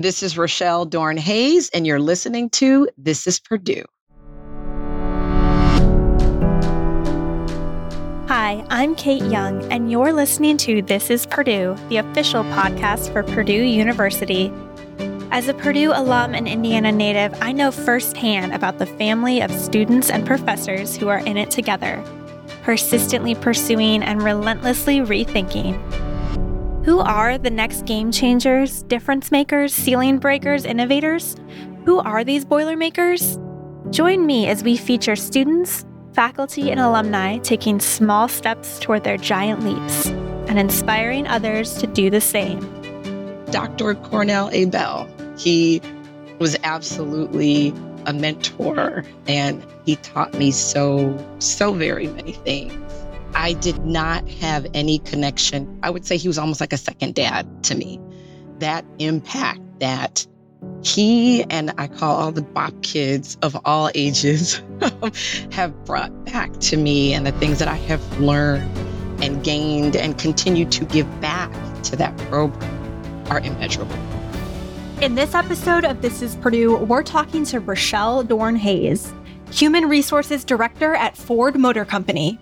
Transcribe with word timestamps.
This 0.00 0.22
is 0.22 0.38
Rochelle 0.38 0.86
Dorn 0.86 1.18
Hayes, 1.18 1.68
and 1.74 1.86
you're 1.86 2.00
listening 2.00 2.48
to 2.52 2.88
This 2.96 3.26
is 3.26 3.38
Purdue. 3.38 3.84
Hi, 8.26 8.64
I'm 8.70 8.94
Kate 8.94 9.22
Young, 9.24 9.62
and 9.70 9.90
you're 9.90 10.14
listening 10.14 10.56
to 10.56 10.80
This 10.80 11.10
is 11.10 11.26
Purdue, 11.26 11.76
the 11.90 11.98
official 11.98 12.44
podcast 12.44 13.12
for 13.12 13.22
Purdue 13.22 13.52
University. 13.52 14.50
As 15.32 15.48
a 15.48 15.52
Purdue 15.52 15.92
alum 15.94 16.34
and 16.34 16.48
Indiana 16.48 16.92
native, 16.92 17.34
I 17.42 17.52
know 17.52 17.70
firsthand 17.70 18.54
about 18.54 18.78
the 18.78 18.86
family 18.86 19.42
of 19.42 19.50
students 19.50 20.08
and 20.08 20.26
professors 20.26 20.96
who 20.96 21.08
are 21.08 21.18
in 21.18 21.36
it 21.36 21.50
together, 21.50 22.02
persistently 22.62 23.34
pursuing 23.34 24.02
and 24.02 24.22
relentlessly 24.22 25.00
rethinking. 25.00 25.78
Who 26.84 27.00
are 27.00 27.36
the 27.36 27.50
next 27.50 27.84
game 27.84 28.10
changers, 28.10 28.84
difference 28.84 29.30
makers, 29.30 29.74
ceiling 29.74 30.18
breakers, 30.18 30.64
innovators? 30.64 31.36
Who 31.84 31.98
are 31.98 32.24
these 32.24 32.46
Boilermakers? 32.46 33.38
Join 33.90 34.24
me 34.24 34.48
as 34.48 34.64
we 34.64 34.78
feature 34.78 35.14
students, 35.14 35.84
faculty, 36.14 36.70
and 36.70 36.80
alumni 36.80 37.36
taking 37.38 37.80
small 37.80 38.28
steps 38.28 38.78
toward 38.78 39.04
their 39.04 39.18
giant 39.18 39.62
leaps 39.62 40.06
and 40.48 40.58
inspiring 40.58 41.26
others 41.26 41.74
to 41.74 41.86
do 41.86 42.08
the 42.08 42.20
same. 42.20 42.60
Dr. 43.50 43.94
Cornell 43.96 44.48
A. 44.52 44.64
Bell, 44.64 45.06
he 45.36 45.82
was 46.38 46.56
absolutely 46.64 47.74
a 48.06 48.14
mentor 48.14 49.04
and 49.28 49.62
he 49.84 49.96
taught 49.96 50.32
me 50.32 50.50
so, 50.50 51.14
so 51.40 51.74
very 51.74 52.06
many 52.06 52.32
things. 52.32 52.89
I 53.34 53.54
did 53.54 53.84
not 53.84 54.28
have 54.28 54.66
any 54.74 54.98
connection. 55.00 55.78
I 55.82 55.90
would 55.90 56.06
say 56.06 56.16
he 56.16 56.28
was 56.28 56.38
almost 56.38 56.60
like 56.60 56.72
a 56.72 56.78
second 56.78 57.14
dad 57.14 57.64
to 57.64 57.74
me. 57.74 58.00
That 58.58 58.84
impact 58.98 59.60
that 59.80 60.26
he 60.82 61.44
and 61.44 61.72
I 61.78 61.88
call 61.88 62.16
all 62.16 62.32
the 62.32 62.42
Bop 62.42 62.82
kids 62.82 63.36
of 63.42 63.56
all 63.64 63.90
ages 63.94 64.62
have 65.52 65.84
brought 65.84 66.24
back 66.24 66.52
to 66.60 66.76
me 66.76 67.14
and 67.14 67.26
the 67.26 67.32
things 67.32 67.58
that 67.58 67.68
I 67.68 67.76
have 67.76 68.20
learned 68.20 68.70
and 69.22 69.42
gained 69.44 69.96
and 69.96 70.18
continue 70.18 70.64
to 70.66 70.84
give 70.86 71.20
back 71.20 71.52
to 71.84 71.96
that 71.96 72.16
program 72.18 73.26
are 73.30 73.40
immeasurable. 73.40 73.96
In 75.00 75.14
this 75.14 75.34
episode 75.34 75.84
of 75.84 76.02
This 76.02 76.20
is 76.20 76.36
Purdue, 76.36 76.76
we're 76.76 77.02
talking 77.02 77.44
to 77.46 77.60
Rochelle 77.60 78.22
Dorn 78.22 78.56
Hayes, 78.56 79.12
Human 79.50 79.88
Resources 79.88 80.44
Director 80.44 80.94
at 80.94 81.16
Ford 81.16 81.56
Motor 81.56 81.84
Company. 81.84 82.38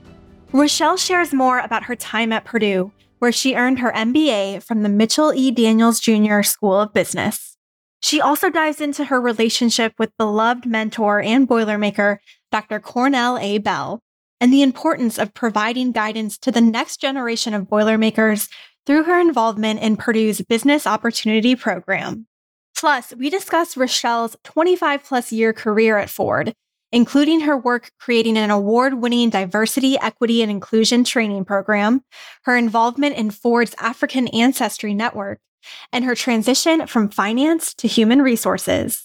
Rochelle 0.53 0.97
shares 0.97 1.35
more 1.35 1.59
about 1.59 1.85
her 1.85 1.95
time 1.95 2.33
at 2.33 2.47
Purdue, 2.47 2.91
where 3.19 3.33
she 3.33 3.55
earned 3.55 3.81
her 3.81 3.93
MBA 3.93 4.63
from 4.63 4.83
the 4.83 4.89
Mitchell 4.89 5.35
E. 5.35 5.51
Daniels 5.51 6.01
Jr. 6.01 6.41
School 6.41 6.81
of 6.81 6.95
Business. 6.95 7.59
She 8.01 8.19
also 8.21 8.49
dives 8.49 8.81
into 8.81 9.05
her 9.05 9.21
relationship 9.21 9.93
with 9.99 10.17
beloved 10.17 10.65
mentor 10.65 11.21
and 11.21 11.47
Boilermaker, 11.47 12.17
Dr. 12.51 12.81
Cornell 12.81 13.37
A. 13.39 13.59
Bell, 13.59 14.01
and 14.41 14.51
the 14.51 14.63
importance 14.63 15.19
of 15.19 15.35
providing 15.35 15.93
guidance 15.93 16.39
to 16.39 16.51
the 16.51 16.63
next 16.63 16.99
generation 16.99 17.53
of 17.53 17.69
Boilermakers 17.69 18.49
through 18.87 19.05
her 19.05 19.21
involvement 19.21 19.81
in 19.81 19.99
Purdue's 19.99 20.41
Business 20.41 20.87
Opportunity 20.87 21.57
Program. 21.57 22.27
Plus, 22.75 23.13
we 23.19 23.29
discuss 23.29 23.77
Rochelle's 23.77 24.37
25 24.45 25.05
plus 25.05 25.31
year 25.31 25.53
career 25.53 25.99
at 25.99 26.09
Ford 26.09 26.55
including 26.93 27.41
her 27.41 27.57
work 27.57 27.91
creating 27.99 28.37
an 28.37 28.51
award 28.51 28.95
winning 28.95 29.31
diversity, 29.31 29.99
equity, 29.99 30.43
and 30.43 30.51
inclusion 30.51 31.05
training 31.05 31.45
program, 31.45 32.03
her 32.45 32.57
involvement 32.57 33.17
in 33.17 33.31
Ford's 33.31 33.75
African 33.79 34.29
Ancestry 34.29 34.95
Network, 34.95 35.41
and 35.93 36.05
her 36.05 36.15
transition 36.15 36.87
from 36.87 37.11
finance 37.11 37.75
to 37.75 37.89
human 37.89 38.23
resources. 38.23 39.05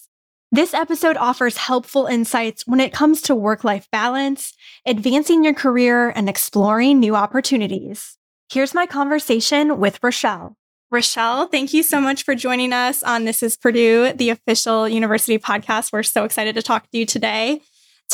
This 0.52 0.72
episode 0.72 1.16
offers 1.16 1.56
helpful 1.56 2.06
insights 2.06 2.64
when 2.64 2.78
it 2.78 2.92
comes 2.92 3.20
to 3.22 3.34
work 3.34 3.64
life 3.64 3.88
balance, 3.90 4.52
advancing 4.86 5.42
your 5.42 5.54
career, 5.54 6.10
and 6.10 6.28
exploring 6.28 7.00
new 7.00 7.16
opportunities. 7.16 8.16
Here's 8.52 8.72
my 8.72 8.86
conversation 8.86 9.80
with 9.80 9.98
Rochelle. 10.00 10.56
Rochelle, 10.92 11.48
thank 11.48 11.72
you 11.74 11.82
so 11.82 12.00
much 12.00 12.22
for 12.22 12.36
joining 12.36 12.72
us 12.72 13.02
on 13.02 13.24
This 13.24 13.42
is 13.42 13.56
Purdue, 13.56 14.12
the 14.12 14.30
official 14.30 14.88
university 14.88 15.38
podcast. 15.38 15.92
We're 15.92 16.04
so 16.04 16.22
excited 16.22 16.54
to 16.54 16.62
talk 16.62 16.88
to 16.92 16.98
you 16.98 17.04
today. 17.04 17.62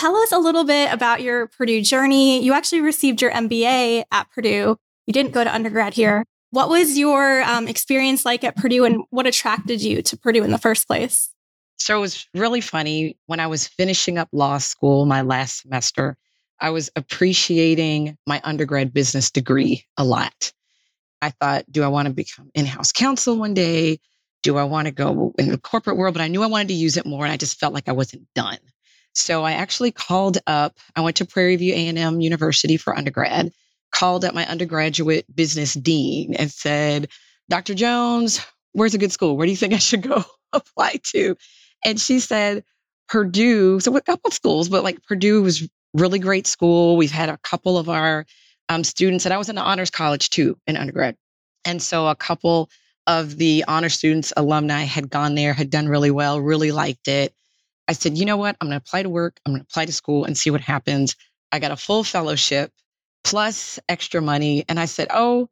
Tell 0.00 0.16
us 0.16 0.32
a 0.32 0.38
little 0.38 0.64
bit 0.64 0.90
about 0.94 1.20
your 1.20 1.48
Purdue 1.48 1.82
journey. 1.82 2.42
You 2.42 2.54
actually 2.54 2.80
received 2.80 3.20
your 3.20 3.30
MBA 3.32 4.04
at 4.10 4.30
Purdue. 4.30 4.78
You 5.06 5.12
didn't 5.12 5.32
go 5.32 5.44
to 5.44 5.54
undergrad 5.54 5.92
here. 5.92 6.24
What 6.52 6.70
was 6.70 6.96
your 6.96 7.42
um, 7.42 7.68
experience 7.68 8.24
like 8.24 8.42
at 8.42 8.56
Purdue 8.56 8.86
and 8.86 9.02
what 9.10 9.26
attracted 9.26 9.82
you 9.82 10.00
to 10.00 10.16
Purdue 10.16 10.42
in 10.42 10.52
the 10.52 10.58
first 10.58 10.86
place? 10.86 11.28
So 11.76 11.98
it 11.98 12.00
was 12.00 12.26
really 12.32 12.62
funny. 12.62 13.18
When 13.26 13.40
I 13.40 13.46
was 13.46 13.68
finishing 13.68 14.16
up 14.16 14.30
law 14.32 14.56
school, 14.56 15.04
my 15.04 15.20
last 15.20 15.60
semester, 15.60 16.16
I 16.60 16.70
was 16.70 16.88
appreciating 16.96 18.16
my 18.26 18.40
undergrad 18.42 18.94
business 18.94 19.30
degree 19.30 19.84
a 19.98 20.04
lot. 20.04 20.50
I 21.20 21.28
thought, 21.28 21.70
do 21.70 21.82
I 21.82 21.88
want 21.88 22.08
to 22.08 22.14
become 22.14 22.50
in 22.54 22.64
house 22.64 22.90
counsel 22.90 23.36
one 23.36 23.52
day? 23.52 23.98
Do 24.42 24.56
I 24.56 24.64
want 24.64 24.86
to 24.86 24.92
go 24.92 25.34
in 25.38 25.50
the 25.50 25.58
corporate 25.58 25.98
world? 25.98 26.14
But 26.14 26.22
I 26.22 26.28
knew 26.28 26.42
I 26.42 26.46
wanted 26.46 26.68
to 26.68 26.74
use 26.74 26.96
it 26.96 27.04
more 27.04 27.26
and 27.26 27.32
I 27.32 27.36
just 27.36 27.60
felt 27.60 27.74
like 27.74 27.86
I 27.86 27.92
wasn't 27.92 28.26
done. 28.34 28.56
So 29.14 29.44
I 29.44 29.52
actually 29.52 29.90
called 29.92 30.38
up, 30.46 30.76
I 30.94 31.00
went 31.00 31.16
to 31.16 31.24
Prairie 31.24 31.56
View 31.56 31.74
A&M 31.74 32.20
University 32.20 32.76
for 32.76 32.96
undergrad, 32.96 33.52
called 33.92 34.24
up 34.24 34.34
my 34.34 34.46
undergraduate 34.46 35.24
business 35.34 35.74
dean 35.74 36.34
and 36.34 36.50
said, 36.50 37.08
Dr. 37.48 37.74
Jones, 37.74 38.40
where's 38.72 38.94
a 38.94 38.98
good 38.98 39.12
school? 39.12 39.36
Where 39.36 39.46
do 39.46 39.50
you 39.50 39.56
think 39.56 39.74
I 39.74 39.78
should 39.78 40.02
go 40.02 40.24
apply 40.52 41.00
to? 41.12 41.36
And 41.84 42.00
she 42.00 42.20
said, 42.20 42.64
Purdue. 43.08 43.80
So 43.80 43.96
a 43.96 44.00
couple 44.00 44.30
schools, 44.30 44.68
but 44.68 44.84
like 44.84 45.02
Purdue 45.02 45.42
was 45.42 45.68
really 45.94 46.20
great 46.20 46.46
school. 46.46 46.96
We've 46.96 47.10
had 47.10 47.28
a 47.28 47.38
couple 47.38 47.76
of 47.76 47.88
our 47.88 48.24
um, 48.68 48.84
students, 48.84 49.24
and 49.24 49.34
I 49.34 49.38
was 49.38 49.48
in 49.48 49.56
the 49.56 49.62
honors 49.62 49.90
college 49.90 50.30
too 50.30 50.56
in 50.68 50.76
undergrad. 50.76 51.16
And 51.64 51.82
so 51.82 52.06
a 52.06 52.14
couple 52.14 52.70
of 53.08 53.36
the 53.36 53.64
honor 53.66 53.88
students, 53.88 54.32
alumni 54.36 54.82
had 54.82 55.10
gone 55.10 55.34
there, 55.34 55.52
had 55.52 55.70
done 55.70 55.88
really 55.88 56.12
well, 56.12 56.40
really 56.40 56.70
liked 56.70 57.08
it. 57.08 57.34
I 57.90 57.92
said, 57.92 58.16
you 58.16 58.24
know 58.24 58.36
what? 58.36 58.56
I'm 58.60 58.68
going 58.68 58.78
to 58.78 58.84
apply 58.86 59.02
to 59.02 59.08
work. 59.08 59.40
I'm 59.44 59.52
going 59.52 59.62
to 59.62 59.66
apply 59.68 59.86
to 59.86 59.92
school 59.92 60.24
and 60.24 60.38
see 60.38 60.50
what 60.50 60.60
happens. 60.60 61.16
I 61.50 61.58
got 61.58 61.72
a 61.72 61.76
full 61.76 62.04
fellowship 62.04 62.70
plus 63.24 63.80
extra 63.88 64.22
money. 64.22 64.64
And 64.68 64.78
I 64.78 64.84
said, 64.84 65.08
oh, 65.10 65.48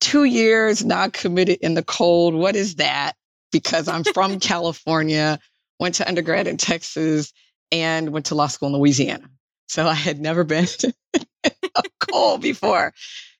two 0.00 0.22
years 0.22 0.84
not 0.84 1.12
committed 1.12 1.58
in 1.60 1.74
the 1.74 1.82
cold. 1.82 2.36
What 2.36 2.54
is 2.54 2.76
that? 2.76 3.14
Because 3.50 3.88
I'm 3.88 4.04
from 4.04 4.38
California, 4.52 5.40
went 5.80 5.96
to 5.96 6.06
undergrad 6.06 6.46
in 6.46 6.58
Texas, 6.58 7.32
and 7.72 8.10
went 8.10 8.26
to 8.26 8.36
law 8.36 8.46
school 8.46 8.68
in 8.68 8.76
Louisiana. 8.76 9.28
So 9.66 9.88
I 9.88 9.94
had 9.94 10.20
never 10.20 10.44
been 10.44 10.68
a 11.44 11.82
cold 12.08 12.40
before. 12.40 12.94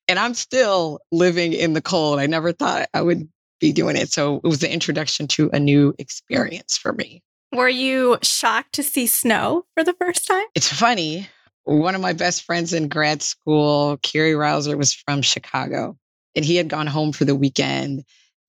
And 0.09 0.19
I'm 0.19 0.35
still 0.35 0.99
living 1.13 1.53
in 1.53 1.75
the 1.75 1.83
cold. 1.83 2.19
I 2.19 2.27
never 2.27 2.51
thought 2.51 2.89
I 2.95 3.03
would 3.03 3.29
be 3.61 3.73
doing 3.73 3.95
it. 3.95 4.11
So 4.11 4.39
it 4.43 4.49
was 4.49 4.59
the 4.59 4.73
introduction 4.73 5.29
to 5.29 5.51
a 5.53 5.61
new 5.61 5.95
experience 6.01 6.77
for 6.77 6.93
me. 6.93 7.23
Were 7.53 7.69
you 7.69 8.19
shocked 8.23 8.75
to 8.75 8.83
see 8.83 9.07
snow 9.07 9.65
for 9.75 9.83
the 9.83 9.95
first 9.95 10.27
time? 10.27 10.45
It's 10.55 10.73
funny. 10.73 11.29
One 11.65 11.95
of 11.97 12.01
my 12.01 12.13
best 12.13 12.45
friends 12.45 12.73
in 12.73 12.89
grad 12.89 13.23
school, 13.23 13.99
Kerry 14.03 14.35
Rouser, 14.35 14.77
was 14.77 14.93
from 14.93 15.21
Chicago 15.23 15.97
and 16.37 16.45
he 16.45 16.57
had 16.57 16.69
gone 16.69 16.87
home 16.87 17.13
for 17.13 17.25
the 17.25 17.35
weekend. 17.35 18.05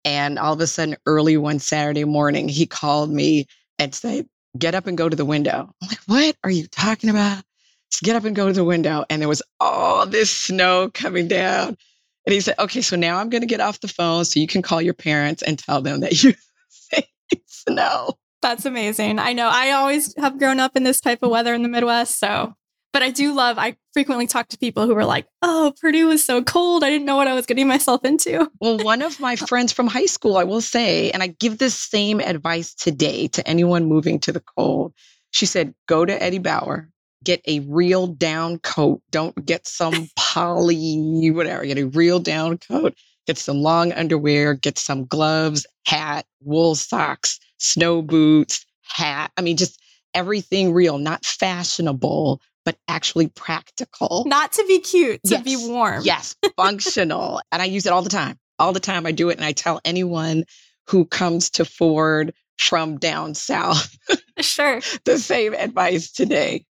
And 0.06 0.38
all 0.38 0.54
of 0.54 0.60
a 0.62 0.68
sudden, 0.68 0.98
early 1.06 1.38
one 1.38 1.60
Saturday 1.60 2.04
morning, 2.04 2.48
he 2.48 2.66
called 2.66 3.12
me 3.12 3.48
and 3.80 3.94
said, 3.94 4.28
Get 4.58 4.76
up 4.76 4.86
and 4.86 4.98
go 4.98 5.08
to 5.08 5.16
the 5.16 5.26
window. 5.26 5.74
I'm 5.82 5.88
like, 5.88 6.00
What 6.06 6.36
are 6.44 6.52
you 6.52 6.68
talking 6.68 7.10
about? 7.10 7.44
Just 7.92 8.04
get 8.04 8.16
up 8.16 8.26
and 8.26 8.36
go 8.36 8.48
to 8.48 8.54
the 8.54 8.64
window. 8.64 9.06
And 9.10 9.22
there 9.22 9.30
was 9.30 9.42
all 9.60 10.06
this 10.06 10.30
snow 10.30 10.92
coming 10.94 11.28
down. 11.28 11.78
And 12.26 12.34
he 12.34 12.42
said, 12.42 12.56
Okay, 12.60 12.82
so 12.82 12.96
now 12.96 13.18
I'm 13.18 13.30
going 13.30 13.42
to 13.42 13.48
get 13.48 13.62
off 13.62 13.82
the 13.82 13.88
phone 13.88 14.26
so 14.26 14.40
you 14.40 14.48
can 14.48 14.62
call 14.62 14.82
your 14.82 14.94
parents 14.94 15.42
and 15.42 15.58
tell 15.58 15.82
them 15.82 16.02
that 16.02 16.24
you 16.24 16.34
say 16.70 17.08
snow. 17.48 18.18
That's 18.42 18.66
amazing. 18.66 19.20
I 19.20 19.34
know 19.34 19.50
I 19.52 19.72
always 19.72 20.16
have 20.18 20.40
grown 20.40 20.60
up 20.60 20.76
in 20.76 20.84
this 20.84 21.00
type 21.00 21.22
of 21.22 21.30
weather 21.30 21.54
in 21.54 21.62
the 21.62 21.70
Midwest. 21.70 22.20
So, 22.20 22.56
but 22.92 23.04
I 23.04 23.12
do 23.12 23.34
love, 23.34 23.58
I 23.58 23.78
frequently 23.94 24.26
talk 24.26 24.48
to 24.50 24.58
people 24.58 24.88
who 24.88 24.96
are 24.96 25.06
like, 25.06 25.28
oh, 25.44 25.74
Purdue 25.80 26.08
was 26.08 26.26
so 26.26 26.44
cold. 26.44 26.84
I 26.84 26.90
didn't 26.90 27.06
know 27.06 27.16
what 27.16 27.28
I 27.28 27.34
was 27.34 27.46
getting 27.46 27.68
myself 27.68 28.04
into. 28.04 28.50
Well, 28.60 28.80
one 28.80 29.04
of 29.04 29.20
my 29.20 29.36
friends 29.48 29.72
from 29.72 29.88
high 29.88 30.08
school, 30.08 30.38
I 30.38 30.44
will 30.44 30.62
say, 30.62 31.12
and 31.12 31.22
I 31.22 31.28
give 31.28 31.60
this 31.60 31.80
same 31.80 32.20
advice 32.20 32.74
today 32.74 33.28
to 33.30 33.48
anyone 33.48 33.86
moving 33.86 34.20
to 34.22 34.32
the 34.32 34.44
cold. 34.58 34.94
She 35.30 35.46
said, 35.46 35.74
go 35.88 36.04
to 36.04 36.22
Eddie 36.22 36.40
Bauer, 36.40 36.90
get 37.24 37.42
a 37.48 37.60
real 37.62 38.08
down 38.08 38.58
coat. 38.60 39.02
Don't 39.12 39.46
get 39.46 39.68
some 39.68 40.10
poly, 40.18 41.30
whatever, 41.30 41.64
get 41.64 41.78
a 41.78 41.88
real 41.88 42.20
down 42.20 42.58
coat, 42.58 42.96
get 43.28 43.38
some 43.38 43.62
long 43.62 43.94
underwear, 43.94 44.56
get 44.56 44.80
some 44.80 45.06
gloves, 45.06 45.68
hat, 45.86 46.26
wool 46.42 46.74
socks 46.74 47.40
snow 47.62 48.02
boots, 48.02 48.66
hat. 48.84 49.32
I 49.38 49.42
mean, 49.42 49.58
just 49.58 49.80
everything 50.14 50.74
real, 50.74 50.98
not 50.98 51.26
fashionable, 51.26 52.42
but 52.66 52.78
actually 52.88 53.28
practical. 53.28 54.24
Not 54.28 54.52
to 54.54 54.66
be 54.68 54.80
cute, 54.80 55.22
to 55.26 55.32
yes. 55.32 55.44
be 55.44 55.56
warm. 55.56 56.02
Yes, 56.04 56.36
functional. 56.58 57.42
and 57.52 57.62
I 57.62 57.66
use 57.66 57.86
it 57.86 57.92
all 57.92 58.02
the 58.02 58.10
time. 58.10 58.38
All 58.60 58.74
the 58.74 58.80
time 58.80 59.06
I 59.06 59.12
do 59.12 59.30
it. 59.30 59.38
And 59.38 59.46
I 59.46 59.54
tell 59.54 59.82
anyone 59.86 60.46
who 60.88 61.06
comes 61.06 61.50
to 61.52 61.66
Ford 61.66 62.34
from 62.58 62.98
down 62.98 63.34
south 63.34 63.98
sure. 64.40 64.82
the 65.06 65.18
same 65.18 65.54
advice 65.54 66.12
today. 66.12 66.66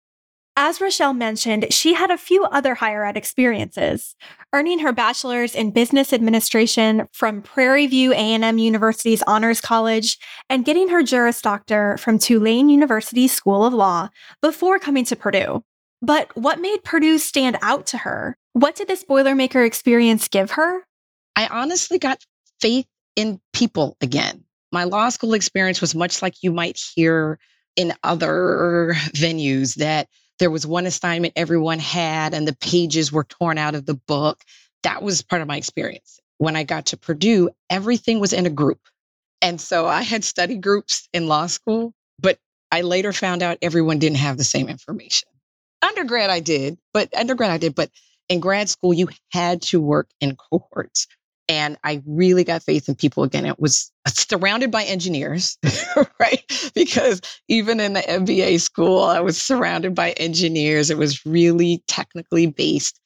As 0.56 0.82
Rochelle 0.82 1.14
mentioned, 1.14 1.72
she 1.72 1.94
had 1.94 2.10
a 2.10 2.18
few 2.18 2.44
other 2.44 2.74
higher 2.74 3.06
ed 3.06 3.16
experiences, 3.16 4.14
earning 4.52 4.80
her 4.80 4.92
bachelor's 4.92 5.54
in 5.54 5.70
business 5.70 6.12
administration 6.12 7.08
from 7.10 7.40
Prairie 7.40 7.86
View 7.86 8.12
A&M 8.12 8.58
University's 8.58 9.22
Honors 9.22 9.62
College 9.62 10.18
and 10.50 10.66
getting 10.66 10.88
her 10.88 11.02
Juris 11.02 11.40
Doctor 11.40 11.96
from 11.96 12.18
Tulane 12.18 12.68
University 12.68 13.28
School 13.28 13.64
of 13.64 13.72
Law 13.72 14.10
before 14.42 14.78
coming 14.78 15.06
to 15.06 15.16
Purdue. 15.16 15.64
But 16.02 16.36
what 16.36 16.60
made 16.60 16.84
Purdue 16.84 17.16
stand 17.16 17.56
out 17.62 17.86
to 17.86 17.98
her? 17.98 18.36
What 18.52 18.76
did 18.76 18.88
this 18.88 19.04
Boilermaker 19.04 19.66
experience 19.66 20.28
give 20.28 20.50
her? 20.50 20.82
I 21.34 21.46
honestly 21.46 21.98
got 21.98 22.26
faith 22.60 22.86
in 23.16 23.40
people 23.54 23.96
again. 24.02 24.44
My 24.70 24.84
law 24.84 25.08
school 25.08 25.32
experience 25.32 25.80
was 25.80 25.94
much 25.94 26.20
like 26.20 26.42
you 26.42 26.52
might 26.52 26.78
hear 26.94 27.38
in 27.74 27.94
other 28.02 28.92
venues 29.14 29.76
that 29.76 30.08
there 30.42 30.50
was 30.50 30.66
one 30.66 30.86
assignment 30.86 31.34
everyone 31.36 31.78
had 31.78 32.34
and 32.34 32.48
the 32.48 32.56
pages 32.56 33.12
were 33.12 33.22
torn 33.22 33.58
out 33.58 33.76
of 33.76 33.86
the 33.86 33.94
book. 33.94 34.42
That 34.82 35.00
was 35.00 35.22
part 35.22 35.40
of 35.40 35.46
my 35.46 35.56
experience. 35.56 36.18
When 36.38 36.56
I 36.56 36.64
got 36.64 36.86
to 36.86 36.96
Purdue, 36.96 37.50
everything 37.70 38.18
was 38.18 38.32
in 38.32 38.44
a 38.44 38.50
group. 38.50 38.80
And 39.40 39.60
so 39.60 39.86
I 39.86 40.02
had 40.02 40.24
study 40.24 40.56
groups 40.56 41.08
in 41.12 41.28
law 41.28 41.46
school, 41.46 41.94
but 42.18 42.40
I 42.72 42.80
later 42.80 43.12
found 43.12 43.44
out 43.44 43.58
everyone 43.62 44.00
didn't 44.00 44.16
have 44.16 44.36
the 44.36 44.42
same 44.42 44.68
information. 44.68 45.28
Undergrad, 45.80 46.28
I 46.28 46.40
did, 46.40 46.76
but 46.92 47.16
undergrad, 47.16 47.52
I 47.52 47.58
did, 47.58 47.76
but 47.76 47.92
in 48.28 48.40
grad 48.40 48.68
school, 48.68 48.92
you 48.92 49.10
had 49.30 49.62
to 49.62 49.80
work 49.80 50.08
in 50.20 50.34
cohorts. 50.34 51.06
And 51.48 51.76
I 51.84 52.02
really 52.06 52.44
got 52.44 52.62
faith 52.62 52.88
in 52.88 52.94
people 52.94 53.24
again. 53.24 53.46
It 53.46 53.58
was 53.58 53.90
surrounded 54.06 54.70
by 54.70 54.84
engineers, 54.84 55.58
right? 56.20 56.70
Because 56.74 57.20
even 57.48 57.80
in 57.80 57.94
the 57.94 58.00
MBA 58.00 58.60
school, 58.60 59.02
I 59.02 59.20
was 59.20 59.40
surrounded 59.40 59.94
by 59.94 60.12
engineers. 60.12 60.90
It 60.90 60.98
was 60.98 61.26
really 61.26 61.82
technically 61.88 62.46
based. 62.46 63.00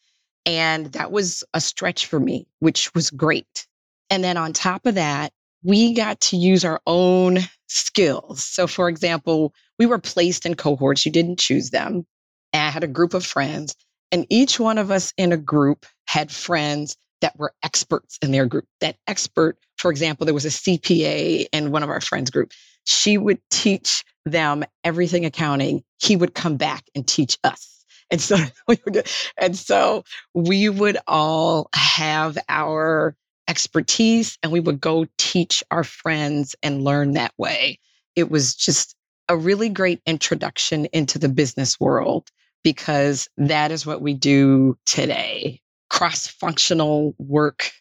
And 0.44 0.92
that 0.92 1.10
was 1.10 1.42
a 1.54 1.60
stretch 1.60 2.06
for 2.06 2.20
me, 2.20 2.46
which 2.60 2.94
was 2.94 3.10
great. 3.10 3.66
And 4.10 4.22
then 4.22 4.36
on 4.36 4.52
top 4.52 4.86
of 4.86 4.94
that, 4.94 5.32
we 5.64 5.94
got 5.94 6.20
to 6.20 6.36
use 6.36 6.64
our 6.64 6.80
own 6.86 7.38
skills. 7.66 8.44
So, 8.44 8.66
for 8.66 8.88
example, 8.88 9.52
we 9.78 9.86
were 9.86 9.98
placed 9.98 10.46
in 10.46 10.54
cohorts, 10.54 11.04
you 11.04 11.10
didn't 11.10 11.40
choose 11.40 11.70
them. 11.70 12.06
And 12.52 12.62
I 12.62 12.70
had 12.70 12.84
a 12.84 12.88
group 12.88 13.14
of 13.14 13.26
friends, 13.26 13.74
and 14.12 14.26
each 14.30 14.60
one 14.60 14.78
of 14.78 14.92
us 14.92 15.12
in 15.16 15.32
a 15.32 15.36
group 15.36 15.84
had 16.06 16.30
friends 16.30 16.96
that 17.20 17.38
were 17.38 17.52
experts 17.62 18.18
in 18.22 18.30
their 18.30 18.46
group. 18.46 18.66
That 18.80 18.96
expert, 19.06 19.58
for 19.76 19.90
example, 19.90 20.24
there 20.24 20.34
was 20.34 20.44
a 20.44 20.48
CPA 20.48 21.46
in 21.52 21.70
one 21.70 21.82
of 21.82 21.90
our 21.90 22.00
friends' 22.00 22.30
group. 22.30 22.52
She 22.84 23.18
would 23.18 23.40
teach 23.50 24.04
them 24.24 24.64
everything 24.84 25.24
accounting. 25.24 25.82
He 25.98 26.16
would 26.16 26.34
come 26.34 26.56
back 26.56 26.84
and 26.94 27.06
teach 27.06 27.38
us. 27.44 27.84
And 28.10 28.20
so 28.20 28.36
we 28.68 28.78
would, 28.84 29.08
and 29.38 29.56
so 29.56 30.04
we 30.34 30.68
would 30.68 30.98
all 31.06 31.68
have 31.74 32.38
our 32.48 33.16
expertise 33.48 34.38
and 34.42 34.52
we 34.52 34.60
would 34.60 34.80
go 34.80 35.06
teach 35.18 35.62
our 35.70 35.84
friends 35.84 36.54
and 36.62 36.84
learn 36.84 37.12
that 37.12 37.32
way. 37.38 37.78
It 38.14 38.30
was 38.30 38.54
just 38.54 38.94
a 39.28 39.36
really 39.36 39.68
great 39.68 40.00
introduction 40.06 40.86
into 40.86 41.18
the 41.18 41.28
business 41.28 41.78
world 41.78 42.28
because 42.62 43.28
that 43.36 43.70
is 43.70 43.86
what 43.86 44.00
we 44.00 44.14
do 44.14 44.76
today 44.86 45.60
cross 45.96 46.26
functional 46.26 47.14
work. 47.18 47.72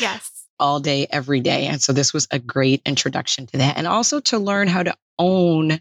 Yes. 0.00 0.30
all 0.60 0.80
day, 0.80 1.06
every 1.10 1.40
day. 1.40 1.66
And 1.66 1.80
so 1.80 1.92
this 1.92 2.12
was 2.12 2.26
a 2.30 2.38
great 2.38 2.82
introduction 2.84 3.46
to 3.46 3.58
that. 3.58 3.76
And 3.76 3.86
also 3.86 4.20
to 4.20 4.38
learn 4.38 4.68
how 4.68 4.82
to 4.82 4.96
own 5.18 5.80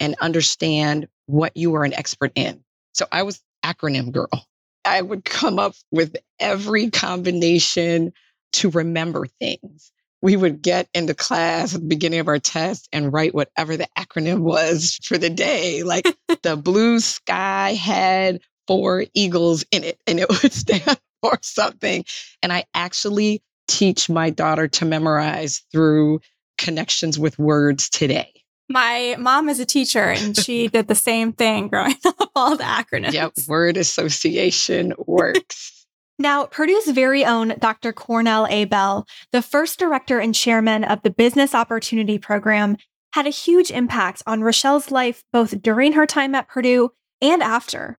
and 0.00 0.14
understand 0.20 1.08
what 1.26 1.56
you 1.56 1.74
are 1.76 1.84
an 1.84 1.94
expert 1.94 2.32
in. 2.34 2.62
So 2.92 3.06
I 3.10 3.22
was 3.22 3.42
acronym 3.64 4.12
girl. 4.12 4.46
I 4.84 5.02
would 5.02 5.24
come 5.24 5.58
up 5.58 5.74
with 5.90 6.16
every 6.38 6.90
combination 6.90 8.12
to 8.54 8.70
remember 8.70 9.26
things. 9.40 9.92
We 10.20 10.36
would 10.36 10.62
get 10.62 10.88
into 10.94 11.14
class 11.14 11.74
at 11.74 11.80
the 11.80 11.86
beginning 11.86 12.20
of 12.20 12.28
our 12.28 12.38
test 12.38 12.88
and 12.92 13.12
write 13.12 13.34
whatever 13.34 13.76
the 13.76 13.88
acronym 13.96 14.40
was 14.40 14.98
for 15.04 15.16
the 15.16 15.30
day. 15.30 15.82
Like 15.82 16.06
the 16.42 16.56
blue 16.56 17.00
sky 17.00 17.74
had 17.74 18.40
four 18.66 19.04
eagles 19.14 19.64
in 19.70 19.84
it 19.84 20.00
and 20.06 20.18
it 20.18 20.28
would 20.28 20.52
stand 20.52 20.98
or 21.22 21.38
something. 21.42 22.04
And 22.42 22.52
I 22.52 22.64
actually 22.74 23.42
teach 23.66 24.08
my 24.08 24.30
daughter 24.30 24.66
to 24.68 24.84
memorize 24.84 25.62
through 25.70 26.20
connections 26.56 27.18
with 27.18 27.38
words 27.38 27.88
today. 27.88 28.32
My 28.70 29.16
mom 29.18 29.48
is 29.48 29.60
a 29.60 29.64
teacher 29.64 30.10
and 30.10 30.36
she 30.36 30.68
did 30.68 30.88
the 30.88 30.94
same 30.94 31.32
thing 31.32 31.68
growing 31.68 31.96
up, 32.04 32.30
all 32.34 32.56
the 32.56 32.64
acronyms. 32.64 33.12
Yep, 33.12 33.32
word 33.46 33.76
association 33.76 34.92
works. 35.06 35.74
Now, 36.20 36.46
Purdue's 36.46 36.88
very 36.88 37.24
own 37.24 37.54
Dr. 37.60 37.92
Cornell 37.92 38.48
A. 38.50 38.64
Bell, 38.64 39.06
the 39.30 39.40
first 39.40 39.78
director 39.78 40.18
and 40.18 40.34
chairman 40.34 40.82
of 40.82 41.00
the 41.02 41.10
Business 41.10 41.54
Opportunity 41.54 42.18
Program, 42.18 42.76
had 43.12 43.28
a 43.28 43.30
huge 43.30 43.70
impact 43.70 44.24
on 44.26 44.42
Rochelle's 44.42 44.90
life 44.90 45.22
both 45.32 45.62
during 45.62 45.92
her 45.92 46.06
time 46.06 46.34
at 46.34 46.48
Purdue 46.48 46.90
and 47.22 47.40
after. 47.40 47.98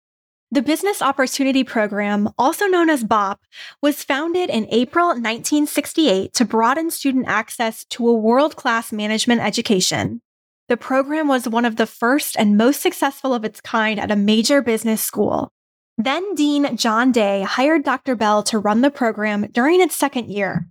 The 0.51 0.63
Business 0.63 1.03
Opportunity 1.03 1.63
Program, 1.63 2.27
also 2.35 2.65
known 2.65 2.89
as 2.89 3.03
BOP, 3.03 3.39
was 3.83 4.03
founded 4.03 4.49
in 4.49 4.65
April 4.71 5.09
1968 5.09 6.33
to 6.33 6.43
broaden 6.43 6.89
student 6.89 7.27
access 7.27 7.85
to 7.85 8.07
a 8.07 8.15
world 8.15 8.55
class 8.55 8.91
management 8.91 9.41
education. 9.41 10.23
The 10.67 10.75
program 10.75 11.27
was 11.27 11.47
one 11.47 11.65
of 11.65 11.75
the 11.75 11.85
first 11.85 12.35
and 12.35 12.57
most 12.57 12.81
successful 12.81 13.35
of 13.35 13.45
its 13.45 13.61
kind 13.61 13.99
at 13.99 14.09
a 14.09 14.15
major 14.15 14.63
business 14.63 15.03
school. 15.03 15.51
Then 15.99 16.33
Dean 16.33 16.75
John 16.75 17.11
Day 17.11 17.43
hired 17.43 17.83
Dr. 17.83 18.15
Bell 18.15 18.41
to 18.43 18.57
run 18.57 18.81
the 18.81 18.89
program 18.89 19.45
during 19.51 19.81
its 19.81 19.95
second 19.95 20.31
year. 20.31 20.65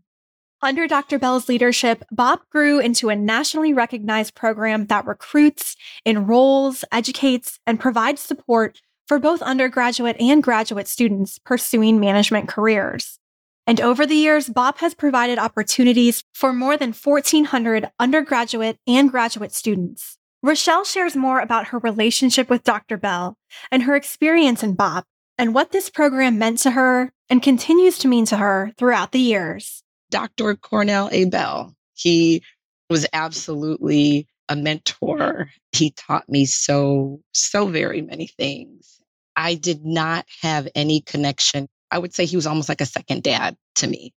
Under 0.61 0.89
Dr. 0.89 1.21
Bell's 1.21 1.49
leadership, 1.49 2.03
BOP 2.11 2.51
grew 2.51 2.81
into 2.81 3.11
a 3.11 3.17
nationally 3.17 3.73
recognized 3.73 4.35
program 4.35 4.87
that 4.87 5.07
recruits, 5.07 5.77
enrolls, 6.05 6.85
educates, 6.91 7.61
and 7.65 7.79
provides 7.79 8.21
support 8.21 8.81
for 9.09 9.19
both 9.19 9.43
undergraduate 9.43 10.17
and 10.21 10.43
graduate 10.43 10.87
students 10.87 11.39
pursuing 11.39 11.99
management 11.99 12.47
careers. 12.47 13.19
And 13.67 13.81
over 13.81 14.07
the 14.07 14.15
years, 14.15 14.49
BOP 14.49 14.79
has 14.79 14.95
provided 14.95 15.39
opportunities 15.39 16.23
for 16.35 16.53
more 16.53 16.77
than 16.77 16.93
1,400 16.93 17.91
undergraduate 17.99 18.79
and 18.87 19.11
graduate 19.11 19.53
students. 19.53 20.17
Rochelle 20.43 20.85
shares 20.85 21.17
more 21.17 21.41
about 21.41 21.69
her 21.69 21.79
relationship 21.79 22.49
with 22.49 22.63
Dr. 22.63 22.97
Bell 22.97 23.37
and 23.73 23.83
her 23.83 23.97
experience 23.97 24.63
in 24.63 24.75
BOP 24.75 25.05
and 25.37 25.55
what 25.55 25.73
this 25.73 25.91
program 25.91 26.39
meant 26.39 26.59
to 26.61 26.71
her 26.71 27.13
and 27.29 27.43
continues 27.43 27.99
to 27.99 28.09
mean 28.09 28.25
to 28.27 28.37
her 28.37 28.73
throughout 28.79 29.13
the 29.13 29.19
years. 29.19 29.83
Dr. 30.11 30.55
Cornell 30.55 31.09
A. 31.13 31.27
Bell, 31.27 31.75
he 31.95 32.43
was 32.89 33.07
absolutely 33.13 34.27
a 34.49 34.57
mentor. 34.57 35.51
He 35.73 35.91
taught 35.91 36.29
me 36.29 36.47
so, 36.47 37.21
so 37.33 37.67
very 37.67 38.01
many 38.01 38.29
things. 38.29 38.98
I 39.39 39.55
did 39.55 39.87
not 39.87 40.27
have 40.43 40.67
any 40.75 41.01
connection. 41.01 41.69
I 41.93 41.99
would 41.99 42.13
say 42.13 42.27
he 42.27 42.35
was 42.35 42.47
almost 42.47 42.69
like 42.69 42.81
a 42.81 42.87
second 42.87 43.23
dad 43.23 43.57
to 43.77 43.87
me. 43.87 44.13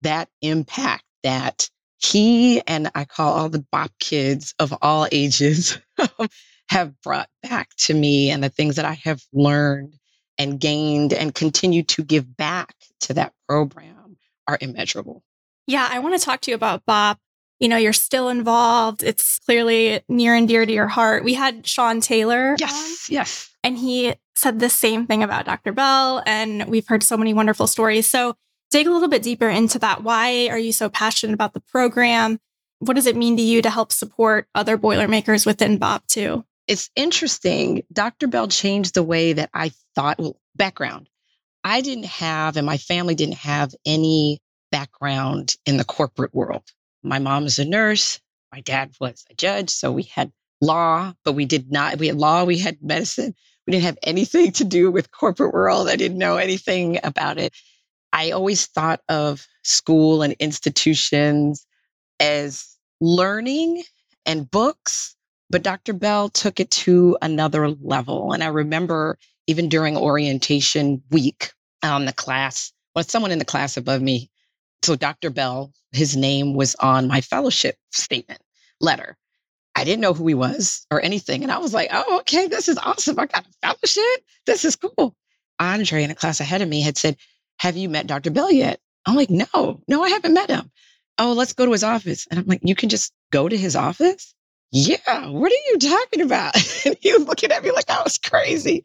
That 0.00 0.30
impact 0.40 1.04
that 1.22 1.68
he 1.98 2.62
and 2.66 2.90
I 2.94 3.04
call 3.04 3.34
all 3.34 3.50
the 3.50 3.64
BOP 3.70 3.92
kids 4.00 4.54
of 4.58 4.74
all 4.80 5.06
ages 5.12 5.78
have 6.70 6.98
brought 7.02 7.28
back 7.42 7.68
to 7.76 7.94
me 7.94 8.30
and 8.30 8.42
the 8.42 8.48
things 8.48 8.76
that 8.76 8.86
I 8.86 8.94
have 9.04 9.22
learned 9.34 9.94
and 10.38 10.58
gained 10.58 11.12
and 11.12 11.34
continue 11.34 11.82
to 11.82 12.02
give 12.02 12.34
back 12.34 12.74
to 13.00 13.14
that 13.14 13.34
program 13.46 14.16
are 14.48 14.58
immeasurable. 14.62 15.22
Yeah, 15.66 15.86
I 15.90 15.98
want 15.98 16.18
to 16.18 16.24
talk 16.24 16.40
to 16.42 16.50
you 16.50 16.54
about 16.54 16.86
BOP. 16.86 17.18
You 17.60 17.68
know, 17.68 17.76
you're 17.76 17.92
still 17.92 18.30
involved. 18.30 19.02
It's 19.02 19.38
clearly 19.40 20.00
near 20.08 20.34
and 20.34 20.48
dear 20.48 20.64
to 20.64 20.72
your 20.72 20.88
heart. 20.88 21.22
We 21.22 21.34
had 21.34 21.66
Sean 21.66 22.00
Taylor. 22.00 22.56
Yes, 22.58 23.06
on, 23.10 23.14
yes. 23.14 23.50
And 23.62 23.78
he 23.78 24.14
said 24.36 24.60
the 24.60 24.70
same 24.70 25.06
thing 25.06 25.22
about 25.22 25.44
Dr. 25.44 25.72
Bell. 25.72 26.22
And 26.26 26.66
we've 26.66 26.86
heard 26.86 27.02
so 27.02 27.16
many 27.16 27.34
wonderful 27.34 27.66
stories. 27.66 28.08
So 28.08 28.34
dig 28.70 28.86
a 28.86 28.90
little 28.90 29.08
bit 29.08 29.22
deeper 29.22 29.48
into 29.48 29.78
that. 29.78 30.02
Why 30.02 30.48
are 30.48 30.58
you 30.58 30.72
so 30.72 30.88
passionate 30.88 31.34
about 31.34 31.54
the 31.54 31.60
program? 31.60 32.38
What 32.80 32.94
does 32.94 33.06
it 33.06 33.16
mean 33.16 33.36
to 33.36 33.42
you 33.42 33.62
to 33.62 33.70
help 33.70 33.92
support 33.92 34.48
other 34.54 34.76
Boilermakers 34.76 35.46
within 35.46 35.78
BOP 35.78 36.06
too? 36.06 36.44
It's 36.66 36.90
interesting. 36.96 37.82
Dr. 37.92 38.26
Bell 38.26 38.48
changed 38.48 38.94
the 38.94 39.02
way 39.02 39.34
that 39.34 39.50
I 39.54 39.70
thought. 39.94 40.18
Well, 40.18 40.36
background. 40.56 41.08
I 41.62 41.80
didn't 41.80 42.06
have, 42.06 42.56
and 42.56 42.66
my 42.66 42.76
family 42.76 43.14
didn't 43.14 43.38
have 43.38 43.74
any 43.86 44.40
background 44.70 45.54
in 45.64 45.76
the 45.76 45.84
corporate 45.84 46.34
world. 46.34 46.64
My 47.02 47.18
mom 47.18 47.44
is 47.46 47.58
a 47.58 47.64
nurse. 47.64 48.20
My 48.52 48.60
dad 48.60 48.92
was 49.00 49.24
a 49.30 49.34
judge. 49.34 49.70
So 49.70 49.92
we 49.92 50.04
had 50.04 50.32
law, 50.60 51.12
but 51.24 51.32
we 51.32 51.44
did 51.44 51.70
not, 51.70 51.98
we 51.98 52.08
had 52.08 52.16
law, 52.16 52.44
we 52.44 52.58
had 52.58 52.78
medicine. 52.82 53.34
We 53.66 53.72
didn't 53.72 53.84
have 53.84 53.98
anything 54.02 54.52
to 54.52 54.64
do 54.64 54.90
with 54.90 55.10
corporate 55.10 55.54
world. 55.54 55.88
I 55.88 55.96
didn't 55.96 56.18
know 56.18 56.36
anything 56.36 56.98
about 57.02 57.38
it. 57.38 57.52
I 58.12 58.30
always 58.30 58.66
thought 58.66 59.00
of 59.08 59.46
school 59.62 60.22
and 60.22 60.34
institutions 60.34 61.66
as 62.20 62.76
learning 63.00 63.82
and 64.26 64.50
books, 64.50 65.16
but 65.50 65.62
Dr. 65.62 65.92
Bell 65.92 66.28
took 66.28 66.60
it 66.60 66.70
to 66.70 67.18
another 67.22 67.68
level. 67.68 68.32
And 68.32 68.42
I 68.44 68.48
remember 68.48 69.18
even 69.46 69.68
during 69.68 69.96
orientation 69.96 71.02
week 71.10 71.52
on 71.82 72.04
the 72.04 72.12
class, 72.12 72.72
well, 72.94 73.04
someone 73.04 73.32
in 73.32 73.38
the 73.38 73.44
class 73.44 73.76
above 73.76 74.00
me. 74.00 74.30
So 74.82 74.96
Dr. 74.96 75.30
Bell, 75.30 75.72
his 75.92 76.16
name 76.16 76.54
was 76.54 76.74
on 76.76 77.08
my 77.08 77.20
fellowship 77.20 77.76
statement 77.92 78.40
letter. 78.80 79.16
I 79.74 79.84
didn't 79.84 80.02
know 80.02 80.14
who 80.14 80.26
he 80.26 80.34
was 80.34 80.86
or 80.90 81.00
anything. 81.02 81.42
And 81.42 81.52
I 81.52 81.58
was 81.58 81.74
like, 81.74 81.90
oh, 81.92 82.18
okay, 82.20 82.48
this 82.48 82.68
is 82.68 82.78
awesome. 82.78 83.18
I 83.18 83.26
got 83.26 83.46
a 83.46 83.66
fellowship. 83.66 84.24
This 84.46 84.64
is 84.64 84.76
cool. 84.76 85.14
Andre 85.58 86.04
in 86.04 86.10
a 86.10 86.14
class 86.14 86.40
ahead 86.40 86.62
of 86.62 86.68
me 86.68 86.82
had 86.82 86.98
said, 86.98 87.16
Have 87.58 87.76
you 87.76 87.88
met 87.88 88.06
Dr. 88.06 88.30
Bell 88.30 88.52
yet? 88.52 88.80
I'm 89.06 89.16
like, 89.16 89.30
No, 89.30 89.80
no, 89.88 90.02
I 90.02 90.10
haven't 90.10 90.34
met 90.34 90.50
him. 90.50 90.70
Oh, 91.18 91.32
let's 91.32 91.52
go 91.52 91.66
to 91.66 91.72
his 91.72 91.84
office. 91.84 92.26
And 92.30 92.40
I'm 92.40 92.46
like, 92.46 92.60
You 92.64 92.74
can 92.74 92.88
just 92.88 93.12
go 93.32 93.48
to 93.48 93.56
his 93.56 93.76
office? 93.76 94.34
Yeah, 94.72 95.28
what 95.28 95.52
are 95.52 95.70
you 95.70 95.78
talking 95.78 96.22
about? 96.22 96.54
And 96.86 96.96
he 97.00 97.12
was 97.14 97.26
looking 97.26 97.50
at 97.52 97.64
me 97.64 97.70
like 97.70 97.88
I 97.90 98.02
was 98.02 98.18
crazy. 98.18 98.84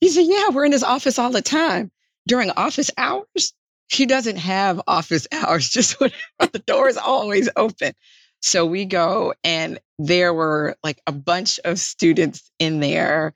He 0.00 0.08
said, 0.08 0.26
Yeah, 0.26 0.50
we're 0.50 0.66
in 0.66 0.72
his 0.72 0.84
office 0.84 1.18
all 1.18 1.30
the 1.30 1.42
time. 1.42 1.90
During 2.28 2.50
office 2.50 2.90
hours, 2.96 3.52
he 3.88 4.06
doesn't 4.06 4.36
have 4.36 4.80
office 4.86 5.26
hours, 5.32 5.68
just 5.68 5.98
the 6.38 6.62
door 6.66 6.88
is 6.88 6.96
always 6.96 7.48
open. 7.56 7.92
So 8.42 8.66
we 8.66 8.84
go, 8.84 9.34
and 9.44 9.78
there 9.98 10.34
were 10.34 10.76
like 10.82 11.00
a 11.06 11.12
bunch 11.12 11.60
of 11.64 11.78
students 11.78 12.50
in 12.58 12.80
there, 12.80 13.34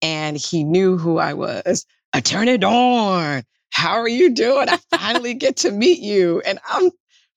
and 0.00 0.36
he 0.36 0.64
knew 0.64 0.96
who 0.96 1.18
I 1.18 1.34
was. 1.34 1.84
I 2.12 2.20
turn 2.20 2.48
it 2.48 2.62
on. 2.62 3.42
how 3.70 3.94
are 3.94 4.08
you 4.08 4.30
doing? 4.30 4.68
I 4.68 4.78
finally 4.96 5.34
get 5.34 5.56
to 5.58 5.72
meet 5.72 5.98
you. 5.98 6.40
And 6.46 6.60
I'm, 6.68 6.90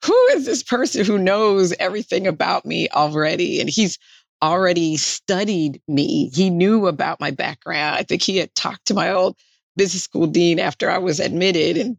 who 0.05 0.27
is 0.33 0.45
this 0.45 0.61
person 0.61 1.03
who 1.03 1.17
knows 1.17 1.73
everything 1.79 2.27
about 2.27 2.63
me 2.63 2.87
already? 2.89 3.59
And 3.59 3.67
he's 3.67 3.97
already 4.43 4.97
studied 4.97 5.81
me. 5.87 6.29
He 6.29 6.51
knew 6.51 6.85
about 6.85 7.19
my 7.19 7.31
background. 7.31 7.95
I 7.95 8.03
think 8.03 8.21
he 8.21 8.37
had 8.37 8.53
talked 8.53 8.85
to 8.85 8.93
my 8.93 9.11
old 9.11 9.35
business 9.75 10.03
school 10.03 10.27
dean 10.27 10.59
after 10.59 10.91
I 10.91 10.99
was 10.99 11.19
admitted. 11.19 11.77
And 11.77 11.97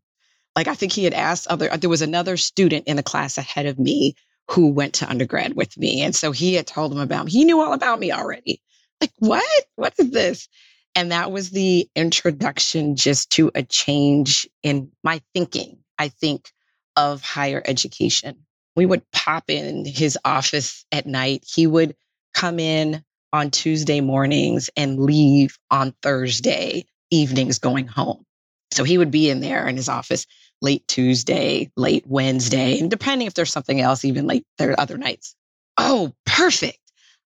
like, 0.54 0.68
I 0.68 0.75
think 0.75 0.92
he 0.92 1.02
had 1.02 1.14
asked 1.14 1.48
other, 1.48 1.72
uh, 1.72 1.76
there 1.76 1.90
was 1.90 2.02
another 2.02 2.37
student 2.37 2.87
in 2.87 2.96
the 2.96 3.02
class 3.02 3.38
ahead 3.38 3.66
of 3.66 3.76
me 3.80 4.14
who 4.50 4.71
went 4.71 4.95
to 4.95 5.09
undergrad 5.09 5.55
with 5.55 5.76
me. 5.76 6.02
And 6.02 6.14
so 6.14 6.33
he 6.33 6.55
had 6.55 6.67
told 6.67 6.93
him 6.93 6.99
about 6.99 7.26
me. 7.26 7.33
He 7.33 7.45
knew 7.45 7.61
all 7.61 7.73
about 7.73 8.00
me 8.00 8.12
already. 8.12 8.62
Like, 9.00 9.12
what? 9.19 9.64
What 9.76 9.95
is 9.99 10.11
this? 10.11 10.49
And 10.95 11.12
that 11.12 11.31
was 11.31 11.50
the 11.50 11.88
introduction 11.95 12.97
just 12.97 13.31
to 13.31 13.50
a 13.55 13.62
change 13.62 14.49
in 14.62 14.90
my 15.05 15.21
thinking, 15.35 15.78
I 15.99 16.09
think, 16.09 16.50
of 16.97 17.23
higher 17.23 17.62
education. 17.64 18.45
We 18.75 18.87
would 18.87 19.09
pop 19.12 19.45
in 19.49 19.85
his 19.85 20.19
office 20.25 20.85
at 20.90 21.07
night. 21.07 21.45
He 21.47 21.67
would 21.67 21.95
come 22.35 22.59
in 22.59 23.05
on 23.33 23.50
Tuesday 23.50 24.00
mornings 24.00 24.71
and 24.76 24.99
leave 24.99 25.59
on 25.71 25.95
Thursday 26.02 26.87
evenings 27.11 27.59
going 27.59 27.87
home. 27.87 28.25
So 28.70 28.84
he 28.84 28.98
would 28.98 29.10
be 29.10 29.30
in 29.30 29.40
there 29.40 29.66
in 29.66 29.76
his 29.76 29.88
office 29.88 30.26
late 30.60 30.87
Tuesday, 30.88 31.70
late 31.76 32.06
Wednesday, 32.06 32.78
and 32.78 32.90
depending 32.90 33.26
if 33.26 33.34
there's 33.34 33.52
something 33.52 33.80
else, 33.80 34.04
even 34.04 34.26
late 34.26 34.44
there 34.58 34.70
are 34.72 34.80
other 34.80 34.98
nights. 34.98 35.34
Oh, 35.76 36.12
perfect. 36.26 36.78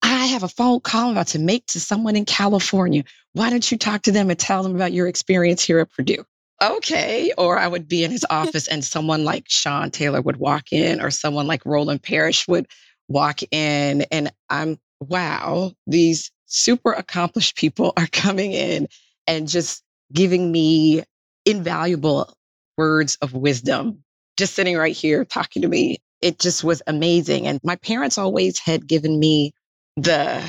I 0.03 0.27
have 0.27 0.43
a 0.43 0.49
phone 0.49 0.81
call 0.81 1.07
I'm 1.07 1.13
about 1.13 1.29
to 1.29 1.39
make 1.39 1.67
to 1.67 1.81
someone 1.81 2.17
in 2.17 2.25
California. 2.25 3.05
Why 3.33 3.51
don't 3.51 3.71
you 3.71 3.77
talk 3.77 4.03
to 4.03 4.13
them 4.13 4.31
and 4.31 4.39
tell 4.39 4.63
them 4.63 4.77
about 4.77 4.93
your 4.93 5.09
experience 5.09 5.65
here 5.65 5.81
at 5.81 5.91
Purdue? 5.91 6.25
Okay. 6.63 7.33
Or 7.37 7.59
I 7.59 7.67
would 7.67 7.89
be 7.89 8.05
in 8.05 8.11
his 8.11 8.25
office 8.31 8.69
and 8.69 8.85
someone 8.85 9.25
like 9.25 9.45
Sean 9.49 9.91
Taylor 9.91 10.21
would 10.21 10.37
walk 10.37 10.73
in, 10.73 11.01
or 11.01 11.11
someone 11.11 11.47
like 11.47 11.67
Roland 11.67 12.03
Parrish 12.03 12.47
would 12.47 12.67
walk 13.09 13.41
in. 13.51 14.03
And 14.13 14.33
I'm, 14.49 14.79
wow, 15.01 15.73
these 15.87 16.31
super 16.47 16.93
accomplished 16.93 17.57
people 17.57 17.93
are 17.97 18.07
coming 18.13 18.53
in 18.53 18.89
and 19.27 19.49
just 19.49 19.83
giving 20.13 20.53
me 20.53 21.03
invaluable 21.47 22.35
words 22.77 23.17
of 23.23 23.33
wisdom, 23.33 24.03
just 24.37 24.55
sitting 24.55 24.77
right 24.77 24.95
here 24.95 25.25
talking 25.25 25.63
to 25.63 25.69
me. 25.69 25.99
It 26.21 26.39
just 26.39 26.65
was 26.65 26.83
amazing. 26.87 27.47
And 27.47 27.61
my 27.63 27.77
parents 27.77 28.19
always 28.19 28.59
had 28.59 28.87
given 28.87 29.19
me 29.19 29.53
the 29.97 30.43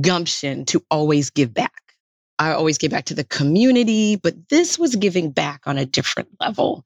gumption 0.00 0.64
to 0.66 0.84
always 0.90 1.30
give 1.30 1.54
back. 1.54 1.82
I 2.38 2.52
always 2.52 2.76
give 2.76 2.90
back 2.90 3.06
to 3.06 3.14
the 3.14 3.24
community, 3.24 4.16
but 4.16 4.34
this 4.50 4.78
was 4.78 4.94
giving 4.96 5.30
back 5.30 5.62
on 5.66 5.78
a 5.78 5.86
different 5.86 6.28
level, 6.38 6.84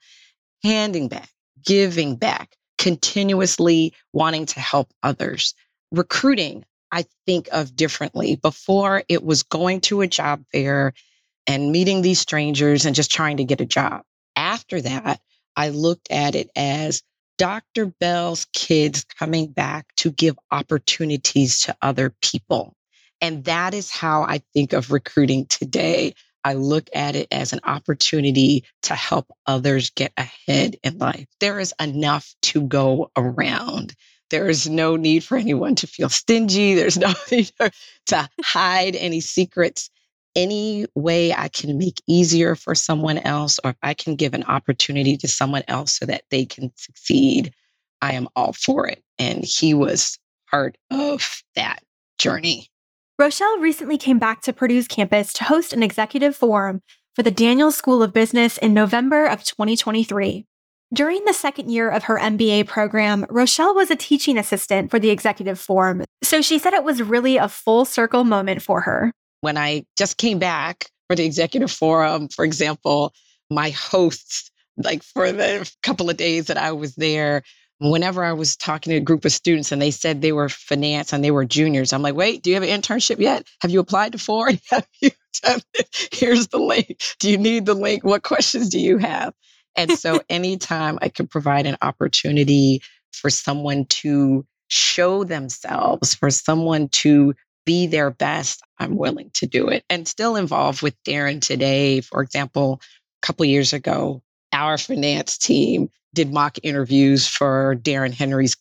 handing 0.63 1.09
back, 1.09 1.29
giving 1.65 2.15
back, 2.15 2.55
continuously 2.79 3.93
wanting 4.13 4.47
to 4.47 4.61
help 4.61 4.93
others. 5.03 5.55
Recruiting, 5.91 6.65
I 6.93 7.05
think 7.27 7.49
of 7.51 7.75
differently. 7.75 8.37
Before 8.37 9.03
it 9.09 9.25
was 9.25 9.43
going 9.43 9.81
to 9.83 10.03
a 10.03 10.07
job 10.07 10.45
fair 10.53 10.93
and 11.47 11.73
meeting 11.73 12.03
these 12.03 12.21
strangers 12.21 12.87
and 12.87 12.95
just 12.95 13.11
trying 13.11 13.39
to 13.39 13.45
get 13.45 13.61
a 13.61 13.67
job. 13.67 14.03
After 14.37 14.81
that, 14.81 15.21
I 15.57 15.71
looked 15.71 16.11
at 16.11 16.35
it 16.35 16.51
as 16.57 17.03
Dr. 17.39 17.87
Bell's 17.87 18.47
kids 18.53 19.05
coming 19.05 19.47
back 19.47 19.87
to 19.97 20.11
give 20.11 20.39
opportunities 20.51 21.63
to 21.63 21.77
other 21.81 22.15
people. 22.23 22.77
And 23.21 23.45
that 23.45 23.75
is 23.75 23.91
how 23.91 24.23
I 24.23 24.43
think 24.55 24.73
of 24.73 24.91
recruiting 24.91 25.47
today. 25.47 26.15
I 26.45 26.55
look 26.55 26.89
at 26.95 27.17
it 27.17 27.29
as 27.31 27.53
an 27.53 27.61
opportunity 27.65 28.65
to 28.83 28.95
help 28.95 29.31
others 29.47 29.91
get 29.91 30.13
ahead 30.17 30.77
in 30.83 30.99
life. 30.99 31.27
There 31.41 31.61
is 31.61 31.75
enough 31.81 32.35
to 32.43 32.63
go 32.63 33.11
around. 33.17 33.95
There 34.31 34.49
is 34.49 34.69
no 34.69 34.97
need 34.97 35.25
for 35.25 35.37
anyone 35.37 35.75
to 35.77 35.87
feel 35.87 36.09
stingy. 36.09 36.75
There's 36.75 36.99
no 36.99 37.13
need 37.31 37.53
to 38.07 38.29
hide 38.43 38.97
any 38.97 39.21
secrets 39.21 39.91
any 40.37 40.87
way 40.95 41.33
I 41.33 41.49
can 41.49 41.77
make 41.79 42.01
easier 42.07 42.55
for 42.55 42.75
someone 42.75 43.19
else, 43.19 43.59
or 43.65 43.71
if 43.71 43.77
I 43.83 43.95
can 43.95 44.17
give 44.17 44.35
an 44.35 44.45
opportunity 44.45 45.17
to 45.19 45.29
someone 45.29 45.63
else 45.69 45.99
so 45.99 46.07
that 46.07 46.25
they 46.31 46.45
can 46.45 46.73
succeed, 46.77 47.53
I 48.01 48.13
am 48.13 48.29
all 48.37 48.53
for 48.53 48.87
it. 48.87 49.03
And 49.19 49.45
he 49.45 49.75
was 49.75 50.19
part 50.51 50.77
of 50.91 51.43
that 51.55 51.81
journey. 52.19 52.69
Rochelle 53.19 53.59
recently 53.59 53.99
came 53.99 54.19
back 54.19 54.41
to 54.43 54.53
Purdue's 54.53 54.89
campus 54.89 55.33
to 55.35 55.45
host 55.45 55.73
an 55.73 55.83
executive 55.83 56.35
forum 56.35 56.81
for 57.15 57.23
the 57.23 57.31
Daniels 57.31 57.77
School 57.77 58.03
of 58.03 58.13
Business 58.13 58.57
in 58.59 58.73
November 58.73 59.27
of 59.27 59.45
2023. 59.45 60.47
During 60.93 61.25
the 61.25 61.35
second 61.35 61.71
year 61.71 61.89
of 61.89 62.05
her 62.05 62.19
MBA 62.19 62.67
program, 62.67 63.27
Rochelle 63.29 63.75
was 63.75 63.91
a 63.91 63.97
teaching 63.97 64.37
assistant 64.39 64.91
for 64.91 64.99
the 64.99 65.11
executive 65.11 65.61
forum, 65.61 66.05
so 66.23 66.41
she 66.41 66.59
said 66.59 66.73
it 66.73 66.83
was 66.83 67.03
really 67.03 67.37
a 67.37 67.49
full 67.49 67.85
circle 67.85 68.25
moment 68.25 68.63
for 68.63 68.81
her 68.81 69.13
when 69.41 69.57
I 69.57 69.85
just 69.97 70.17
came 70.17 70.39
back 70.39 70.91
for 71.09 71.17
the 71.17 71.25
executive 71.25 71.71
forum, 71.71 72.29
for 72.29 72.45
example, 72.45 73.13
my 73.51 73.71
hosts, 73.71 74.51
like 74.77 75.03
for 75.03 75.33
the 75.33 75.71
couple 75.83 76.09
of 76.09 76.17
days 76.17 76.47
that 76.47 76.57
I 76.57 76.73
was 76.73 76.95
there, 76.95 77.43
whenever 77.81 78.23
I 78.23 78.33
was 78.33 78.57
talking 78.57 78.91
to 78.91 78.97
a 78.97 79.01
group 79.01 79.25
of 79.25 79.33
students 79.33 79.73
and 79.73 79.81
they 79.81 79.91
said 79.91 80.21
they 80.21 80.33
were 80.33 80.49
finance 80.49 81.13
and 81.13 81.25
they 81.25 81.31
were 81.31 81.45
juniors, 81.45 81.93
I'm 81.93 82.03
like, 82.03 82.15
wait, 82.15 82.43
do 82.43 82.51
you 82.51 82.55
have 82.55 82.63
an 82.63 82.81
internship 82.81 83.19
yet? 83.19 83.47
Have 83.63 83.71
you 83.71 83.81
applied 83.81 84.13
to 84.13 84.19
Ford? 84.19 84.61
Have 84.71 84.87
you 85.01 85.11
done 85.43 85.61
it? 85.75 86.09
Here's 86.13 86.49
the 86.49 86.59
link. 86.59 87.01
Do 87.19 87.31
you 87.31 87.39
need 87.39 87.67
the 87.67 87.75
link? 87.75 88.05
What 88.05 88.23
questions 88.23 88.69
do 88.69 88.79
you 88.79 88.99
have? 88.99 89.33
And 89.77 89.93
so 89.93 90.21
anytime 90.29 90.99
I 91.01 91.09
could 91.09 91.31
provide 91.31 91.67
an 91.67 91.79
opportunity 91.81 92.83
for 93.13 93.31
someone 93.31 93.87
to 93.87 94.47
show 94.69 95.25
themselves, 95.25 96.15
for 96.15 96.31
someone 96.31 96.89
to 96.89 97.35
be 97.71 97.87
their 97.87 98.11
best, 98.11 98.65
I'm 98.81 98.97
willing 98.97 99.31
to 99.35 99.47
do 99.47 99.69
it. 99.69 99.85
And 99.89 100.09
still 100.09 100.35
involved 100.35 100.83
with 100.83 101.01
Darren 101.05 101.41
today. 101.41 102.01
For 102.01 102.21
example, 102.21 102.81
a 103.23 103.27
couple 103.27 103.47
years 103.47 103.73
ago, 103.73 104.25
our 104.53 104.77
finance 104.77 105.39
team 105.39 105.89
did 106.13 106.33
mock 106.33 106.59
interviews 106.65 107.29
for 107.29 107.77
Darren 107.77 108.13
Henry's 108.13 108.57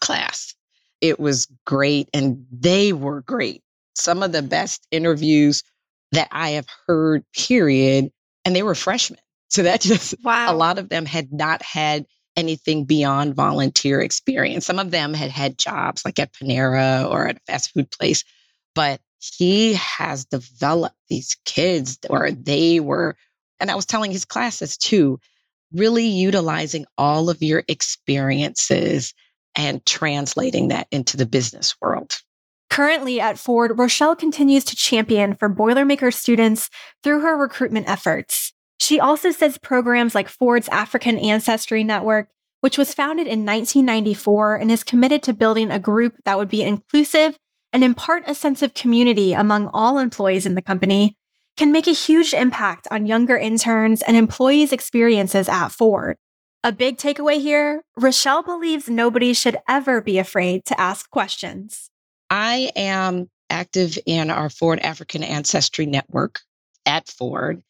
class. 0.00 0.54
It 1.02 1.20
was 1.20 1.46
great, 1.66 2.08
and 2.14 2.46
they 2.50 2.94
were 2.94 3.20
great. 3.20 3.62
Some 3.96 4.22
of 4.22 4.32
the 4.32 4.40
best 4.40 4.86
interviews 4.90 5.62
that 6.12 6.28
I 6.32 6.52
have 6.52 6.66
heard, 6.86 7.22
period. 7.36 8.10
And 8.46 8.56
they 8.56 8.62
were 8.62 8.74
freshmen. 8.74 9.20
So 9.50 9.62
that 9.64 9.82
just, 9.82 10.14
wow. 10.24 10.50
a 10.50 10.56
lot 10.56 10.78
of 10.78 10.88
them 10.88 11.04
had 11.04 11.34
not 11.34 11.60
had 11.60 12.06
anything 12.34 12.86
beyond 12.86 13.34
volunteer 13.34 14.00
experience. 14.00 14.64
Some 14.64 14.78
of 14.78 14.90
them 14.90 15.12
had 15.12 15.30
had 15.30 15.58
jobs 15.58 16.02
like 16.02 16.18
at 16.18 16.32
Panera 16.32 17.06
or 17.10 17.28
at 17.28 17.36
a 17.36 17.40
fast 17.46 17.74
food 17.74 17.90
place, 17.90 18.24
but 18.74 19.00
he 19.18 19.74
has 19.74 20.24
developed 20.26 20.96
these 21.08 21.36
kids 21.44 21.98
where 22.08 22.30
they 22.30 22.80
were, 22.80 23.16
and 23.60 23.70
I 23.70 23.74
was 23.74 23.86
telling 23.86 24.10
his 24.10 24.24
classes 24.24 24.76
too, 24.76 25.18
really 25.72 26.06
utilizing 26.06 26.84
all 26.98 27.30
of 27.30 27.42
your 27.42 27.64
experiences 27.68 29.14
and 29.56 29.84
translating 29.86 30.68
that 30.68 30.86
into 30.90 31.16
the 31.16 31.26
business 31.26 31.74
world. 31.80 32.16
Currently 32.70 33.20
at 33.20 33.38
Ford, 33.38 33.78
Rochelle 33.78 34.16
continues 34.16 34.64
to 34.64 34.76
champion 34.76 35.34
for 35.34 35.48
Boilermaker 35.48 36.12
students 36.12 36.70
through 37.02 37.20
her 37.20 37.36
recruitment 37.36 37.88
efforts. 37.88 38.52
She 38.80 38.98
also 38.98 39.30
says 39.30 39.58
programs 39.58 40.14
like 40.14 40.28
Ford's 40.28 40.68
African 40.68 41.16
Ancestry 41.18 41.84
Network, 41.84 42.28
which 42.60 42.76
was 42.76 42.92
founded 42.92 43.26
in 43.26 43.46
1994 43.46 44.56
and 44.56 44.72
is 44.72 44.82
committed 44.82 45.22
to 45.22 45.32
building 45.32 45.70
a 45.70 45.78
group 45.78 46.16
that 46.24 46.36
would 46.36 46.48
be 46.48 46.62
inclusive 46.62 47.38
and 47.74 47.82
impart 47.82 48.22
a 48.28 48.34
sense 48.34 48.62
of 48.62 48.72
community 48.72 49.32
among 49.32 49.68
all 49.74 49.98
employees 49.98 50.46
in 50.46 50.54
the 50.54 50.62
company, 50.62 51.16
can 51.56 51.72
make 51.72 51.88
a 51.88 51.92
huge 51.92 52.32
impact 52.32 52.86
on 52.90 53.04
younger 53.04 53.36
interns 53.36 54.00
and 54.02 54.16
employees' 54.16 54.72
experiences 54.72 55.48
at 55.48 55.68
Ford. 55.68 56.16
A 56.62 56.72
big 56.72 56.96
takeaway 56.96 57.40
here 57.40 57.82
Rochelle 57.96 58.42
believes 58.44 58.88
nobody 58.88 59.34
should 59.34 59.58
ever 59.68 60.00
be 60.00 60.18
afraid 60.18 60.64
to 60.66 60.80
ask 60.80 61.10
questions. 61.10 61.90
I 62.30 62.70
am 62.76 63.28
active 63.50 63.98
in 64.06 64.30
our 64.30 64.48
Ford 64.48 64.78
African 64.78 65.22
Ancestry 65.22 65.84
Network 65.84 66.40
at 66.86 67.08
Ford. 67.08 67.60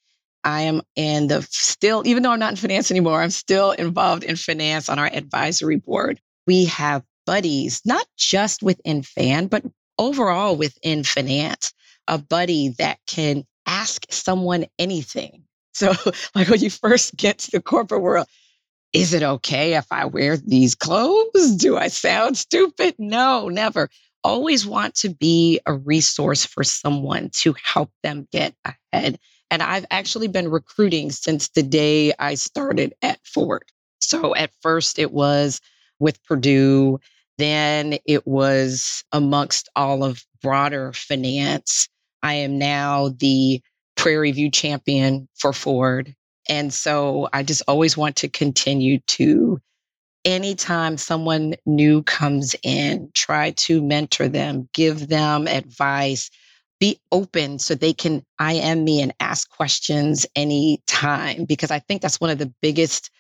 I 0.45 0.63
am 0.63 0.83
in 0.97 1.29
the 1.29 1.43
still, 1.51 2.07
even 2.07 2.23
though 2.23 2.31
I'm 2.31 2.39
not 2.39 2.53
in 2.53 2.57
finance 2.57 2.91
anymore, 2.91 3.23
I'm 3.23 3.31
still 3.31 3.73
involved 3.73 4.23
in 4.23 4.37
finance 4.37 4.91
on 4.91 4.99
our 4.99 5.07
advisory 5.07 5.77
board. 5.77 6.21
We 6.47 6.67
have 6.67 7.03
buddies, 7.27 7.81
not 7.87 8.07
just 8.19 8.63
within 8.63 9.03
FAN, 9.03 9.47
but 9.47 9.65
overall 9.99 10.57
within 10.57 11.05
finance, 11.05 11.73
a 12.09 12.19
buddy 12.19 12.71
that 12.79 12.99
can 13.07 13.45
ask 13.67 14.05
someone 14.11 14.67
anything. 14.79 15.43
So, 15.77 15.93
like 16.37 16.49
when 16.49 16.61
you 16.61 16.71
first 16.71 17.17
get 17.17 17.39
to 17.39 17.51
the 17.51 17.61
corporate 17.61 18.01
world, 18.01 18.29
is 18.93 19.13
it 19.13 19.25
okay 19.25 19.75
if 19.75 19.87
I 19.91 20.05
wear 20.05 20.37
these 20.37 20.77
clothes? 20.77 21.57
Do 21.57 21.77
I 21.77 21.89
sound 21.89 22.37
stupid? 22.37 22.95
No, 22.97 23.49
never. 23.49 23.91
Always 24.23 24.65
want 24.65 24.95
to 24.99 25.09
be 25.09 25.59
a 25.67 25.75
resource 25.75 26.47
for 26.47 26.63
someone 26.63 27.31
to 27.39 27.57
help 27.61 27.91
them 28.05 28.29
get 28.31 28.55
ahead. 28.65 29.19
And 29.51 29.63
I've 29.63 29.85
actually 29.91 30.29
been 30.29 30.49
recruiting 30.49 31.11
since 31.11 31.49
the 31.49 31.65
day 31.65 32.13
I 32.21 32.35
started 32.35 32.95
at 33.03 33.19
Ford. 33.25 33.65
So 34.01 34.35
at 34.37 34.53
first 34.63 35.01
it 35.01 35.13
was 35.13 35.61
with 35.99 36.23
Purdue, 36.23 37.01
then 37.39 37.99
it 38.07 38.27
was 38.27 39.05
amongst 39.13 39.69
all 39.75 40.05
of 40.05 40.25
broader 40.43 40.93
finance. 40.93 41.89
I 42.23 42.35
am 42.35 42.59
now 42.59 43.11
the 43.19 43.61
Prairie 43.97 44.33
View 44.33 44.51
champion 44.51 45.29
for 45.37 45.53
Ford. 45.53 46.15
And 46.49 46.73
so 46.73 47.29
I 47.33 47.43
just 47.43 47.63
always 47.67 47.97
want 47.97 48.17
to 48.17 48.29
continue 48.29 48.99
to, 49.01 49.61
anytime 50.25 50.97
someone 50.97 51.55
new 51.67 52.03
comes 52.03 52.55
in, 52.63 53.11
try 53.15 53.53
to 53.53 53.83
mentor 53.83 54.29
them, 54.29 54.69
give 54.75 55.09
them 55.09 55.49
advice, 55.49 56.31
be 56.81 56.99
open 57.13 57.59
so 57.59 57.75
they 57.75 57.93
can 57.93 58.23
IM 58.41 58.85
me 58.85 59.01
and 59.01 59.15
ask 59.21 59.49
questions 59.49 60.27
anytime, 60.37 61.45
because 61.45 61.71
I 61.71 61.79
think 61.79 62.03
that's 62.03 62.21
one 62.21 62.31
of 62.31 62.39
the 62.39 62.53
biggest 62.61 63.11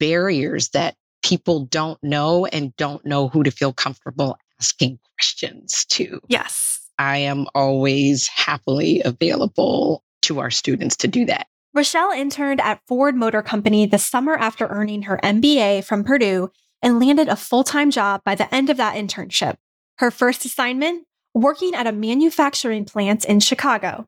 barriers 0.00 0.70
that 0.70 0.96
people 1.22 1.66
don't 1.66 2.02
know 2.02 2.46
and 2.46 2.74
don't 2.76 3.04
know 3.04 3.28
who 3.28 3.42
to 3.42 3.50
feel 3.50 3.72
comfortable 3.72 4.36
asking 4.60 4.98
questions 5.16 5.84
to. 5.86 6.20
Yes. 6.28 6.80
I 6.98 7.18
am 7.18 7.46
always 7.54 8.28
happily 8.28 9.02
available 9.04 10.04
to 10.22 10.38
our 10.38 10.50
students 10.50 10.96
to 10.98 11.08
do 11.08 11.24
that. 11.26 11.46
Rochelle 11.74 12.12
interned 12.12 12.60
at 12.60 12.80
Ford 12.86 13.16
Motor 13.16 13.42
Company 13.42 13.86
the 13.86 13.98
summer 13.98 14.36
after 14.36 14.66
earning 14.66 15.02
her 15.02 15.18
MBA 15.22 15.84
from 15.84 16.04
Purdue 16.04 16.50
and 16.82 17.00
landed 17.00 17.28
a 17.28 17.36
full 17.36 17.64
time 17.64 17.90
job 17.90 18.22
by 18.24 18.34
the 18.34 18.52
end 18.54 18.68
of 18.68 18.76
that 18.76 18.94
internship. 18.96 19.56
Her 19.98 20.10
first 20.10 20.44
assignment? 20.44 21.06
Working 21.34 21.74
at 21.74 21.86
a 21.86 21.92
manufacturing 21.92 22.84
plant 22.84 23.24
in 23.24 23.40
Chicago. 23.40 24.06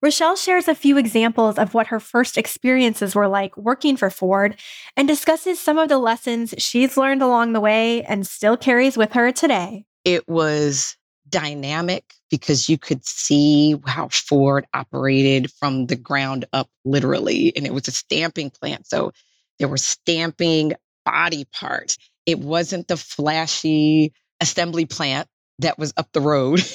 Rochelle 0.00 0.36
shares 0.36 0.68
a 0.68 0.76
few 0.76 0.96
examples 0.96 1.58
of 1.58 1.74
what 1.74 1.88
her 1.88 1.98
first 1.98 2.38
experiences 2.38 3.16
were 3.16 3.26
like 3.26 3.56
working 3.56 3.96
for 3.96 4.10
Ford 4.10 4.56
and 4.96 5.08
discusses 5.08 5.58
some 5.58 5.76
of 5.76 5.88
the 5.88 5.98
lessons 5.98 6.54
she's 6.58 6.96
learned 6.96 7.20
along 7.20 7.52
the 7.52 7.60
way 7.60 8.04
and 8.04 8.24
still 8.24 8.56
carries 8.56 8.96
with 8.96 9.14
her 9.14 9.32
today. 9.32 9.86
It 10.04 10.28
was 10.28 10.96
dynamic 11.28 12.14
because 12.30 12.68
you 12.68 12.78
could 12.78 13.04
see 13.04 13.74
how 13.86 14.08
Ford 14.08 14.66
operated 14.72 15.50
from 15.52 15.86
the 15.86 15.96
ground 15.96 16.44
up, 16.52 16.70
literally. 16.84 17.52
And 17.56 17.66
it 17.66 17.74
was 17.74 17.88
a 17.88 17.92
stamping 17.92 18.50
plant. 18.50 18.86
So 18.86 19.10
there 19.58 19.68
were 19.68 19.78
stamping 19.78 20.74
body 21.04 21.44
parts. 21.52 21.98
It 22.24 22.38
wasn't 22.38 22.86
the 22.86 22.96
flashy 22.96 24.12
assembly 24.40 24.86
plant 24.86 25.28
that 25.58 25.76
was 25.76 25.92
up 25.96 26.12
the 26.12 26.20
road, 26.20 26.62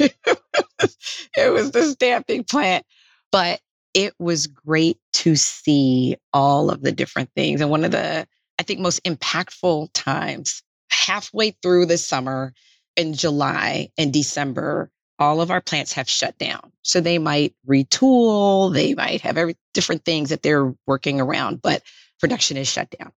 it 1.38 1.53
was 1.53 1.71
the 1.71 1.86
stamping 1.86 2.43
plant. 2.43 2.86
But 3.33 3.59
it 3.93 4.13
was 4.17 4.47
great 4.47 4.97
to 5.13 5.35
see 5.35 6.15
all 6.31 6.69
of 6.69 6.81
the 6.83 6.93
different 6.93 7.31
things. 7.35 7.59
And 7.59 7.69
one 7.69 7.83
of 7.83 7.91
the, 7.91 8.25
I 8.57 8.63
think, 8.63 8.79
most 8.79 9.03
impactful 9.03 9.89
times 9.93 10.63
halfway 10.89 11.51
through 11.51 11.87
the 11.87 11.97
summer, 11.97 12.53
in 12.95 13.13
July 13.13 13.89
and 13.97 14.13
December, 14.13 14.91
all 15.19 15.41
of 15.41 15.51
our 15.51 15.61
plants 15.61 15.93
have 15.93 16.09
shut 16.09 16.37
down. 16.37 16.71
So 16.81 17.01
they 17.01 17.17
might 17.17 17.55
retool, 17.67 18.73
they 18.73 18.93
might 18.93 19.21
have 19.21 19.37
every 19.37 19.55
different 19.73 20.05
things 20.05 20.29
that 20.29 20.41
they're 20.41 20.73
working 20.85 21.21
around, 21.21 21.61
but 21.61 21.83
production 22.19 22.57
is 22.57 22.67
shut 22.67 22.93
down. 22.97 23.11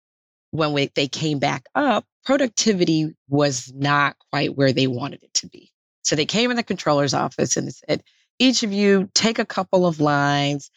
When 0.50 0.72
we, 0.72 0.90
they 0.94 1.09
came 1.09 1.38
back 1.38 1.66
up, 1.74 2.05
productivity 2.24 3.14
was 3.29 3.72
not 3.74 4.16
quite 4.31 4.57
where 4.57 4.72
they 4.72 4.87
wanted 4.87 5.22
it 5.22 5.35
to 5.35 5.48
be. 5.48 5.72
So 6.03 6.14
they 6.14 6.27
came 6.27 6.50
in 6.50 6.57
the 6.57 6.62
controller's 6.62 7.14
office 7.14 7.57
and 7.57 7.72
said, 7.72 8.03
each 8.38 8.62
of 8.62 8.73
you 8.73 9.09
take 9.14 9.38
a 9.38 9.44
couple 9.44 9.87
of 9.87 10.01
lines, 10.01 10.70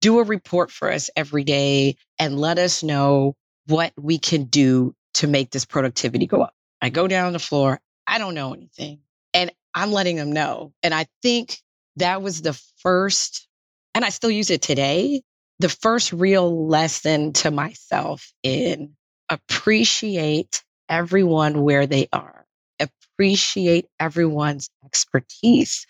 do 0.00 0.18
a 0.18 0.24
report 0.24 0.70
for 0.70 0.90
us 0.90 1.10
every 1.16 1.44
day, 1.44 1.96
and 2.18 2.38
let 2.38 2.58
us 2.58 2.82
know 2.82 3.34
what 3.66 3.92
we 4.00 4.18
can 4.18 4.44
do 4.44 4.94
to 5.14 5.26
make 5.26 5.50
this 5.50 5.64
productivity 5.64 6.26
go 6.26 6.42
up. 6.42 6.54
I 6.82 6.90
go 6.90 7.08
down 7.08 7.32
the 7.32 7.38
floor, 7.38 7.80
I 8.06 8.18
don't 8.18 8.34
know 8.34 8.52
anything. 8.52 9.00
And 9.32 9.50
I'm 9.74 9.92
letting 9.92 10.16
them 10.16 10.32
know. 10.32 10.72
And 10.82 10.94
I 10.94 11.06
think 11.22 11.58
that 11.96 12.22
was 12.22 12.42
the 12.42 12.60
first, 12.78 13.48
and 13.94 14.04
I 14.04 14.10
still 14.10 14.30
use 14.30 14.50
it 14.50 14.62
today, 14.62 15.22
the 15.60 15.68
first 15.68 16.12
real 16.12 16.66
lesson 16.68 17.32
to 17.34 17.50
myself 17.50 18.32
in 18.42 18.94
appreciate 19.30 20.62
everyone 20.88 21.62
where 21.62 21.86
they 21.86 22.08
are, 22.12 22.44
appreciate 22.80 23.86
everyone's 23.98 24.68
expertise, 24.84 25.86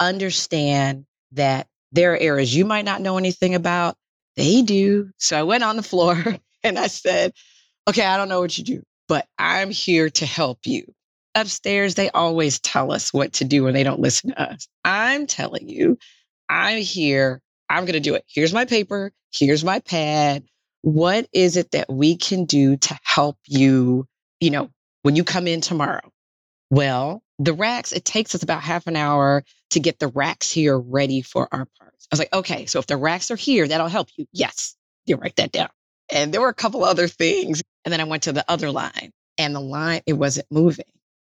understand 0.00 1.06
that 1.32 1.66
there 1.92 2.12
are 2.14 2.18
areas 2.18 2.54
you 2.54 2.64
might 2.64 2.84
not 2.84 3.00
know 3.00 3.18
anything 3.18 3.54
about. 3.54 3.96
They 4.36 4.62
do. 4.62 5.10
So 5.18 5.38
I 5.38 5.44
went 5.44 5.64
on 5.64 5.76
the 5.76 5.82
floor 5.82 6.22
and 6.62 6.78
I 6.78 6.88
said, 6.88 7.32
okay, 7.88 8.04
I 8.04 8.16
don't 8.16 8.28
know 8.28 8.40
what 8.40 8.56
you 8.58 8.64
do, 8.64 8.82
but 9.08 9.26
I'm 9.38 9.70
here 9.70 10.10
to 10.10 10.26
help 10.26 10.60
you 10.66 10.84
upstairs, 11.36 11.94
they 11.94 12.10
always 12.10 12.58
tell 12.58 12.90
us 12.90 13.12
what 13.12 13.34
to 13.34 13.44
do 13.44 13.64
when 13.64 13.74
they 13.74 13.84
don't 13.84 14.00
listen 14.00 14.30
to 14.30 14.52
us. 14.52 14.66
I'm 14.84 15.26
telling 15.26 15.68
you, 15.68 15.98
I'm 16.48 16.78
here. 16.78 17.40
I'm 17.68 17.84
going 17.84 17.92
to 17.92 18.00
do 18.00 18.14
it. 18.14 18.24
Here's 18.26 18.54
my 18.54 18.64
paper. 18.64 19.12
Here's 19.32 19.62
my 19.62 19.78
pad. 19.80 20.44
What 20.82 21.28
is 21.32 21.56
it 21.56 21.72
that 21.72 21.92
we 21.92 22.16
can 22.16 22.46
do 22.46 22.76
to 22.76 22.98
help 23.02 23.36
you, 23.46 24.06
you 24.40 24.50
know, 24.50 24.70
when 25.02 25.14
you 25.14 25.24
come 25.24 25.46
in 25.46 25.60
tomorrow? 25.60 26.10
Well, 26.70 27.22
the 27.38 27.52
racks, 27.52 27.92
it 27.92 28.04
takes 28.04 28.34
us 28.34 28.42
about 28.42 28.62
half 28.62 28.86
an 28.86 28.96
hour 28.96 29.44
to 29.70 29.80
get 29.80 29.98
the 29.98 30.08
racks 30.08 30.50
here 30.50 30.78
ready 30.78 31.22
for 31.22 31.48
our 31.52 31.66
parts. 31.78 32.08
I 32.10 32.12
was 32.12 32.18
like, 32.18 32.32
okay, 32.32 32.66
so 32.66 32.78
if 32.78 32.86
the 32.86 32.96
racks 32.96 33.30
are 33.30 33.36
here, 33.36 33.68
that'll 33.68 33.88
help 33.88 34.08
you. 34.16 34.26
Yes, 34.32 34.76
you 35.04 35.16
write 35.16 35.36
that 35.36 35.52
down. 35.52 35.68
And 36.10 36.32
there 36.32 36.40
were 36.40 36.48
a 36.48 36.54
couple 36.54 36.84
other 36.84 37.08
things. 37.08 37.62
And 37.84 37.92
then 37.92 38.00
I 38.00 38.04
went 38.04 38.24
to 38.24 38.32
the 38.32 38.44
other 38.48 38.70
line 38.70 39.10
and 39.38 39.54
the 39.54 39.60
line, 39.60 40.02
it 40.06 40.14
wasn't 40.14 40.46
moving. 40.50 40.86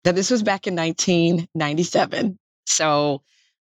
Now, 0.04 0.12
this 0.12 0.30
was 0.30 0.42
back 0.42 0.66
in 0.66 0.76
1997. 0.76 2.38
So 2.66 3.22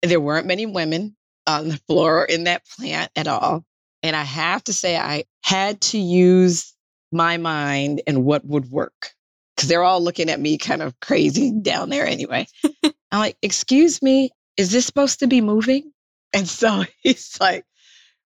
there 0.03 0.21
weren't 0.21 0.47
many 0.47 0.67
women 0.67 1.17
on 1.47 1.69
the 1.69 1.77
floor 1.89 2.25
in 2.25 2.45
that 2.45 2.67
plant 2.67 3.11
at 3.17 3.27
all. 3.29 3.65
And 4.03 4.15
I 4.17 4.23
have 4.23 4.65
to 4.65 4.73
say, 4.73 4.97
I 4.97 5.25
had 5.43 5.81
to 5.83 5.99
use 5.99 6.75
my 7.13 7.37
mind 7.37 8.03
and 8.07 8.25
what 8.25 8.45
would 8.45 8.71
work 8.71 9.13
because 9.61 9.69
they're 9.69 9.83
all 9.83 10.03
looking 10.03 10.31
at 10.31 10.41
me 10.41 10.57
kind 10.57 10.81
of 10.81 10.99
crazy 11.01 11.53
down 11.53 11.91
there 11.91 12.07
anyway. 12.07 12.47
I'm 12.83 13.19
like, 13.19 13.37
excuse 13.43 14.01
me, 14.01 14.31
is 14.57 14.73
this 14.73 14.87
supposed 14.87 15.19
to 15.19 15.27
be 15.27 15.43
moving? 15.43 15.93
And 16.33 16.49
so 16.49 16.85
he's 17.03 17.37
like, 17.39 17.67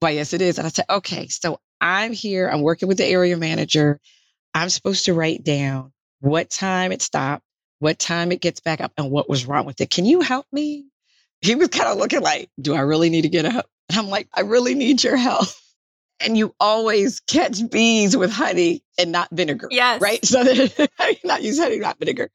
well, 0.02 0.14
yes, 0.14 0.32
it 0.32 0.42
is. 0.42 0.58
And 0.58 0.66
I 0.66 0.70
said, 0.70 0.86
okay, 0.90 1.28
so 1.28 1.60
I'm 1.82 2.14
here. 2.14 2.48
I'm 2.48 2.62
working 2.62 2.88
with 2.88 2.98
the 2.98 3.06
area 3.06 3.36
manager. 3.36 4.00
I'm 4.54 4.70
supposed 4.70 5.04
to 5.06 5.14
write 5.14 5.44
down 5.44 5.92
what 6.22 6.50
time 6.50 6.94
it 6.94 7.02
stopped, 7.02 7.44
what 7.80 8.00
time 8.00 8.32
it 8.32 8.40
gets 8.40 8.62
back 8.62 8.80
up, 8.80 8.94
and 8.98 9.12
what 9.12 9.28
was 9.28 9.46
wrong 9.46 9.66
with 9.66 9.82
it. 9.82 9.90
Can 9.90 10.06
you 10.06 10.22
help 10.22 10.46
me? 10.54 10.86
He 11.42 11.56
was 11.56 11.68
kind 11.68 11.90
of 11.90 11.98
looking 11.98 12.22
like, 12.22 12.50
Do 12.62 12.74
I 12.74 12.82
really 12.82 13.10
need 13.10 13.24
to 13.24 13.30
get 13.30 13.44
up? 13.44 13.70
And 13.90 14.00
I'm 14.00 14.08
like, 14.08 14.30
I 14.34 14.42
really 14.42 14.76
need 14.76 15.04
your 15.04 15.18
help. 15.18 15.48
And 16.20 16.38
you 16.38 16.56
always 16.60 17.20
catch 17.20 17.70
bees 17.70 18.18
with 18.18 18.32
honey 18.32 18.84
and 18.98 19.12
not 19.12 19.30
vinegar. 19.32 19.68
Yes. 19.70 20.02
Right? 20.02 20.24
So 20.26 20.44
that 20.44 21.20
not 21.24 21.44
use 21.44 21.60
honey, 21.60 21.80
not 21.80 22.00
vinegar. 22.00 22.30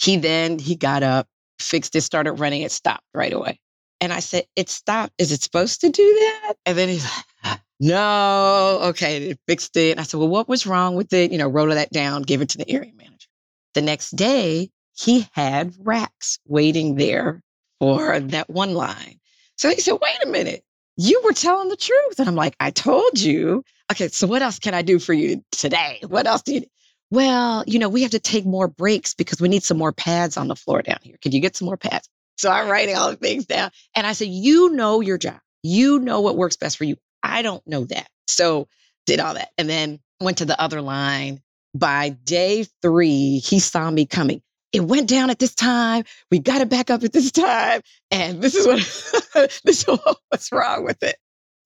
He 0.00 0.16
then 0.16 0.58
he 0.58 0.76
got 0.76 1.02
up, 1.02 1.26
fixed 1.58 1.96
it, 1.96 2.02
started 2.02 2.34
running, 2.34 2.62
it 2.62 2.70
stopped 2.70 3.04
right 3.12 3.32
away. 3.32 3.58
And 4.00 4.12
I 4.12 4.20
said, 4.20 4.44
It 4.54 4.68
stopped. 4.68 5.12
Is 5.18 5.32
it 5.32 5.42
supposed 5.42 5.80
to 5.80 5.90
do 5.90 6.02
that? 6.02 6.54
And 6.64 6.78
then 6.78 6.88
he's 6.88 7.04
like, 7.44 7.60
no, 7.80 8.80
okay, 8.84 9.30
It 9.30 9.40
fixed 9.46 9.76
it. 9.76 9.92
And 9.92 10.00
I 10.00 10.04
said, 10.04 10.18
well, 10.18 10.28
what 10.28 10.48
was 10.48 10.66
wrong 10.66 10.94
with 10.94 11.12
it? 11.12 11.32
You 11.32 11.38
know, 11.38 11.48
wrote 11.48 11.70
that 11.70 11.90
down, 11.90 12.22
give 12.22 12.42
it 12.42 12.50
to 12.50 12.58
the 12.58 12.70
area 12.70 12.92
manager. 12.94 13.28
The 13.74 13.82
next 13.82 14.16
day, 14.16 14.70
he 14.94 15.28
had 15.32 15.74
racks 15.78 16.38
waiting 16.46 16.96
there 16.96 17.42
for 17.78 18.18
that 18.18 18.50
one 18.50 18.74
line. 18.74 19.20
So 19.56 19.68
he 19.68 19.80
said, 19.80 19.98
wait 20.00 20.24
a 20.24 20.28
minute, 20.28 20.64
you 20.98 21.22
were 21.24 21.32
telling 21.32 21.68
the 21.68 21.76
truth. 21.76 22.18
And 22.18 22.28
I'm 22.28 22.34
like, 22.34 22.56
I 22.60 22.70
told 22.70 23.18
you. 23.18 23.64
Okay, 23.90 24.08
so 24.08 24.26
what 24.26 24.42
else 24.42 24.58
can 24.58 24.74
I 24.74 24.82
do 24.82 24.98
for 24.98 25.14
you 25.14 25.42
today? 25.52 26.00
What 26.06 26.26
else 26.26 26.42
do 26.42 26.54
you? 26.54 26.64
Well, 27.10 27.64
you 27.66 27.78
know, 27.78 27.88
we 27.88 28.02
have 28.02 28.10
to 28.10 28.18
take 28.18 28.44
more 28.44 28.68
breaks 28.68 29.14
because 29.14 29.40
we 29.40 29.48
need 29.48 29.62
some 29.62 29.78
more 29.78 29.92
pads 29.92 30.36
on 30.36 30.48
the 30.48 30.56
floor 30.56 30.82
down 30.82 30.98
here. 31.02 31.16
Could 31.22 31.32
you 31.32 31.40
get 31.40 31.56
some 31.56 31.64
more 31.64 31.78
pads? 31.78 32.08
So 32.36 32.50
I'm 32.50 32.68
writing 32.68 32.96
all 32.96 33.10
the 33.10 33.16
things 33.16 33.46
down. 33.46 33.70
And 33.94 34.06
I 34.06 34.12
said, 34.12 34.28
You 34.28 34.70
know 34.70 35.00
your 35.00 35.16
job. 35.16 35.38
You 35.62 36.00
know 36.00 36.20
what 36.20 36.36
works 36.36 36.56
best 36.56 36.76
for 36.76 36.84
you. 36.84 36.96
I 37.22 37.42
don't 37.42 37.66
know 37.66 37.84
that. 37.86 38.08
So 38.26 38.68
did 39.06 39.20
all 39.20 39.34
that. 39.34 39.50
And 39.56 39.70
then 39.70 40.00
went 40.20 40.38
to 40.38 40.44
the 40.44 40.60
other 40.60 40.82
line. 40.82 41.40
By 41.74 42.10
day 42.10 42.66
three, 42.82 43.38
he 43.38 43.60
saw 43.60 43.90
me 43.90 44.04
coming. 44.04 44.42
It 44.78 44.84
went 44.84 45.08
down 45.08 45.28
at 45.28 45.40
this 45.40 45.56
time. 45.56 46.04
We 46.30 46.38
got 46.38 46.60
it 46.60 46.68
back 46.68 46.88
up 46.88 47.02
at 47.02 47.12
this 47.12 47.32
time. 47.32 47.80
And 48.12 48.40
this 48.40 48.54
is 48.54 48.64
what 48.64 48.78
this 49.64 49.88
is 49.88 49.98
what's 50.28 50.52
wrong 50.52 50.84
with 50.84 51.02
it. 51.02 51.16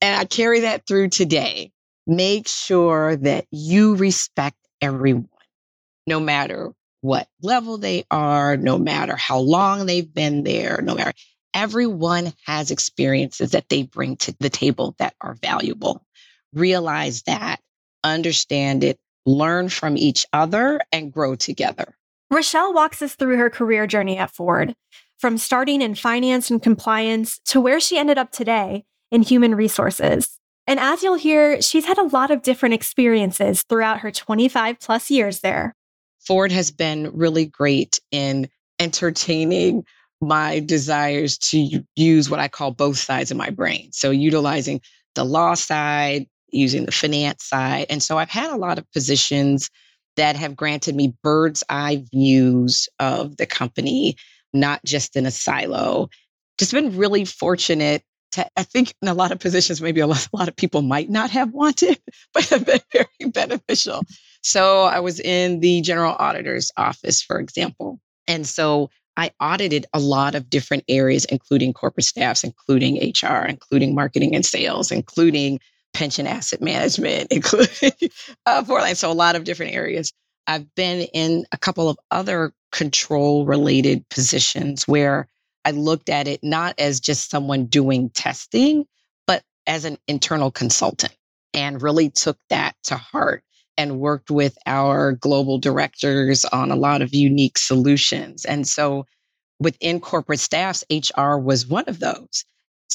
And 0.00 0.18
I 0.18 0.24
carry 0.24 0.60
that 0.60 0.86
through 0.86 1.10
today. 1.10 1.72
Make 2.06 2.48
sure 2.48 3.16
that 3.16 3.44
you 3.50 3.96
respect 3.96 4.56
everyone, 4.80 5.28
no 6.06 6.20
matter 6.20 6.72
what 7.02 7.28
level 7.42 7.76
they 7.76 8.06
are, 8.10 8.56
no 8.56 8.78
matter 8.78 9.14
how 9.14 9.40
long 9.40 9.84
they've 9.84 10.12
been 10.14 10.42
there, 10.42 10.80
no 10.82 10.94
matter 10.94 11.12
everyone 11.52 12.32
has 12.46 12.70
experiences 12.70 13.50
that 13.50 13.68
they 13.68 13.82
bring 13.82 14.16
to 14.16 14.34
the 14.40 14.48
table 14.48 14.94
that 14.98 15.14
are 15.20 15.34
valuable. 15.34 16.02
Realize 16.54 17.24
that, 17.24 17.60
understand 18.02 18.82
it, 18.82 18.98
learn 19.26 19.68
from 19.68 19.98
each 19.98 20.24
other, 20.32 20.80
and 20.92 21.12
grow 21.12 21.34
together. 21.34 21.94
Rochelle 22.32 22.72
walks 22.72 23.02
us 23.02 23.14
through 23.14 23.36
her 23.36 23.50
career 23.50 23.86
journey 23.86 24.16
at 24.16 24.30
Ford, 24.30 24.74
from 25.18 25.36
starting 25.36 25.82
in 25.82 25.94
finance 25.94 26.50
and 26.50 26.62
compliance 26.62 27.38
to 27.44 27.60
where 27.60 27.78
she 27.78 27.98
ended 27.98 28.16
up 28.16 28.32
today 28.32 28.84
in 29.10 29.20
human 29.20 29.54
resources. 29.54 30.38
And 30.66 30.80
as 30.80 31.02
you'll 31.02 31.16
hear, 31.16 31.60
she's 31.60 31.84
had 31.84 31.98
a 31.98 32.04
lot 32.04 32.30
of 32.30 32.40
different 32.40 32.74
experiences 32.74 33.64
throughout 33.68 34.00
her 34.00 34.10
25 34.10 34.80
plus 34.80 35.10
years 35.10 35.40
there. 35.40 35.74
Ford 36.26 36.50
has 36.52 36.70
been 36.70 37.10
really 37.12 37.44
great 37.44 38.00
in 38.10 38.48
entertaining 38.78 39.84
my 40.22 40.60
desires 40.60 41.36
to 41.36 41.84
use 41.96 42.30
what 42.30 42.40
I 42.40 42.48
call 42.48 42.70
both 42.70 42.96
sides 42.96 43.30
of 43.30 43.36
my 43.36 43.50
brain. 43.50 43.90
So, 43.92 44.10
utilizing 44.10 44.80
the 45.14 45.24
law 45.24 45.52
side, 45.52 46.26
using 46.50 46.86
the 46.86 46.92
finance 46.92 47.44
side. 47.44 47.86
And 47.90 48.02
so, 48.02 48.16
I've 48.16 48.30
had 48.30 48.50
a 48.50 48.56
lot 48.56 48.78
of 48.78 48.90
positions 48.92 49.68
that 50.16 50.36
have 50.36 50.56
granted 50.56 50.94
me 50.94 51.14
bird's 51.22 51.64
eye 51.68 52.04
views 52.12 52.88
of 52.98 53.36
the 53.36 53.46
company, 53.46 54.16
not 54.52 54.80
just 54.84 55.16
in 55.16 55.26
a 55.26 55.30
silo. 55.30 56.08
Just 56.58 56.72
been 56.72 56.96
really 56.96 57.24
fortunate 57.24 58.02
to, 58.32 58.46
I 58.56 58.62
think 58.62 58.94
in 59.02 59.08
a 59.08 59.14
lot 59.14 59.32
of 59.32 59.38
positions, 59.38 59.80
maybe 59.80 60.00
a 60.00 60.06
lot, 60.06 60.28
a 60.32 60.36
lot 60.36 60.48
of 60.48 60.56
people 60.56 60.82
might 60.82 61.10
not 61.10 61.30
have 61.30 61.52
wanted, 61.52 62.00
but 62.34 62.44
have 62.46 62.66
been 62.66 62.80
very 62.92 63.30
beneficial. 63.30 64.02
So 64.42 64.82
I 64.82 65.00
was 65.00 65.20
in 65.20 65.60
the 65.60 65.80
general 65.82 66.16
auditor's 66.18 66.70
office, 66.76 67.22
for 67.22 67.38
example. 67.38 68.00
And 68.26 68.46
so 68.46 68.90
I 69.16 69.30
audited 69.40 69.86
a 69.92 70.00
lot 70.00 70.34
of 70.34 70.48
different 70.48 70.84
areas, 70.88 71.24
including 71.26 71.74
corporate 71.74 72.06
staffs, 72.06 72.44
including 72.44 72.96
HR, 72.96 73.44
including 73.46 73.94
marketing 73.94 74.34
and 74.34 74.44
sales, 74.44 74.90
including 74.90 75.60
pension 75.94 76.26
asset 76.26 76.60
management, 76.60 77.28
including 77.30 77.92
uh, 78.46 78.64
Ford 78.64 78.82
Land. 78.82 78.98
So 78.98 79.10
a 79.10 79.14
lot 79.14 79.36
of 79.36 79.44
different 79.44 79.74
areas. 79.74 80.12
I've 80.46 80.74
been 80.74 81.02
in 81.12 81.44
a 81.52 81.58
couple 81.58 81.88
of 81.88 81.98
other 82.10 82.52
control 82.72 83.46
related 83.46 84.08
positions 84.08 84.88
where 84.88 85.28
I 85.64 85.70
looked 85.70 86.08
at 86.08 86.26
it 86.26 86.40
not 86.42 86.74
as 86.78 87.00
just 87.00 87.30
someone 87.30 87.66
doing 87.66 88.10
testing, 88.10 88.84
but 89.26 89.42
as 89.66 89.84
an 89.84 89.98
internal 90.08 90.50
consultant 90.50 91.14
and 91.54 91.82
really 91.82 92.10
took 92.10 92.38
that 92.50 92.74
to 92.84 92.96
heart 92.96 93.44
and 93.76 94.00
worked 94.00 94.30
with 94.30 94.56
our 94.66 95.12
global 95.12 95.58
directors 95.58 96.44
on 96.46 96.70
a 96.70 96.76
lot 96.76 97.02
of 97.02 97.14
unique 97.14 97.58
solutions. 97.58 98.44
And 98.44 98.66
so 98.66 99.06
within 99.60 100.00
corporate 100.00 100.40
staffs, 100.40 100.84
HR 100.90 101.36
was 101.36 101.66
one 101.66 101.84
of 101.86 102.00
those. 102.00 102.44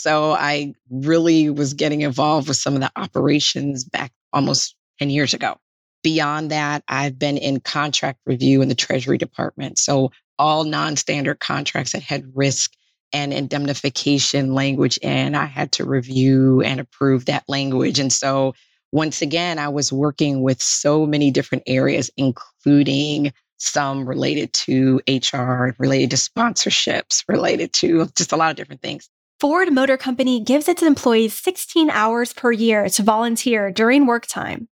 So 0.02 0.32
I 0.32 0.74
really 0.90 1.50
was 1.50 1.74
getting 1.74 2.02
involved 2.02 2.48
with 2.48 2.58
some 2.58 2.76
of 2.76 2.82
the 2.82 2.92
operations 2.96 3.84
back 3.84 4.12
almost 4.34 4.76
10 5.00 5.10
years 5.10 5.34
ago. 5.34 5.58
Beyond 6.04 6.52
that, 6.52 6.84
I've 6.88 7.18
been 7.18 7.38
in 7.38 7.60
contract 7.60 8.20
review 8.26 8.62
in 8.62 8.70
the 8.70 8.76
Treasury 8.76 9.18
Department. 9.18 9.78
So 9.78 10.12
all 10.40 10.64
non 10.64 10.96
standard 10.96 11.40
contracts 11.40 11.92
that 11.94 12.04
had 12.04 12.32
risk 12.36 12.74
and 13.14 13.34
indemnification 13.34 14.54
language, 14.54 15.00
and 15.02 15.36
I 15.36 15.46
had 15.46 15.72
to 15.74 15.86
review 15.86 16.62
and 16.62 16.80
approve 16.80 17.26
that 17.26 17.46
language. 17.48 18.00
And 18.00 18.12
so 18.12 18.54
once 18.92 19.22
again, 19.22 19.60
I 19.60 19.70
was 19.70 19.92
working 19.92 20.44
with 20.44 20.62
so 20.62 21.06
many 21.06 21.32
different 21.32 21.64
areas, 21.68 22.10
including 22.18 23.34
some 23.58 24.08
related 24.08 24.54
to 24.54 25.02
HR, 25.08 25.76
related 25.80 26.12
to 26.12 26.18
sponsorships, 26.18 27.24
related 27.28 27.74
to 27.74 28.08
just 28.16 28.32
a 28.32 28.38
lot 28.38 28.52
of 28.52 28.56
different 28.56 28.82
things. 28.82 29.10
Ford 29.40 29.72
Motor 29.72 29.98
Company 29.98 30.40
gives 30.40 30.68
its 30.68 30.82
employees 30.82 31.36
16 31.36 31.92
hours 31.92 32.34
per 32.34 32.52
year 32.52 32.90
to 32.90 33.04
volunteer 33.04 33.72
during 33.72 34.08
work 34.08 34.26
time. 34.26 34.68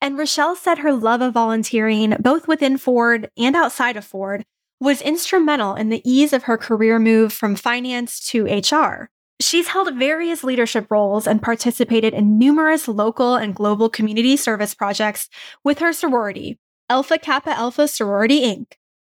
And 0.00 0.18
Rochelle 0.18 0.56
said 0.56 0.78
her 0.78 0.92
love 0.92 1.20
of 1.20 1.34
volunteering, 1.34 2.16
both 2.18 2.48
within 2.48 2.76
Ford 2.76 3.30
and 3.38 3.54
outside 3.54 3.96
of 3.96 4.04
Ford, 4.04 4.44
was 4.80 5.00
instrumental 5.00 5.76
in 5.76 5.90
the 5.90 6.02
ease 6.04 6.32
of 6.32 6.44
her 6.44 6.58
career 6.58 6.98
move 6.98 7.32
from 7.32 7.54
finance 7.54 8.18
to 8.30 8.46
HR. 8.46 9.10
She's 9.40 9.68
held 9.68 9.94
various 9.94 10.42
leadership 10.42 10.86
roles 10.90 11.28
and 11.28 11.40
participated 11.40 12.12
in 12.12 12.36
numerous 12.36 12.88
local 12.88 13.36
and 13.36 13.54
global 13.54 13.88
community 13.88 14.36
service 14.36 14.74
projects 14.74 15.28
with 15.62 15.78
her 15.78 15.92
sorority, 15.92 16.58
Alpha 16.88 17.16
Kappa 17.16 17.50
Alpha 17.50 17.86
Sorority 17.86 18.40
Inc. 18.40 18.72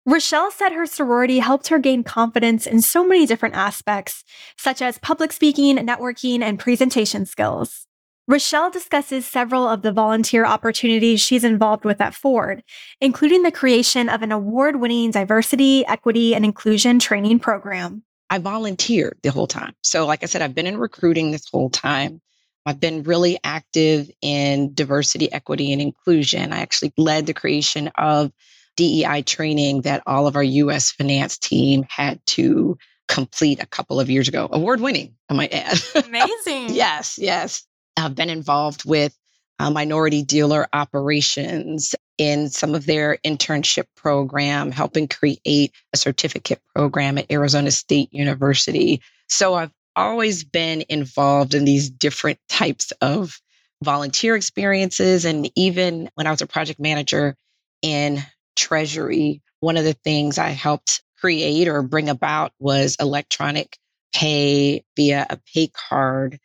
Rochelle 0.06 0.50
said 0.50 0.72
her 0.72 0.88
sorority 0.88 1.40
helped 1.40 1.68
her 1.68 1.78
gain 1.78 2.04
confidence 2.04 2.66
in 2.66 2.82
so 2.82 3.06
many 3.06 3.28
different 3.28 3.54
aspects, 3.54 4.24
such 4.58 4.82
as 4.82 4.98
public 4.98 5.32
speaking, 5.32 5.78
networking, 5.78 6.42
and 6.42 6.58
presentation 6.58 7.26
skills. 7.28 7.86
Rochelle 8.28 8.72
discusses 8.72 9.28
several 9.28 9.68
of 9.68 9.84
the 9.84 9.92
volunteer 9.92 10.44
opportunities 10.44 11.22
she's 11.22 11.44
involved 11.44 11.86
with 11.86 12.02
at 12.02 12.16
Ford, 12.16 12.64
including 13.00 13.44
the 13.44 13.52
creation 13.52 14.10
of 14.10 14.24
an 14.24 14.32
award 14.32 14.80
winning 14.80 15.12
diversity, 15.12 15.86
equity, 15.86 16.34
and 16.34 16.46
inclusion 16.46 16.98
training 16.98 17.40
program. 17.40 18.04
I 18.32 18.40
volunteered 18.40 19.20
the 19.22 19.30
whole 19.30 19.48
time. 19.48 19.74
So, 19.84 20.08
like 20.08 20.24
I 20.24 20.28
said, 20.28 20.42
I've 20.42 20.56
been 20.56 20.68
in 20.68 20.78
recruiting 20.78 21.30
this 21.30 21.48
whole 21.52 21.70
time. 21.70 22.22
I've 22.66 22.80
been 22.80 23.04
really 23.04 23.38
active 23.44 24.10
in 24.22 24.74
diversity, 24.74 25.32
equity, 25.32 25.72
and 25.74 25.82
inclusion. 25.82 26.54
I 26.54 26.60
actually 26.60 26.94
led 26.98 27.26
the 27.28 27.34
creation 27.34 27.92
of 27.98 28.32
DEI 28.78 29.24
training 29.24 29.82
that 29.82 30.04
all 30.06 30.28
of 30.28 30.36
our 30.36 30.44
US 30.44 30.92
finance 30.92 31.38
team 31.38 31.86
had 31.90 32.20
to 32.28 32.78
complete 33.08 33.62
a 33.62 33.66
couple 33.66 34.00
of 34.00 34.10
years 34.10 34.28
ago. 34.28 34.48
Award 34.52 34.80
winning, 34.80 35.16
I 35.30 35.34
might 35.34 35.54
add. 35.54 35.80
Amazing. 36.06 36.74
yes, 36.76 37.20
yes. 37.20 37.64
I've 37.98 38.16
been 38.16 38.30
involved 38.30 38.86
with 38.86 39.16
uh, 39.60 39.70
minority 39.70 40.24
dealer 40.24 40.68
operations 40.74 41.94
in 42.18 42.50
some 42.50 42.74
of 42.74 42.86
their 42.86 43.18
internship 43.26 43.86
program, 43.96 44.72
helping 44.72 45.08
create 45.08 45.72
a 45.94 45.98
certificate 45.98 46.62
program 46.74 47.18
at 47.18 47.32
Arizona 47.32 47.72
State 47.72 48.10
University. 48.12 49.02
So 49.28 49.56
I've 49.56 49.72
always 49.96 50.44
been 50.44 50.84
involved 50.88 51.54
in 51.54 51.66
these 51.66 51.90
different 51.90 52.40
types 52.48 52.92
of 53.02 53.40
volunteer 53.84 54.36
experiences. 54.36 55.26
And 55.26 55.52
even 55.56 56.10
when 56.16 56.28
I 56.28 56.32
was 56.32 56.42
a 56.42 56.48
project 56.48 56.80
manager 56.80 57.36
in 57.82 58.24
Treasury, 58.56 59.42
one 59.60 59.78
of 59.78 59.84
the 59.84 59.94
things 59.94 60.38
I 60.38 60.50
helped 60.50 61.02
create 61.20 61.68
or 61.68 61.82
bring 61.84 62.10
about 62.10 62.52
was 62.60 62.96
electronic 63.00 63.78
pay 64.14 64.84
via 64.96 65.26
a 65.30 65.38
pay 65.54 65.68
card 65.68 66.40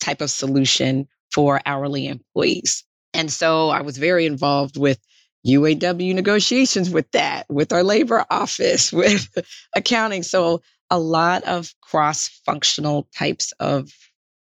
type 0.00 0.20
of 0.20 0.30
solution 0.30 1.08
for 1.32 1.60
hourly 1.66 2.06
employees. 2.06 2.84
And 3.14 3.32
so 3.32 3.70
I 3.70 3.82
was 3.82 3.98
very 3.98 4.26
involved 4.26 4.76
with 4.76 4.98
UAW 5.46 6.14
negotiations 6.14 6.90
with 6.90 7.10
that, 7.12 7.46
with 7.48 7.72
our 7.72 7.82
labor 7.82 8.24
office, 8.30 8.92
with 8.92 9.28
accounting. 9.74 10.22
So 10.22 10.62
a 10.90 10.98
lot 10.98 11.44
of 11.44 11.72
cross 11.80 12.28
functional 12.46 13.08
types 13.16 13.52
of 13.60 13.90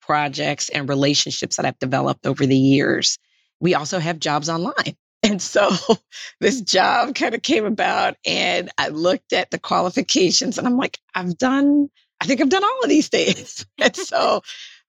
projects 0.01 0.69
and 0.69 0.89
relationships 0.89 1.57
that 1.57 1.65
I've 1.65 1.79
developed 1.79 2.27
over 2.27 2.45
the 2.45 2.57
years. 2.57 3.19
We 3.61 3.75
also 3.75 3.99
have 3.99 4.19
jobs 4.19 4.49
online. 4.49 4.97
And 5.25 5.41
so 5.43 5.71
this 6.41 6.61
job 6.61 7.15
kind 7.15 7.35
of 7.35 7.43
came 7.43 7.65
about, 7.65 8.17
and 8.27 8.71
I 8.79 8.89
looked 8.89 9.33
at 9.33 9.51
the 9.51 9.59
qualifications 9.59 10.59
and 10.59 10.67
I'm 10.67 10.77
like, 10.77 10.99
I've 11.15 11.39
done, 11.39 11.89
I 12.21 12.27
think 12.27 12.41
I've 12.41 12.51
done 12.51 12.65
all 12.65 12.81
of 12.83 12.91
these 12.91 13.09
things. 13.09 13.67
and 13.79 13.97
so 13.97 14.43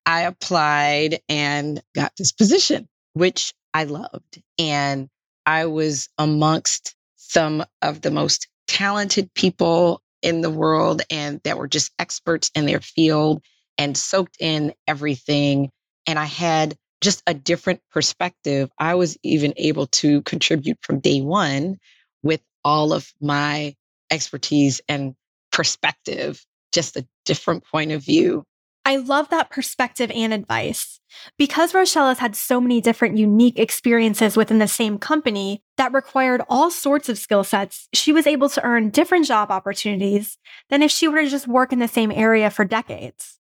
I 0.05 0.21
applied 0.21 1.21
and 1.29 1.81
got 1.95 2.13
this 2.17 2.33
position, 2.33 2.87
which 3.13 3.53
I 3.73 3.85
loved. 3.85 4.41
And 4.59 5.09
I 5.45 5.65
was 5.67 6.09
amongst 6.17 6.95
some 7.15 7.65
of 7.81 8.01
the 8.01 8.11
most 8.11 8.47
talented 8.67 9.33
people 9.35 10.01
in 10.21 10.41
the 10.41 10.49
world 10.49 11.01
and 11.09 11.39
that 11.43 11.57
were 11.57 11.67
just 11.67 11.91
experts 11.99 12.51
in 12.55 12.65
their 12.65 12.81
field 12.81 13.43
and 13.77 13.97
soaked 13.97 14.37
in 14.39 14.73
everything. 14.87 15.69
And 16.07 16.19
I 16.19 16.25
had 16.25 16.75
just 17.01 17.23
a 17.27 17.33
different 17.33 17.81
perspective. 17.91 18.69
I 18.79 18.95
was 18.95 19.17
even 19.23 19.53
able 19.57 19.87
to 19.87 20.21
contribute 20.23 20.77
from 20.81 20.99
day 20.99 21.21
one 21.21 21.77
with 22.23 22.41
all 22.63 22.93
of 22.93 23.11
my 23.21 23.75
expertise 24.11 24.81
and 24.87 25.15
perspective, 25.51 26.43
just 26.71 26.97
a 26.97 27.07
different 27.25 27.63
point 27.65 27.91
of 27.91 28.03
view. 28.03 28.43
I 28.87 28.97
love 28.97 29.29
that 29.29 29.49
perspective 29.49 30.11
and 30.13 30.31
advice. 30.31 30.99
Because 31.37 31.73
Rochelle 31.73 32.09
has 32.09 32.19
had 32.19 32.35
so 32.35 32.61
many 32.61 32.81
different 32.81 33.17
unique 33.17 33.57
experiences 33.57 34.37
within 34.37 34.59
the 34.59 34.67
same 34.67 34.99
company 34.99 35.63
that 35.77 35.93
required 35.93 36.43
all 36.49 36.69
sorts 36.69 37.09
of 37.09 37.17
skill 37.17 37.43
sets, 37.43 37.87
she 37.93 38.11
was 38.11 38.27
able 38.27 38.49
to 38.49 38.63
earn 38.63 38.89
different 38.89 39.25
job 39.25 39.49
opportunities 39.49 40.37
than 40.69 40.83
if 40.83 40.91
she 40.91 41.07
were 41.07 41.21
to 41.21 41.29
just 41.29 41.47
work 41.47 41.73
in 41.73 41.79
the 41.79 41.87
same 41.87 42.11
area 42.11 42.51
for 42.51 42.63
decades. 42.63 43.39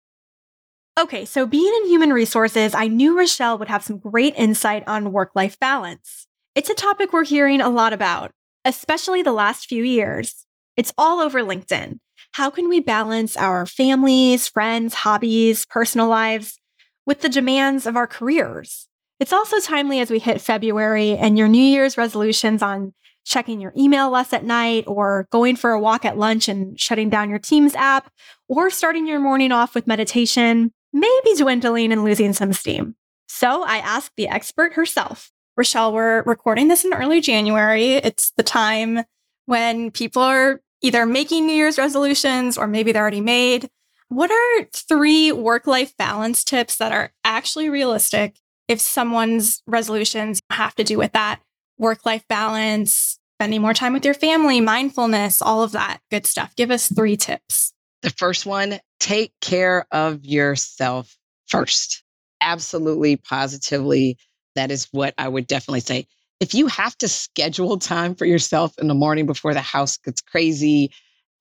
Okay, 1.00 1.26
so 1.26 1.48
being 1.48 1.74
in 1.82 1.90
human 1.90 2.14
resources, 2.14 2.76
I 2.76 2.88
knew 2.88 3.18
Rochelle 3.18 3.58
would 3.58 3.68
have 3.68 3.84
some 3.84 3.98
great 3.98 4.36
insight 4.38 4.84
on 4.88 5.12
work 5.12 5.32
life 5.34 5.60
balance. 5.60 6.28
It's 6.54 6.70
a 6.70 6.76
topic 6.76 7.12
we're 7.12 7.26
hearing 7.26 7.62
a 7.62 7.70
lot 7.70 7.94
about, 7.94 8.32
especially 8.64 9.24
the 9.24 9.32
last 9.32 9.66
few 9.66 9.84
years. 9.84 10.46
It's 10.78 10.94
all 10.96 11.20
over 11.20 11.42
LinkedIn. 11.42 11.98
How 12.34 12.52
can 12.52 12.70
we 12.70 12.80
balance 12.80 13.36
our 13.36 13.66
families, 13.66 14.48
friends, 14.48 14.94
hobbies, 14.94 15.66
personal 15.66 16.08
lives 16.08 16.60
with 17.08 17.22
the 17.22 17.30
demands 17.30 17.88
of 17.88 17.98
our 17.98 18.08
careers? 18.08 18.88
It's 19.20 19.34
also 19.34 19.60
timely 19.60 20.00
as 20.00 20.12
we 20.12 20.20
hit 20.20 20.42
February 20.42 21.18
and 21.18 21.40
your 21.40 21.48
New 21.48 21.64
Year's 21.64 21.98
resolutions 21.98 22.62
on 22.62 22.94
checking 23.26 23.60
your 23.60 23.74
email 23.76 24.12
less 24.12 24.32
at 24.32 24.44
night 24.44 24.84
or 24.86 25.28
going 25.32 25.56
for 25.56 25.72
a 25.72 25.80
walk 25.80 26.06
at 26.06 26.20
lunch 26.20 26.48
and 26.48 26.80
shutting 26.80 27.10
down 27.10 27.32
your 27.32 27.40
Teams 27.40 27.74
app 27.74 28.12
or 28.48 28.70
starting 28.70 29.08
your 29.08 29.20
morning 29.20 29.52
off 29.52 29.74
with 29.74 29.88
meditation 29.88 30.72
may 30.94 31.22
be 31.26 31.36
dwindling 31.36 31.92
and 31.92 32.04
losing 32.04 32.34
some 32.34 32.54
steam. 32.54 32.96
So 33.28 33.64
I 33.64 33.78
asked 33.78 34.14
the 34.16 34.28
expert 34.28 34.74
herself. 34.74 35.32
Rochelle, 35.58 35.94
we're 35.94 36.24
recording 36.24 36.68
this 36.68 36.86
in 36.86 36.94
early 36.94 37.20
January. 37.20 37.94
It's 37.94 38.32
the 38.38 38.44
time 38.44 39.04
when 39.46 39.92
people 39.92 40.22
are 40.22 40.62
either 40.82 41.06
making 41.06 41.46
New 41.46 41.54
Year's 41.54 41.78
resolutions 41.78 42.58
or 42.58 42.68
maybe 42.68 42.92
they're 42.92 43.02
already 43.02 43.22
made. 43.22 43.70
What 44.10 44.32
are 44.32 44.66
three 44.74 45.32
work 45.32 45.66
life 45.66 45.96
balance 45.98 46.44
tips 46.44 46.78
that 46.78 46.92
are 46.92 47.12
actually 47.24 47.70
realistic 47.70 48.38
if 48.68 48.80
someone's 48.80 49.62
resolutions 49.66 50.42
have 50.52 50.76
to 50.76 50.84
do 50.84 50.98
with 50.98 51.14
that 51.14 51.42
work 51.78 52.06
life 52.06 52.28
balance, 52.28 53.20
spending 53.38 53.62
more 53.62 53.74
time 53.74 53.94
with 53.94 54.06
your 54.06 54.14
family, 54.14 54.62
mindfulness, 54.62 55.42
all 55.42 55.64
of 55.64 55.72
that 55.72 56.00
good 56.12 56.26
stuff? 56.26 56.56
Give 56.56 56.72
us 56.72 56.88
three 56.88 57.18
tips. 57.18 57.73
The 58.04 58.12
first 58.12 58.46
one 58.46 58.80
take 59.00 59.34
care 59.42 59.88
of 59.92 60.26
yourself 60.26 61.18
first. 61.48 62.04
Absolutely, 62.42 63.16
positively. 63.16 64.18
That 64.56 64.72
is 64.72 64.88
what 64.92 65.14
I 65.18 65.28
would 65.28 65.48
definitely 65.48 65.80
say. 65.82 66.08
If 66.40 66.54
you 66.54 66.68
have 66.68 66.98
to 67.00 67.08
schedule 67.08 67.80
time 67.80 68.16
for 68.16 68.26
yourself 68.26 68.74
in 68.78 68.88
the 68.88 68.94
morning 68.94 69.26
before 69.26 69.54
the 69.54 69.62
house 69.62 69.98
gets 69.98 70.22
crazy, 70.22 70.92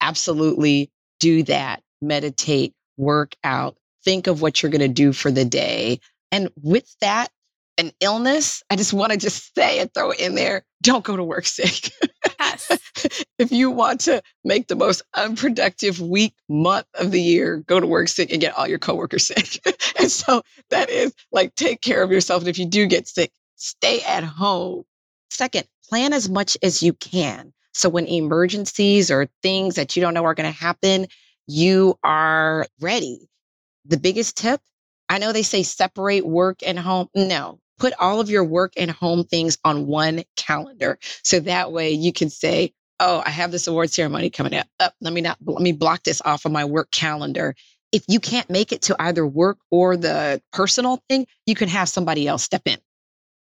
absolutely 0.00 0.90
do 1.20 1.42
that. 1.44 1.82
Meditate, 2.00 2.74
work 2.96 3.34
out, 3.44 3.76
think 4.04 4.28
of 4.28 4.40
what 4.42 4.62
you're 4.62 4.70
going 4.70 4.80
to 4.80 4.88
do 4.88 5.12
for 5.12 5.30
the 5.30 5.44
day. 5.44 6.00
And 6.30 6.48
with 6.62 6.94
that, 7.00 7.28
an 7.78 7.92
illness, 8.00 8.62
I 8.70 8.76
just 8.76 8.92
want 8.92 9.12
to 9.12 9.18
just 9.18 9.54
say 9.58 9.80
and 9.80 9.92
throw 9.92 10.12
it 10.12 10.20
in 10.20 10.36
there 10.36 10.64
don't 10.82 11.04
go 11.04 11.16
to 11.16 11.24
work 11.24 11.46
sick. 11.46 11.90
If 13.38 13.50
you 13.50 13.70
want 13.70 14.00
to 14.02 14.22
make 14.44 14.68
the 14.68 14.76
most 14.76 15.02
unproductive 15.14 16.00
week, 16.00 16.34
month 16.48 16.86
of 16.94 17.10
the 17.10 17.20
year, 17.20 17.58
go 17.66 17.80
to 17.80 17.86
work 17.86 18.08
sick 18.08 18.30
and 18.30 18.40
get 18.40 18.56
all 18.56 18.68
your 18.68 18.78
coworkers 18.78 19.26
sick. 19.28 19.60
and 19.98 20.10
so 20.10 20.42
that 20.70 20.90
is 20.90 21.12
like 21.32 21.54
take 21.54 21.80
care 21.80 22.02
of 22.02 22.12
yourself. 22.12 22.42
And 22.42 22.48
if 22.48 22.58
you 22.58 22.66
do 22.66 22.86
get 22.86 23.08
sick, 23.08 23.32
stay 23.56 24.00
at 24.02 24.22
home. 24.24 24.84
Second, 25.30 25.66
plan 25.88 26.12
as 26.12 26.28
much 26.28 26.56
as 26.62 26.82
you 26.82 26.92
can. 26.94 27.52
So 27.72 27.88
when 27.88 28.06
emergencies 28.06 29.10
or 29.10 29.28
things 29.42 29.74
that 29.76 29.96
you 29.96 30.02
don't 30.02 30.14
know 30.14 30.24
are 30.24 30.34
going 30.34 30.52
to 30.52 30.58
happen, 30.58 31.06
you 31.48 31.98
are 32.04 32.66
ready. 32.80 33.28
The 33.86 33.96
biggest 33.96 34.36
tip 34.36 34.60
I 35.12 35.18
know 35.18 35.32
they 35.32 35.42
say 35.42 35.62
separate 35.62 36.26
work 36.26 36.60
and 36.66 36.78
home. 36.78 37.08
No, 37.14 37.60
put 37.82 37.92
all 37.98 38.20
of 38.20 38.30
your 38.30 38.44
work 38.44 38.72
and 38.76 38.92
home 38.92 39.24
things 39.24 39.58
on 39.64 39.88
one 39.88 40.22
calendar. 40.36 40.96
So 41.24 41.40
that 41.40 41.72
way 41.72 41.90
you 41.90 42.12
can 42.12 42.30
say, 42.30 42.72
oh, 43.00 43.20
I 43.26 43.30
have 43.30 43.50
this 43.50 43.66
award 43.66 43.90
ceremony 43.90 44.30
coming 44.30 44.54
up. 44.54 44.68
Oh, 44.78 44.90
let 45.00 45.12
me 45.12 45.20
not 45.20 45.36
let 45.44 45.60
me 45.60 45.72
block 45.72 46.04
this 46.04 46.22
off 46.24 46.44
of 46.44 46.52
my 46.52 46.64
work 46.64 46.92
calendar. 46.92 47.56
If 47.90 48.04
you 48.06 48.20
can't 48.20 48.48
make 48.48 48.70
it 48.70 48.82
to 48.82 48.94
either 49.02 49.26
work 49.26 49.58
or 49.72 49.96
the 49.96 50.40
personal 50.52 51.02
thing, 51.08 51.26
you 51.44 51.56
can 51.56 51.68
have 51.68 51.88
somebody 51.88 52.28
else 52.28 52.44
step 52.44 52.62
in. 52.66 52.78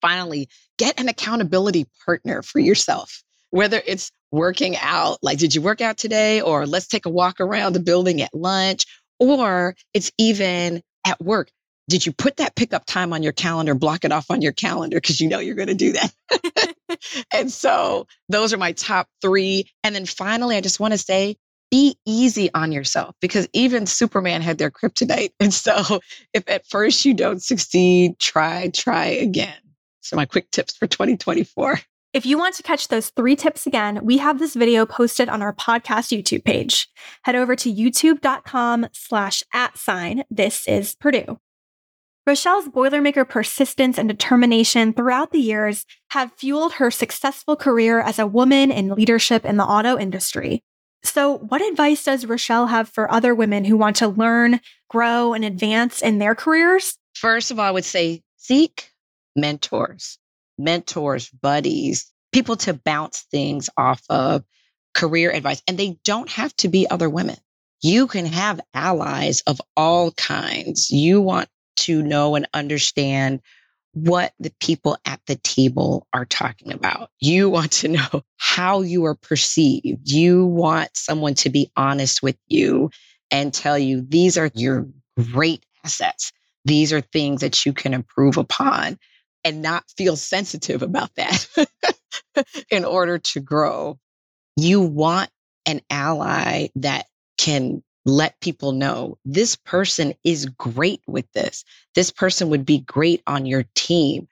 Finally, 0.01 0.48
get 0.79 1.01
an 1.01 1.09
accountability 1.09 1.88
partner 2.07 2.40
for 2.42 2.61
yourself. 2.61 3.24
Whether 3.51 3.83
it's 3.87 4.12
working 4.31 4.77
out, 4.77 5.18
like, 5.20 5.38
did 5.38 5.53
you 5.53 5.62
work 5.62 5.81
out 5.81 5.98
today? 5.98 6.40
Or 6.40 6.64
let's 6.64 6.87
take 6.87 7.07
a 7.07 7.11
walk 7.11 7.40
around 7.40 7.72
the 7.72 7.81
building 7.81 8.22
at 8.22 8.33
lunch. 8.33 8.87
Or 9.18 9.74
it's 9.94 10.12
even 10.16 10.81
at 11.05 11.20
work 11.20 11.51
did 11.88 12.05
you 12.05 12.12
put 12.12 12.37
that 12.37 12.55
pickup 12.55 12.85
time 12.87 13.12
on 13.12 13.22
your 13.22 13.33
calendar, 13.33 13.74
block 13.74 14.05
it 14.05 14.12
off 14.12 14.31
on 14.31 14.42
your 14.42 14.53
calendar 14.53 14.98
because 14.98 15.20
you 15.20 15.29
know 15.29 15.38
you're 15.38 15.55
going 15.55 15.68
to 15.68 15.74
do 15.74 15.92
that? 15.92 16.98
and 17.33 17.51
so 17.51 18.07
those 18.29 18.53
are 18.53 18.59
my 18.59 18.72
top 18.72 19.09
three. 19.22 19.70
And 19.83 19.94
then 19.94 20.07
finally, 20.07 20.57
I 20.57 20.61
just 20.61 20.81
want 20.81 20.92
to 20.92 20.98
say, 20.98 21.37
be 21.70 21.96
easy 22.07 22.51
on 22.55 22.72
yourself 22.72 23.14
because 23.20 23.48
even 23.53 23.87
Superman 23.87 24.42
had 24.42 24.59
their 24.59 24.70
kryptonite. 24.70 25.31
And 25.40 25.53
so 25.53 26.01
if 26.35 26.44
at 26.48 26.66
first 26.66 27.05
you 27.05 27.14
don't 27.14 27.42
succeed, 27.42 28.18
try, 28.18 28.70
try 28.74 29.07
again. 29.07 29.57
So 30.01 30.16
my 30.16 30.27
quick 30.27 30.51
tips 30.51 30.77
for 30.77 30.87
2024. 30.87 31.81
If 32.14 32.24
you 32.24 32.38
want 32.38 32.55
to 32.55 32.62
catch 32.62 32.88
those 32.88 33.11
three 33.11 33.37
tips 33.37 33.66
again, 33.66 34.01
we 34.03 34.16
have 34.18 34.38
this 34.38 34.55
video 34.55 34.87
posted 34.87 35.29
on 35.29 35.42
our 35.42 35.53
podcast 35.53 36.16
YouTube 36.16 36.42
page. 36.42 36.88
Head 37.24 37.37
over 37.37 37.55
to 37.57 37.72
youtube.com 37.72 38.87
slash 38.94 39.42
at 39.53 39.77
sign. 39.77 40.24
This 40.31 40.66
is 40.66 40.94
Purdue. 40.94 41.38
Rochelle's 42.28 42.68
Boilermaker 42.68 43.26
persistence 43.26 43.96
and 43.96 44.06
determination 44.06 44.92
throughout 44.92 45.32
the 45.32 45.38
years 45.38 45.86
have 46.10 46.30
fueled 46.32 46.74
her 46.74 46.90
successful 46.90 47.56
career 47.56 48.00
as 48.00 48.18
a 48.18 48.26
woman 48.26 48.70
in 48.70 48.90
leadership 48.90 49.46
in 49.46 49.56
the 49.56 49.64
auto 49.64 49.98
industry. 49.98 50.62
So, 51.02 51.38
what 51.38 51.66
advice 51.66 52.04
does 52.04 52.26
Rochelle 52.26 52.66
have 52.66 52.86
for 52.86 53.10
other 53.10 53.34
women 53.34 53.64
who 53.64 53.78
want 53.78 53.96
to 53.96 54.08
learn, 54.08 54.60
grow, 54.90 55.32
and 55.32 55.42
advance 55.42 56.02
in 56.02 56.18
their 56.18 56.34
careers? 56.34 56.98
First 57.14 57.50
of 57.50 57.58
all, 57.58 57.64
I 57.64 57.70
would 57.70 57.86
say 57.86 58.22
seek 58.36 58.92
mentors, 59.34 60.18
mentors, 60.58 61.30
buddies, 61.30 62.12
people 62.30 62.56
to 62.56 62.74
bounce 62.74 63.22
things 63.30 63.70
off 63.78 64.02
of, 64.10 64.44
career 64.92 65.30
advice. 65.30 65.62
And 65.66 65.78
they 65.78 65.98
don't 66.04 66.28
have 66.28 66.54
to 66.56 66.68
be 66.68 66.90
other 66.90 67.08
women. 67.08 67.38
You 67.80 68.06
can 68.06 68.26
have 68.26 68.60
allies 68.74 69.40
of 69.46 69.62
all 69.78 70.12
kinds. 70.12 70.90
You 70.90 71.22
want 71.22 71.48
to 71.78 72.02
know 72.02 72.34
and 72.34 72.46
understand 72.54 73.40
what 73.92 74.32
the 74.38 74.52
people 74.60 74.96
at 75.06 75.20
the 75.26 75.36
table 75.36 76.06
are 76.12 76.24
talking 76.24 76.72
about. 76.72 77.10
You 77.20 77.48
want 77.50 77.72
to 77.72 77.88
know 77.88 78.22
how 78.36 78.82
you 78.82 79.04
are 79.06 79.14
perceived. 79.14 80.08
You 80.08 80.44
want 80.44 80.96
someone 80.96 81.34
to 81.36 81.50
be 81.50 81.70
honest 81.76 82.22
with 82.22 82.36
you 82.46 82.90
and 83.30 83.52
tell 83.52 83.78
you 83.78 84.02
these 84.02 84.38
are 84.38 84.50
your 84.54 84.86
great 85.32 85.64
assets. 85.84 86.32
These 86.64 86.92
are 86.92 87.00
things 87.00 87.40
that 87.40 87.64
you 87.64 87.72
can 87.72 87.94
improve 87.94 88.36
upon 88.36 88.98
and 89.44 89.62
not 89.62 89.84
feel 89.96 90.16
sensitive 90.16 90.82
about 90.82 91.10
that 91.16 91.46
in 92.70 92.84
order 92.84 93.18
to 93.18 93.40
grow. 93.40 93.98
You 94.56 94.80
want 94.80 95.30
an 95.66 95.80
ally 95.90 96.68
that 96.76 97.06
can 97.36 97.82
let 98.08 98.40
people 98.40 98.72
know 98.72 99.18
this 99.24 99.54
person 99.54 100.14
is 100.24 100.46
great 100.46 101.02
with 101.06 101.30
this. 101.32 101.64
This 101.94 102.10
person 102.10 102.48
would 102.48 102.64
be 102.64 102.78
great 102.78 103.22
on 103.26 103.44
your 103.46 103.64
team. 103.74 104.26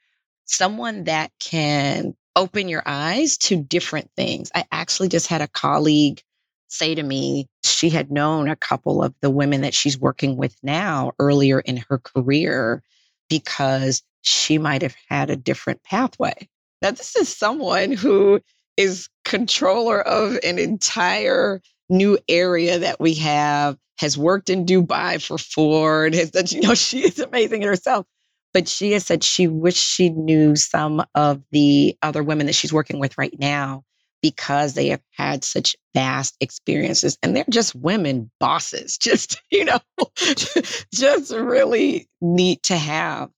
Someone 0.46 1.04
that 1.04 1.30
can 1.38 2.16
open 2.36 2.68
your 2.68 2.82
eyes 2.86 3.36
to 3.38 3.56
different 3.56 4.10
things. 4.16 4.50
I 4.54 4.64
actually 4.72 5.08
just 5.08 5.26
had 5.26 5.42
a 5.42 5.48
colleague 5.48 6.22
say 6.68 6.94
to 6.94 7.02
me, 7.02 7.48
she 7.64 7.90
had 7.90 8.10
known 8.10 8.48
a 8.48 8.56
couple 8.56 9.02
of 9.02 9.14
the 9.20 9.30
women 9.30 9.60
that 9.60 9.74
she's 9.74 9.98
working 9.98 10.36
with 10.36 10.56
now 10.62 11.12
earlier 11.18 11.60
in 11.60 11.76
her 11.88 11.98
career 11.98 12.82
because 13.28 14.02
she 14.22 14.58
might 14.58 14.82
have 14.82 14.96
had 15.08 15.30
a 15.30 15.36
different 15.36 15.82
pathway. 15.82 16.48
Now, 16.82 16.90
this 16.90 17.14
is 17.16 17.34
someone 17.34 17.92
who 17.92 18.40
is 18.76 19.08
controller 19.24 20.00
of 20.00 20.38
an 20.42 20.58
entire 20.58 21.60
new 21.88 22.18
area 22.28 22.80
that 22.80 23.00
we 23.00 23.14
have, 23.14 23.76
has 23.98 24.18
worked 24.18 24.50
in 24.50 24.66
Dubai 24.66 25.22
for 25.22 25.38
Ford, 25.38 26.14
has 26.14 26.30
done, 26.30 26.44
you 26.48 26.62
know, 26.62 26.74
she 26.74 27.00
is 27.00 27.18
amazing 27.18 27.62
in 27.62 27.68
herself. 27.68 28.06
But 28.52 28.68
she 28.68 28.92
has 28.92 29.04
said 29.04 29.22
she 29.22 29.48
wished 29.48 29.84
she 29.84 30.08
knew 30.08 30.56
some 30.56 31.04
of 31.14 31.42
the 31.52 31.96
other 32.02 32.22
women 32.22 32.46
that 32.46 32.54
she's 32.54 32.72
working 32.72 32.98
with 32.98 33.18
right 33.18 33.34
now 33.38 33.82
because 34.22 34.74
they 34.74 34.88
have 34.88 35.02
had 35.12 35.44
such 35.44 35.76
vast 35.94 36.36
experiences 36.40 37.18
and 37.22 37.36
they're 37.36 37.44
just 37.50 37.74
women 37.74 38.30
bosses, 38.40 38.96
just, 39.02 39.42
you 39.50 39.64
know, 39.64 39.78
just 40.92 41.32
really 41.32 42.08
neat 42.20 42.62
to 42.64 42.76
have. 42.76 43.30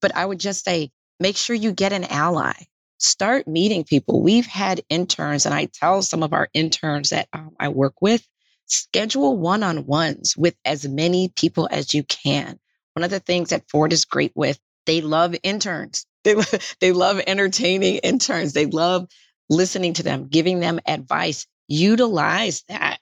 But 0.00 0.16
I 0.16 0.24
would 0.24 0.40
just 0.40 0.64
say, 0.64 0.90
make 1.20 1.36
sure 1.36 1.56
you 1.56 1.72
get 1.72 1.92
an 1.92 2.04
ally. 2.04 2.54
Start 2.98 3.48
meeting 3.48 3.84
people. 3.84 4.22
We've 4.22 4.46
had 4.46 4.82
interns, 4.88 5.46
and 5.46 5.54
I 5.54 5.66
tell 5.66 6.02
some 6.02 6.22
of 6.22 6.32
our 6.32 6.48
interns 6.54 7.10
that 7.10 7.28
um, 7.32 7.54
I 7.58 7.68
work 7.68 7.94
with, 8.00 8.26
schedule 8.66 9.36
one 9.36 9.62
on 9.62 9.86
ones 9.86 10.36
with 10.36 10.54
as 10.64 10.86
many 10.86 11.28
people 11.28 11.68
as 11.70 11.92
you 11.92 12.02
can. 12.04 12.58
One 12.94 13.04
of 13.04 13.10
the 13.10 13.20
things 13.20 13.50
that 13.50 13.68
Ford 13.68 13.92
is 13.92 14.04
great 14.04 14.32
with, 14.34 14.58
they 14.86 15.00
love 15.00 15.34
interns. 15.42 16.06
They, 16.24 16.36
they 16.80 16.92
love 16.92 17.20
entertaining 17.26 17.98
interns. 17.98 18.54
They 18.54 18.64
love 18.64 19.06
listening 19.50 19.92
to 19.94 20.02
them, 20.02 20.28
giving 20.28 20.58
them 20.58 20.80
advice. 20.86 21.46
Utilize 21.68 22.62
that. 22.68 22.98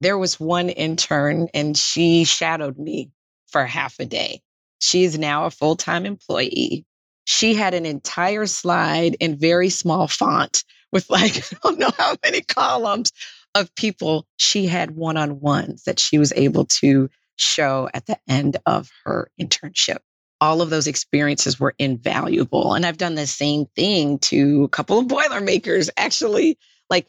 There 0.00 0.16
was 0.16 0.40
one 0.40 0.70
intern 0.70 1.48
and 1.52 1.76
she 1.76 2.24
shadowed 2.24 2.78
me 2.78 3.10
for 3.48 3.66
half 3.66 4.00
a 4.00 4.06
day. 4.06 4.40
She 4.78 5.04
is 5.04 5.18
now 5.18 5.44
a 5.44 5.50
full 5.50 5.76
time 5.76 6.06
employee. 6.06 6.86
She 7.32 7.54
had 7.54 7.72
an 7.72 7.86
entire 7.86 8.46
slide 8.46 9.16
in 9.18 9.36
very 9.36 9.70
small 9.70 10.06
font 10.06 10.64
with 10.92 11.08
like, 11.08 11.36
I 11.52 11.56
don't 11.62 11.78
know 11.78 11.90
how 11.96 12.16
many 12.22 12.42
columns 12.42 13.10
of 13.54 13.74
people 13.74 14.26
she 14.36 14.66
had 14.66 14.92
one 14.92 15.16
on 15.16 15.40
ones 15.40 15.84
that 15.84 15.98
she 15.98 16.18
was 16.18 16.32
able 16.36 16.66
to 16.66 17.08
show 17.36 17.88
at 17.94 18.04
the 18.04 18.18
end 18.28 18.58
of 18.66 18.90
her 19.04 19.30
internship 19.40 19.98
all 20.42 20.60
of 20.60 20.70
those 20.70 20.88
experiences 20.88 21.60
were 21.60 21.72
invaluable. 21.78 22.74
And 22.74 22.84
I've 22.84 22.98
done 22.98 23.14
the 23.14 23.28
same 23.28 23.66
thing 23.76 24.18
to 24.18 24.64
a 24.64 24.68
couple 24.68 24.98
of 24.98 25.06
Boilermakers, 25.06 25.88
actually. 25.96 26.58
Like, 26.90 27.06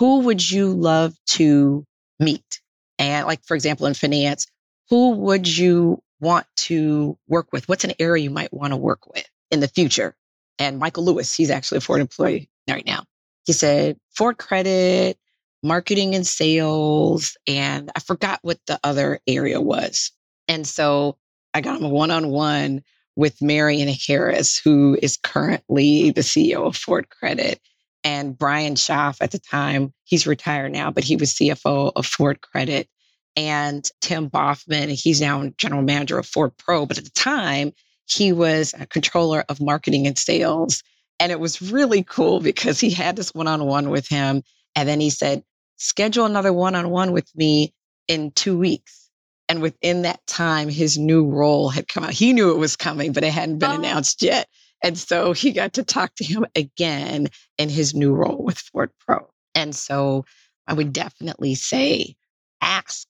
who 0.00 0.22
would 0.22 0.50
you 0.50 0.72
love 0.72 1.14
to 1.28 1.86
meet? 2.18 2.60
And, 2.98 3.24
like, 3.24 3.44
for 3.44 3.54
example, 3.54 3.86
in 3.86 3.94
finance, 3.94 4.48
who 4.90 5.12
would 5.12 5.46
you 5.46 6.02
want 6.20 6.46
to 6.56 7.16
work 7.28 7.52
with? 7.52 7.68
What's 7.68 7.84
an 7.84 7.92
area 8.00 8.24
you 8.24 8.30
might 8.30 8.52
want 8.52 8.72
to 8.72 8.76
work 8.76 9.06
with 9.06 9.28
in 9.52 9.60
the 9.60 9.68
future? 9.68 10.16
And 10.58 10.78
Michael 10.78 11.04
Lewis, 11.04 11.34
he's 11.34 11.50
actually 11.50 11.78
a 11.78 11.82
Ford 11.82 12.00
employee 12.00 12.50
right 12.68 12.86
now. 12.86 13.04
He 13.44 13.52
said, 13.52 13.96
Ford 14.16 14.38
credit, 14.38 15.18
marketing 15.62 16.14
and 16.14 16.26
sales, 16.26 17.36
and 17.46 17.90
I 17.94 18.00
forgot 18.00 18.40
what 18.42 18.58
the 18.66 18.80
other 18.82 19.20
area 19.26 19.60
was. 19.60 20.10
And 20.48 20.66
so 20.66 21.16
I 21.54 21.60
got 21.60 21.78
him 21.78 21.86
a 21.86 21.88
one 21.88 22.10
on 22.10 22.28
one 22.28 22.82
with 23.16 23.42
Marion 23.42 23.94
Harris, 24.06 24.58
who 24.58 24.98
is 25.02 25.18
currently 25.22 26.10
the 26.10 26.22
CEO 26.22 26.66
of 26.66 26.76
Ford 26.76 27.08
Credit. 27.10 27.60
And 28.04 28.36
Brian 28.36 28.74
Schaff 28.74 29.18
at 29.20 29.30
the 29.30 29.38
time, 29.38 29.92
he's 30.04 30.26
retired 30.26 30.72
now, 30.72 30.90
but 30.90 31.04
he 31.04 31.16
was 31.16 31.34
CFO 31.34 31.92
of 31.94 32.06
Ford 32.06 32.40
Credit. 32.40 32.88
And 33.36 33.88
Tim 34.00 34.28
Boffman, 34.28 34.88
he's 34.88 35.20
now 35.20 35.50
general 35.56 35.82
manager 35.82 36.18
of 36.18 36.26
Ford 36.26 36.56
Pro. 36.58 36.84
But 36.86 36.98
at 36.98 37.04
the 37.04 37.10
time, 37.10 37.72
he 38.12 38.32
was 38.32 38.74
a 38.78 38.86
controller 38.86 39.44
of 39.48 39.60
marketing 39.60 40.06
and 40.06 40.18
sales. 40.18 40.82
And 41.20 41.30
it 41.30 41.40
was 41.40 41.62
really 41.62 42.02
cool 42.02 42.40
because 42.40 42.80
he 42.80 42.90
had 42.90 43.16
this 43.16 43.32
one 43.34 43.46
on 43.46 43.64
one 43.64 43.90
with 43.90 44.08
him. 44.08 44.42
And 44.74 44.88
then 44.88 45.00
he 45.00 45.10
said, 45.10 45.44
schedule 45.76 46.24
another 46.24 46.52
one 46.52 46.74
on 46.74 46.90
one 46.90 47.12
with 47.12 47.30
me 47.36 47.72
in 48.08 48.32
two 48.32 48.58
weeks. 48.58 49.08
And 49.48 49.60
within 49.60 50.02
that 50.02 50.26
time, 50.26 50.68
his 50.68 50.96
new 50.96 51.26
role 51.26 51.68
had 51.68 51.88
come 51.88 52.04
out. 52.04 52.12
He 52.12 52.32
knew 52.32 52.52
it 52.52 52.58
was 52.58 52.76
coming, 52.76 53.12
but 53.12 53.24
it 53.24 53.32
hadn't 53.32 53.58
been 53.58 53.70
oh. 53.70 53.74
announced 53.74 54.22
yet. 54.22 54.48
And 54.82 54.98
so 54.98 55.32
he 55.32 55.52
got 55.52 55.74
to 55.74 55.84
talk 55.84 56.14
to 56.16 56.24
him 56.24 56.46
again 56.56 57.28
in 57.58 57.68
his 57.68 57.94
new 57.94 58.12
role 58.12 58.42
with 58.42 58.58
Ford 58.58 58.90
Pro. 59.06 59.28
And 59.54 59.74
so 59.74 60.24
I 60.66 60.74
would 60.74 60.92
definitely 60.92 61.54
say 61.54 62.16
ask, 62.60 63.08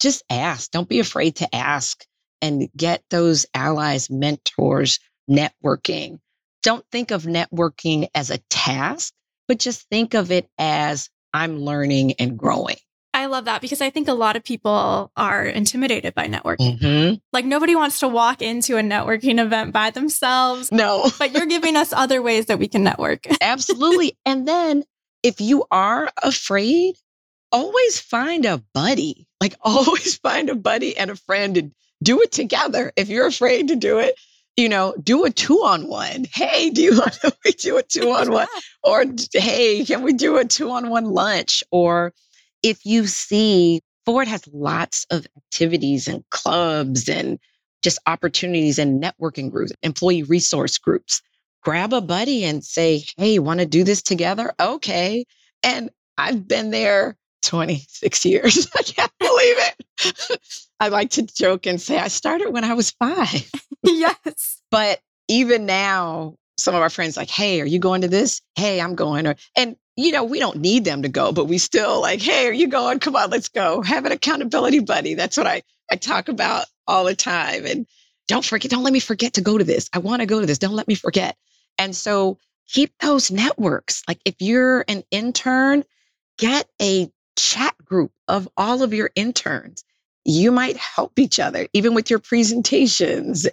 just 0.00 0.24
ask. 0.28 0.70
Don't 0.70 0.88
be 0.88 1.00
afraid 1.00 1.36
to 1.36 1.54
ask 1.54 2.04
and 2.46 2.68
get 2.76 3.02
those 3.10 3.44
allies, 3.54 4.08
mentors, 4.08 5.00
networking. 5.28 6.20
Don't 6.62 6.84
think 6.90 7.10
of 7.10 7.24
networking 7.24 8.08
as 8.14 8.30
a 8.30 8.38
task, 8.50 9.12
but 9.48 9.58
just 9.58 9.88
think 9.88 10.14
of 10.14 10.30
it 10.30 10.48
as 10.58 11.10
I'm 11.32 11.58
learning 11.58 12.14
and 12.14 12.38
growing. 12.38 12.76
I 13.12 13.26
love 13.26 13.46
that 13.46 13.62
because 13.62 13.80
I 13.80 13.90
think 13.90 14.08
a 14.08 14.14
lot 14.14 14.36
of 14.36 14.44
people 14.44 15.10
are 15.16 15.44
intimidated 15.44 16.14
by 16.14 16.28
networking. 16.28 16.78
Mm-hmm. 16.78 17.14
Like 17.32 17.46
nobody 17.46 17.74
wants 17.74 18.00
to 18.00 18.08
walk 18.08 18.42
into 18.42 18.76
a 18.76 18.82
networking 18.82 19.40
event 19.40 19.72
by 19.72 19.90
themselves. 19.90 20.70
No. 20.70 21.10
but 21.18 21.32
you're 21.32 21.46
giving 21.46 21.76
us 21.76 21.92
other 21.92 22.20
ways 22.20 22.46
that 22.46 22.58
we 22.58 22.68
can 22.68 22.84
network. 22.84 23.26
Absolutely. 23.40 24.18
And 24.26 24.46
then 24.46 24.84
if 25.22 25.40
you 25.40 25.64
are 25.70 26.10
afraid, 26.22 26.96
always 27.50 27.98
find 27.98 28.44
a 28.44 28.62
buddy. 28.74 29.26
Like 29.40 29.56
always 29.62 30.18
find 30.18 30.50
a 30.50 30.54
buddy 30.54 30.96
and 30.96 31.10
a 31.10 31.16
friend 31.16 31.56
and 31.56 31.72
do 32.02 32.20
it 32.22 32.32
together. 32.32 32.92
If 32.96 33.08
you're 33.08 33.26
afraid 33.26 33.68
to 33.68 33.76
do 33.76 33.98
it, 33.98 34.14
you 34.56 34.68
know, 34.68 34.94
do 35.02 35.24
a 35.24 35.30
two 35.30 35.58
on 35.58 35.86
one. 35.86 36.26
Hey, 36.32 36.70
do 36.70 36.82
you 36.82 36.92
want 36.98 37.12
to 37.14 37.34
we 37.44 37.52
do 37.52 37.76
a 37.76 37.82
two 37.82 38.10
on 38.10 38.30
one? 38.30 38.48
Or 38.82 39.04
hey, 39.32 39.84
can 39.84 40.02
we 40.02 40.12
do 40.12 40.38
a 40.38 40.44
two 40.44 40.70
on 40.70 40.88
one 40.88 41.06
lunch? 41.06 41.62
Or 41.70 42.12
if 42.62 42.84
you 42.84 43.06
see 43.06 43.80
Ford 44.04 44.28
has 44.28 44.46
lots 44.52 45.06
of 45.10 45.26
activities 45.36 46.06
and 46.06 46.24
clubs 46.30 47.08
and 47.08 47.38
just 47.82 47.98
opportunities 48.06 48.78
and 48.78 49.02
networking 49.02 49.50
groups, 49.50 49.72
employee 49.82 50.22
resource 50.22 50.78
groups. 50.78 51.20
Grab 51.62 51.92
a 51.92 52.00
buddy 52.00 52.44
and 52.44 52.64
say, 52.64 53.02
Hey, 53.16 53.38
want 53.38 53.60
to 53.60 53.66
do 53.66 53.84
this 53.84 54.02
together? 54.02 54.52
Okay. 54.60 55.24
And 55.62 55.90
I've 56.16 56.46
been 56.46 56.70
there 56.70 57.16
26 57.46 58.24
years. 58.24 58.68
I 58.76 58.82
can't 58.82 59.12
believe 59.18 59.56
it. 59.58 60.40
I 60.80 60.88
like 60.88 61.10
to 61.10 61.22
joke 61.22 61.66
and 61.66 61.80
say 61.80 61.98
I 61.98 62.08
started 62.08 62.50
when 62.50 62.64
I 62.64 62.74
was 62.74 62.90
five. 62.90 63.50
yes. 63.82 64.60
But 64.70 65.00
even 65.28 65.66
now, 65.66 66.34
some 66.58 66.74
of 66.74 66.82
our 66.82 66.90
friends 66.90 67.16
like, 67.16 67.30
hey, 67.30 67.60
are 67.60 67.66
you 67.66 67.78
going 67.78 68.02
to 68.02 68.08
this? 68.08 68.42
Hey, 68.56 68.80
I'm 68.80 68.94
going. 68.94 69.26
Or 69.26 69.36
and 69.56 69.76
you 69.96 70.12
know, 70.12 70.24
we 70.24 70.38
don't 70.38 70.58
need 70.58 70.84
them 70.84 71.02
to 71.02 71.08
go, 71.08 71.32
but 71.32 71.46
we 71.46 71.56
still 71.58 72.02
like, 72.02 72.20
hey, 72.20 72.46
are 72.46 72.52
you 72.52 72.68
going? 72.68 72.98
Come 72.98 73.16
on, 73.16 73.30
let's 73.30 73.48
go. 73.48 73.80
Have 73.80 74.04
an 74.04 74.12
accountability 74.12 74.80
buddy. 74.80 75.14
That's 75.14 75.38
what 75.38 75.46
I, 75.46 75.62
I 75.90 75.96
talk 75.96 76.28
about 76.28 76.66
all 76.86 77.04
the 77.04 77.14
time. 77.14 77.64
And 77.64 77.86
don't 78.28 78.44
forget, 78.44 78.70
don't 78.70 78.82
let 78.82 78.92
me 78.92 79.00
forget 79.00 79.34
to 79.34 79.40
go 79.40 79.56
to 79.56 79.64
this. 79.64 79.88
I 79.94 79.98
want 79.98 80.20
to 80.20 80.26
go 80.26 80.38
to 80.38 80.46
this. 80.46 80.58
Don't 80.58 80.74
let 80.74 80.88
me 80.88 80.94
forget. 80.94 81.36
And 81.78 81.96
so 81.96 82.38
keep 82.68 82.92
those 83.00 83.30
networks. 83.30 84.02
Like 84.06 84.20
if 84.26 84.34
you're 84.38 84.84
an 84.86 85.02
intern, 85.10 85.84
get 86.38 86.68
a 86.80 87.10
chat 87.36 87.74
group 87.84 88.12
of 88.28 88.48
all 88.56 88.82
of 88.82 88.94
your 88.94 89.10
interns. 89.14 89.84
You 90.24 90.50
might 90.50 90.76
help 90.76 91.18
each 91.18 91.38
other, 91.38 91.68
even 91.72 91.94
with 91.94 92.10
your 92.10 92.18
presentations. 92.18 93.46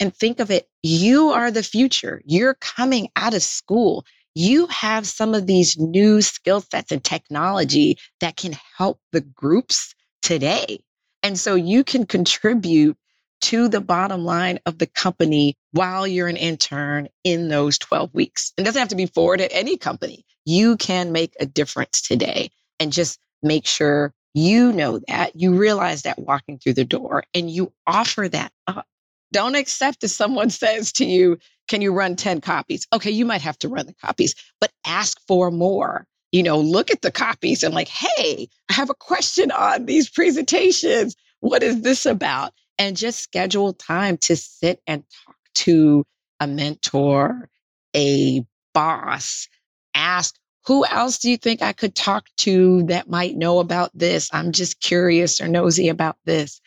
And 0.00 0.14
think 0.14 0.40
of 0.40 0.50
it, 0.50 0.68
you 0.82 1.30
are 1.30 1.50
the 1.50 1.62
future. 1.62 2.20
You're 2.24 2.54
coming 2.54 3.08
out 3.16 3.34
of 3.34 3.42
school 3.42 4.04
you 4.36 4.66
have 4.66 5.06
some 5.06 5.34
of 5.34 5.46
these 5.46 5.78
new 5.78 6.20
skill 6.20 6.60
sets 6.60 6.92
and 6.92 7.02
technology 7.02 7.96
that 8.20 8.36
can 8.36 8.54
help 8.76 9.00
the 9.10 9.22
groups 9.22 9.94
today. 10.20 10.80
And 11.22 11.38
so 11.38 11.54
you 11.54 11.82
can 11.82 12.04
contribute 12.04 12.98
to 13.40 13.68
the 13.68 13.80
bottom 13.80 14.26
line 14.26 14.58
of 14.66 14.76
the 14.76 14.88
company 14.88 15.56
while 15.72 16.06
you're 16.06 16.28
an 16.28 16.36
intern 16.36 17.08
in 17.24 17.48
those 17.48 17.78
12 17.78 18.12
weeks. 18.12 18.52
It 18.58 18.64
doesn't 18.64 18.78
have 18.78 18.90
to 18.90 18.94
be 18.94 19.06
Ford 19.06 19.40
at 19.40 19.54
any 19.54 19.78
company. 19.78 20.26
You 20.44 20.76
can 20.76 21.12
make 21.12 21.32
a 21.40 21.46
difference 21.46 22.02
today 22.02 22.50
and 22.78 22.92
just 22.92 23.18
make 23.46 23.66
sure 23.66 24.12
you 24.34 24.72
know 24.72 25.00
that, 25.08 25.34
you 25.34 25.54
realize 25.54 26.02
that 26.02 26.18
walking 26.18 26.58
through 26.58 26.74
the 26.74 26.84
door 26.84 27.24
and 27.34 27.50
you 27.50 27.72
offer 27.86 28.28
that 28.28 28.52
up. 28.66 28.86
Don't 29.32 29.54
accept 29.54 30.04
if 30.04 30.10
someone 30.10 30.50
says 30.62 30.92
to 30.92 31.04
you, 31.04 31.38
Can 31.68 31.80
you 31.80 31.92
run 31.92 32.16
10 32.16 32.40
copies? 32.42 32.86
Okay, 32.92 33.10
you 33.10 33.24
might 33.24 33.42
have 33.42 33.58
to 33.60 33.68
run 33.68 33.86
the 33.86 33.94
copies, 33.94 34.34
but 34.60 34.70
ask 34.86 35.18
for 35.26 35.50
more. 35.50 36.06
You 36.32 36.42
know, 36.42 36.58
look 36.58 36.90
at 36.90 37.02
the 37.02 37.10
copies 37.10 37.62
and, 37.62 37.74
like, 37.74 37.88
hey, 37.88 38.48
I 38.68 38.74
have 38.74 38.90
a 38.90 38.94
question 38.94 39.50
on 39.52 39.86
these 39.86 40.10
presentations. 40.10 41.16
What 41.40 41.62
is 41.62 41.80
this 41.82 42.04
about? 42.04 42.52
And 42.78 42.96
just 42.96 43.20
schedule 43.20 43.72
time 43.72 44.18
to 44.18 44.36
sit 44.36 44.80
and 44.86 45.02
talk 45.24 45.36
to 45.54 46.04
a 46.40 46.46
mentor, 46.46 47.48
a 47.94 48.44
boss. 48.74 49.48
Ask, 49.94 50.34
who 50.66 50.84
else 50.86 51.18
do 51.18 51.30
you 51.30 51.36
think 51.36 51.62
I 51.62 51.72
could 51.72 51.94
talk 51.94 52.26
to 52.38 52.82
that 52.84 53.08
might 53.08 53.36
know 53.36 53.60
about 53.60 53.90
this? 53.94 54.28
I'm 54.32 54.50
just 54.52 54.80
curious 54.80 55.40
or 55.40 55.46
nosy 55.46 55.88
about 55.88 56.16
this. 56.24 56.60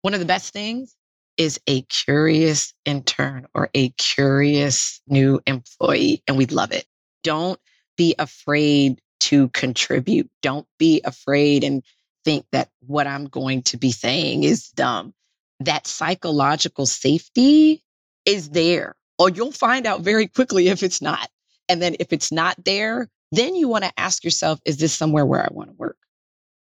One 0.00 0.14
of 0.14 0.20
the 0.20 0.26
best 0.26 0.52
things 0.52 0.96
is 1.36 1.60
a 1.66 1.82
curious 1.82 2.72
intern 2.84 3.46
or 3.54 3.68
a 3.74 3.90
curious 3.90 5.00
new 5.06 5.40
employee, 5.46 6.22
and 6.26 6.38
we 6.38 6.46
love 6.46 6.72
it. 6.72 6.86
Don't 7.22 7.60
be 7.96 8.14
afraid 8.18 9.00
to 9.20 9.48
contribute. 9.48 10.30
Don't 10.40 10.66
be 10.78 11.02
afraid 11.04 11.64
and 11.64 11.82
think 12.24 12.46
that 12.52 12.70
what 12.86 13.06
I'm 13.06 13.26
going 13.26 13.62
to 13.64 13.76
be 13.76 13.92
saying 13.92 14.44
is 14.44 14.70
dumb. 14.70 15.12
That 15.60 15.86
psychological 15.86 16.86
safety 16.86 17.82
is 18.24 18.50
there, 18.50 18.94
or 19.18 19.28
you'll 19.28 19.52
find 19.52 19.86
out 19.86 20.00
very 20.00 20.28
quickly 20.28 20.68
if 20.68 20.82
it's 20.82 21.02
not. 21.02 21.28
And 21.68 21.82
then 21.82 21.96
if 22.00 22.12
it's 22.12 22.32
not 22.32 22.56
there, 22.64 23.08
then 23.32 23.54
you 23.54 23.68
want 23.68 23.84
to 23.84 23.92
ask 23.96 24.24
yourself, 24.24 24.60
is 24.64 24.78
this 24.78 24.94
somewhere 24.94 25.26
where 25.26 25.42
I 25.42 25.48
want 25.50 25.70
to 25.70 25.76
work? 25.76 25.96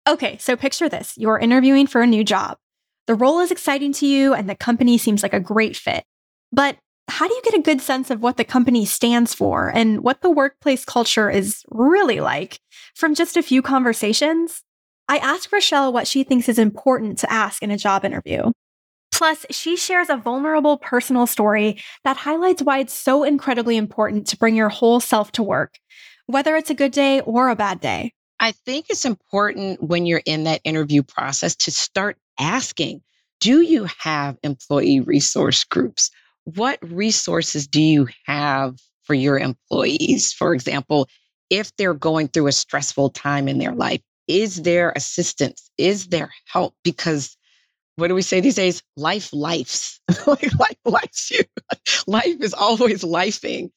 Okay, 0.08 0.38
so 0.38 0.56
picture 0.56 0.88
this 0.88 1.14
you're 1.18 1.40
interviewing 1.40 1.88
for 1.88 2.02
a 2.02 2.08
new 2.08 2.24
job. 2.24 2.58
The 3.08 3.16
role 3.16 3.40
is 3.40 3.52
exciting 3.52 3.94
to 3.94 4.06
you, 4.06 4.34
and 4.34 4.50
the 4.50 4.56
company 4.56 4.98
seems 4.98 5.24
like 5.24 5.34
a 5.34 5.40
great 5.40 5.76
fit. 5.76 6.04
But 6.52 6.78
how 7.10 7.28
do 7.28 7.34
you 7.34 7.42
get 7.44 7.54
a 7.54 7.62
good 7.62 7.82
sense 7.82 8.10
of 8.10 8.22
what 8.22 8.38
the 8.38 8.44
company 8.44 8.86
stands 8.86 9.34
for 9.34 9.70
and 9.74 10.02
what 10.02 10.22
the 10.22 10.30
workplace 10.30 10.84
culture 10.84 11.30
is 11.30 11.64
really 11.70 12.20
like 12.20 12.60
from 12.96 13.16
just 13.16 13.38
a 13.38 13.44
few 13.44 13.62
conversations? 13.62 14.62
I 15.08 15.18
asked 15.18 15.52
Rochelle 15.54 15.94
what 15.94 16.08
she 16.08 16.24
thinks 16.24 16.50
is 16.50 16.60
important 16.60 17.18
to 17.20 17.32
ask 17.32 17.64
in 17.64 17.72
a 17.72 17.78
job 17.78 18.04
interview. 18.04 18.52
Plus, 19.14 19.46
she 19.50 19.78
shares 19.78 20.10
a 20.10 20.18
vulnerable 20.18 20.78
personal 20.78 21.26
story 21.26 21.82
that 22.04 22.18
highlights 22.18 22.62
why 22.62 22.80
it's 22.80 22.94
so 22.94 23.24
incredibly 23.24 23.78
important 23.78 24.28
to 24.28 24.38
bring 24.38 24.56
your 24.56 24.70
whole 24.70 25.00
self 25.00 25.32
to 25.32 25.44
work, 25.44 25.80
whether 26.28 26.56
it's 26.56 26.70
a 26.70 26.76
good 26.76 26.92
day 26.92 27.22
or 27.22 27.50
a 27.50 27.56
bad 27.56 27.82
day. 27.82 28.14
I 28.40 28.52
think 28.52 28.86
it's 28.90 29.06
important 29.06 29.82
when 29.82 30.06
you're 30.06 30.22
in 30.26 30.44
that 30.44 30.62
interview 30.64 31.02
process 31.02 31.56
to 31.56 31.72
start 31.72 32.18
asking 32.40 33.02
Do 33.40 33.62
you 33.62 33.88
have 34.00 34.38
employee 34.44 35.00
resource 35.00 35.64
groups? 35.64 36.12
what 36.56 36.80
resources 36.82 37.68
do 37.68 37.82
you 37.82 38.08
have 38.26 38.80
for 39.04 39.14
your 39.14 39.38
employees? 39.38 40.32
For 40.32 40.54
example, 40.54 41.10
if 41.50 41.76
they're 41.76 41.94
going 41.94 42.30
through 42.30 42.48
a 42.48 42.54
stressful 42.54 43.10
time 43.10 43.50
in 43.50 43.58
their 43.58 43.74
life, 43.74 44.02
is 44.30 44.62
there 44.62 44.94
assistance? 44.96 45.70
Is 45.78 46.08
there 46.08 46.32
help? 46.46 46.74
Because 46.86 47.36
what 47.98 48.08
do 48.08 48.16
we 48.16 48.22
say 48.22 48.40
these 48.40 48.56
days? 48.56 48.82
Life 48.96 49.34
lifes. 49.34 50.00
life 50.28 50.78
lifes 50.86 51.32
you. 51.32 51.42
life 52.08 52.38
is 52.40 52.54
always 52.54 53.04
lifing. 53.04 53.72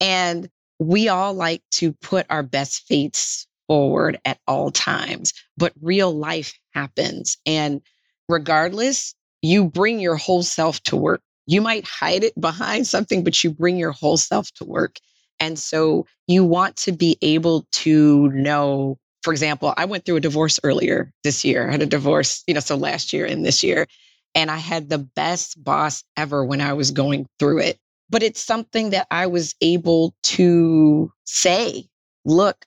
And 0.00 0.48
we 0.82 1.08
all 1.08 1.34
like 1.34 1.62
to 1.72 1.92
put 1.94 2.26
our 2.30 2.42
best 2.42 2.86
fates 2.86 3.46
forward 3.68 4.18
at 4.24 4.38
all 4.46 4.70
times, 4.70 5.32
but 5.56 5.72
real 5.80 6.12
life 6.12 6.54
happens. 6.74 7.36
And 7.46 7.80
regardless, 8.28 9.14
you 9.42 9.64
bring 9.64 10.00
your 10.00 10.16
whole 10.16 10.42
self 10.42 10.82
to 10.84 10.96
work 10.96 11.22
you 11.46 11.60
might 11.60 11.86
hide 11.86 12.24
it 12.24 12.40
behind 12.40 12.86
something, 12.86 13.24
but 13.24 13.42
you 13.42 13.50
bring 13.50 13.76
your 13.76 13.92
whole 13.92 14.16
self 14.16 14.50
to 14.54 14.64
work. 14.64 14.98
And 15.40 15.58
so 15.58 16.06
you 16.28 16.44
want 16.44 16.76
to 16.76 16.92
be 16.92 17.18
able 17.20 17.66
to 17.72 18.28
know, 18.30 18.98
for 19.22 19.32
example, 19.32 19.74
I 19.76 19.86
went 19.86 20.04
through 20.04 20.16
a 20.16 20.20
divorce 20.20 20.60
earlier 20.62 21.12
this 21.24 21.44
year. 21.44 21.68
I 21.68 21.72
had 21.72 21.82
a 21.82 21.86
divorce, 21.86 22.44
you 22.46 22.54
know, 22.54 22.60
so 22.60 22.76
last 22.76 23.12
year 23.12 23.26
and 23.26 23.44
this 23.44 23.62
year. 23.62 23.86
And 24.34 24.50
I 24.50 24.56
had 24.56 24.88
the 24.88 24.98
best 24.98 25.62
boss 25.62 26.04
ever 26.16 26.44
when 26.44 26.60
I 26.60 26.72
was 26.74 26.90
going 26.90 27.26
through 27.38 27.58
it. 27.60 27.78
But 28.12 28.22
it's 28.22 28.44
something 28.44 28.90
that 28.90 29.06
I 29.10 29.26
was 29.26 29.54
able 29.62 30.14
to 30.24 31.10
say, 31.24 31.88
look, 32.26 32.66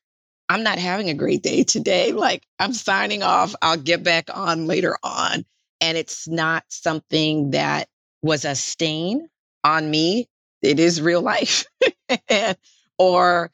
I'm 0.49 0.63
not 0.63 0.79
having 0.79 1.09
a 1.09 1.13
great 1.13 1.43
day 1.43 1.63
today. 1.63 2.11
Like 2.13 2.43
I'm 2.59 2.73
signing 2.73 3.21
off. 3.23 3.55
I'll 3.61 3.77
get 3.77 4.03
back 4.03 4.29
on 4.33 4.65
later 4.65 4.97
on. 5.03 5.45
And 5.81 5.97
it's 5.97 6.27
not 6.27 6.63
something 6.69 7.51
that 7.51 7.87
was 8.23 8.43
a 8.43 8.55
stain 8.55 9.29
on 9.63 9.89
me. 9.89 10.27
It 10.63 10.79
is 10.79 10.99
real 10.99 11.21
life. 11.21 11.65
or 12.97 13.51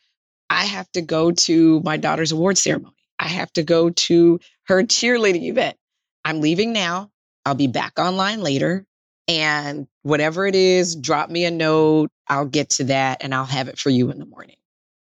I 0.50 0.66
have 0.66 0.90
to 0.94 1.02
go 1.02 1.32
to 1.32 1.82
my 1.82 1.98
daughter's 1.98 2.32
award 2.32 2.58
ceremony. 2.58 2.96
I 3.20 3.28
have 3.28 3.52
to 3.54 3.64
go 3.64 3.90
to 3.90 4.40
her 4.68 4.84
cheerleading 4.84 5.44
event. 5.44 5.78
I'm 6.24 6.40
leaving 6.40 6.72
now. 6.72 7.12
I'll 7.46 7.56
be 7.56 7.68
back 7.68 8.00
online 8.00 8.42
later. 8.42 8.86
And 9.28 9.88
whatever 10.04 10.46
it 10.48 10.56
is, 10.56 10.96
drop 10.96 11.30
me 11.30 11.46
a 11.46 11.52
note. 11.52 12.10
I'll 12.28 12.46
get 12.46 12.70
to 12.72 12.86
that 12.86 13.24
and 13.24 13.34
I'll 13.34 13.46
have 13.46 13.68
it 13.68 13.80
for 13.80 13.90
you 13.90 14.10
in 14.12 14.20
the 14.20 14.26
morning. 14.26 14.58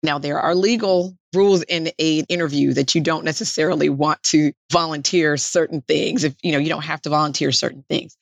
Now, 0.03 0.19
there 0.19 0.39
are 0.39 0.55
legal 0.55 1.17
rules 1.35 1.63
in 1.63 1.91
a 1.99 2.19
interview 2.29 2.75
that 2.75 2.95
you 2.95 3.01
don't 3.01 3.25
necessarily 3.25 3.89
want 3.89 4.23
to 4.25 4.53
volunteer 4.71 5.37
certain 5.37 5.81
things. 5.81 6.25
If 6.25 6.35
you 6.43 6.53
know, 6.53 6.59
you 6.59 6.69
don't 6.69 6.83
have 6.83 7.01
to 7.03 7.11
volunteer 7.11 7.53
certain 7.53 7.85
things. 7.89 8.17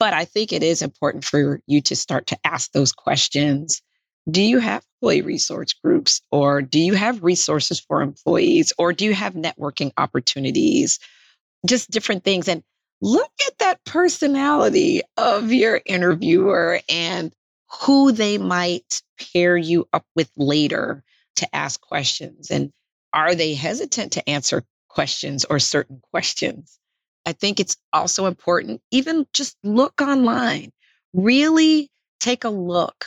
But 0.00 0.14
I 0.14 0.24
think 0.24 0.52
it 0.52 0.62
is 0.62 0.82
important 0.82 1.24
for 1.24 1.60
you 1.66 1.80
to 1.82 1.96
start 1.96 2.26
to 2.28 2.38
ask 2.44 2.72
those 2.72 2.92
questions. 2.92 3.82
Do 4.30 4.42
you 4.42 4.58
have 4.58 4.84
employee 5.00 5.22
resource 5.22 5.72
groups 5.72 6.20
or 6.30 6.60
do 6.60 6.78
you 6.78 6.94
have 6.94 7.22
resources 7.22 7.80
for 7.80 8.02
employees 8.02 8.72
or 8.76 8.92
do 8.92 9.04
you 9.04 9.14
have 9.14 9.34
networking 9.34 9.92
opportunities? 9.96 10.98
Just 11.66 11.90
different 11.90 12.24
things. 12.24 12.48
And 12.48 12.62
look 13.00 13.30
at 13.46 13.58
that 13.58 13.84
personality 13.84 15.02
of 15.16 15.52
your 15.52 15.80
interviewer 15.86 16.80
and 16.88 17.32
who 17.82 18.12
they 18.12 18.38
might 18.38 19.02
pair 19.32 19.56
you 19.56 19.86
up 19.92 20.04
with 20.16 20.30
later 20.36 21.02
to 21.36 21.54
ask 21.54 21.80
questions. 21.80 22.50
And 22.50 22.72
are 23.12 23.34
they 23.34 23.54
hesitant 23.54 24.12
to 24.12 24.28
answer 24.28 24.64
questions 24.88 25.44
or 25.44 25.58
certain 25.58 26.00
questions? 26.10 26.78
I 27.26 27.32
think 27.32 27.60
it's 27.60 27.76
also 27.92 28.26
important, 28.26 28.80
even 28.90 29.26
just 29.32 29.56
look 29.62 30.00
online, 30.00 30.72
really 31.12 31.90
take 32.20 32.44
a 32.44 32.48
look. 32.48 33.06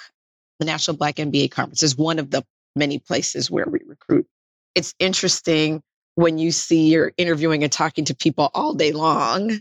The 0.59 0.65
National 0.65 0.95
Black 0.95 1.15
MBA 1.15 1.51
Conference 1.51 1.81
is 1.81 1.97
one 1.97 2.19
of 2.19 2.29
the 2.29 2.43
many 2.75 2.99
places 2.99 3.49
where 3.49 3.65
we 3.67 3.79
recruit. 3.85 4.27
It's 4.75 4.93
interesting 4.99 5.81
when 6.15 6.37
you 6.37 6.51
see 6.51 6.89
you're 6.89 7.13
interviewing 7.17 7.63
and 7.63 7.71
talking 7.71 8.05
to 8.05 8.15
people 8.15 8.51
all 8.53 8.73
day 8.73 8.91
long, 8.91 9.59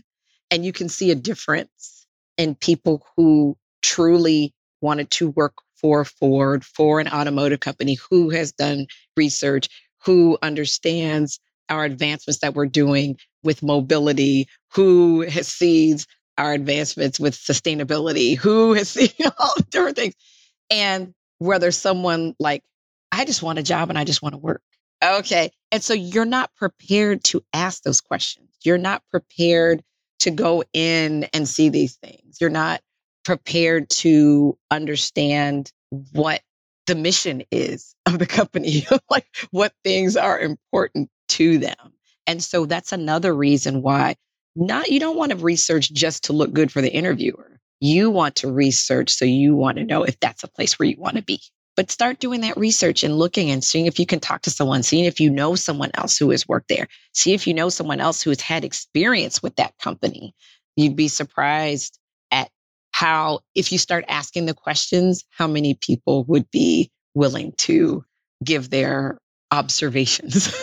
and 0.51 0.65
you 0.65 0.73
can 0.73 0.89
see 0.89 1.09
a 1.09 1.15
difference 1.15 2.05
in 2.37 2.55
people 2.55 3.05
who 3.15 3.57
truly 3.81 4.53
wanted 4.81 5.09
to 5.11 5.29
work 5.29 5.53
for 5.75 6.05
Ford, 6.05 6.63
for 6.63 6.99
an 6.99 7.07
automotive 7.07 7.61
company, 7.61 7.97
who 8.09 8.29
has 8.29 8.51
done 8.51 8.85
research, 9.17 9.69
who 10.03 10.37
understands 10.41 11.39
our 11.69 11.85
advancements 11.85 12.41
that 12.41 12.53
we're 12.53 12.67
doing 12.67 13.17
with 13.43 13.63
mobility, 13.63 14.47
who 14.73 15.21
has 15.21 15.47
seen 15.47 15.97
our 16.37 16.53
advancements 16.53 17.19
with 17.19 17.35
sustainability, 17.35 18.37
who 18.37 18.73
has 18.73 18.89
seen 18.91 19.09
all 19.39 19.53
the 19.57 19.65
different 19.69 19.95
things. 19.95 20.15
And 20.69 21.13
whether 21.39 21.71
someone 21.71 22.35
like, 22.39 22.63
I 23.11 23.25
just 23.25 23.41
want 23.41 23.59
a 23.59 23.63
job 23.63 23.89
and 23.89 23.97
I 23.97 24.03
just 24.03 24.21
want 24.21 24.33
to 24.33 24.39
work. 24.39 24.61
Okay. 25.03 25.51
And 25.71 25.81
so 25.81 25.93
you're 25.93 26.25
not 26.25 26.53
prepared 26.55 27.23
to 27.25 27.41
ask 27.53 27.81
those 27.81 28.01
questions. 28.01 28.49
You're 28.63 28.77
not 28.77 29.01
prepared 29.09 29.81
to 30.21 30.31
go 30.31 30.63
in 30.73 31.25
and 31.33 31.47
see 31.47 31.69
these 31.69 31.95
things. 31.97 32.37
You're 32.39 32.49
not 32.49 32.81
prepared 33.23 33.89
to 33.89 34.57
understand 34.69 35.71
what 36.13 36.41
the 36.87 36.95
mission 36.95 37.43
is 37.51 37.95
of 38.05 38.19
the 38.19 38.25
company, 38.25 38.85
like 39.09 39.27
what 39.51 39.73
things 39.83 40.15
are 40.15 40.39
important 40.39 41.09
to 41.29 41.57
them. 41.57 41.93
And 42.27 42.43
so 42.43 42.65
that's 42.65 42.91
another 42.91 43.33
reason 43.33 43.81
why 43.81 44.15
not 44.55 44.89
you 44.89 44.99
don't 44.99 45.17
want 45.17 45.31
to 45.31 45.37
research 45.37 45.91
just 45.93 46.25
to 46.25 46.33
look 46.33 46.53
good 46.53 46.71
for 46.71 46.81
the 46.81 46.91
interviewer. 46.91 47.59
You 47.79 48.09
want 48.09 48.35
to 48.37 48.51
research 48.51 49.09
so 49.09 49.25
you 49.25 49.55
want 49.55 49.77
to 49.77 49.83
know 49.83 50.03
if 50.03 50.19
that's 50.19 50.43
a 50.43 50.47
place 50.47 50.77
where 50.77 50.87
you 50.87 50.97
want 50.99 51.15
to 51.15 51.23
be. 51.23 51.41
But 51.81 51.89
start 51.89 52.19
doing 52.19 52.41
that 52.41 52.57
research 52.57 53.03
and 53.03 53.17
looking 53.17 53.49
and 53.49 53.63
seeing 53.63 53.87
if 53.87 53.97
you 53.97 54.05
can 54.05 54.19
talk 54.19 54.43
to 54.43 54.51
someone, 54.51 54.83
seeing 54.83 55.05
if 55.05 55.19
you 55.19 55.31
know 55.31 55.55
someone 55.55 55.89
else 55.95 56.15
who 56.15 56.29
has 56.29 56.47
worked 56.47 56.67
there, 56.67 56.87
see 57.15 57.33
if 57.33 57.47
you 57.47 57.55
know 57.55 57.69
someone 57.69 57.99
else 57.99 58.21
who 58.21 58.29
has 58.29 58.39
had 58.39 58.63
experience 58.63 59.41
with 59.41 59.55
that 59.55 59.73
company. 59.79 60.35
You'd 60.75 60.95
be 60.95 61.07
surprised 61.07 61.97
at 62.29 62.51
how, 62.91 63.39
if 63.55 63.71
you 63.71 63.79
start 63.79 64.05
asking 64.07 64.45
the 64.45 64.53
questions, 64.53 65.23
how 65.31 65.47
many 65.47 65.73
people 65.73 66.23
would 66.25 66.51
be 66.51 66.91
willing 67.15 67.51
to 67.57 68.05
give 68.43 68.69
their 68.69 69.17
observations. 69.49 70.53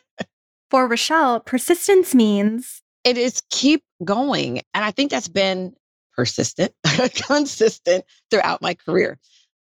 For 0.70 0.88
Rochelle, 0.88 1.40
persistence 1.40 2.14
means 2.14 2.80
it 3.04 3.18
is 3.18 3.42
keep 3.50 3.82
going. 4.02 4.62
And 4.72 4.82
I 4.86 4.90
think 4.90 5.10
that's 5.10 5.28
been 5.28 5.74
persistent, 6.16 6.72
consistent 7.26 8.06
throughout 8.30 8.62
my 8.62 8.72
career. 8.72 9.18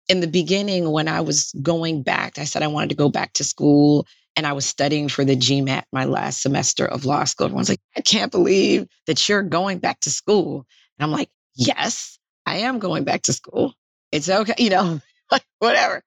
In 0.09 0.21
the 0.21 0.27
beginning, 0.27 0.91
when 0.91 1.09
I 1.09 1.21
was 1.21 1.53
going 1.63 2.03
back, 2.03 2.39
I 2.39 2.45
said 2.45 2.63
I 2.63 2.69
wanted 2.69 2.91
to 2.91 2.97
go 2.97 3.09
back 3.09 3.33
to 3.35 3.45
school 3.45 4.07
and 4.37 4.47
I 4.47 4.53
was 4.53 4.65
studying 4.65 5.09
for 5.09 5.25
the 5.25 5.37
GMAT 5.37 5.85
my 5.93 6.05
last 6.05 6.43
semester 6.43 6.87
of 6.87 7.05
law 7.05 7.25
school. 7.25 7.47
Everyone's 7.47 7.69
like, 7.69 7.81
I 7.97 8.01
can't 8.01 8.33
believe 8.33 8.87
that 9.07 9.29
you're 9.29 9.43
going 9.43 9.79
back 9.79 10.01
to 10.01 10.11
school. 10.11 10.67
And 10.99 11.05
I'm 11.05 11.11
like, 11.11 11.31
yes, 11.55 12.19
I 12.47 12.59
am 12.59 12.79
going 12.79 13.05
back 13.05 13.23
to 13.23 13.33
school. 13.33 13.75
It's 14.11 14.29
okay, 14.29 14.55
you 14.59 14.71
know, 14.71 15.01
whatever. 15.59 16.03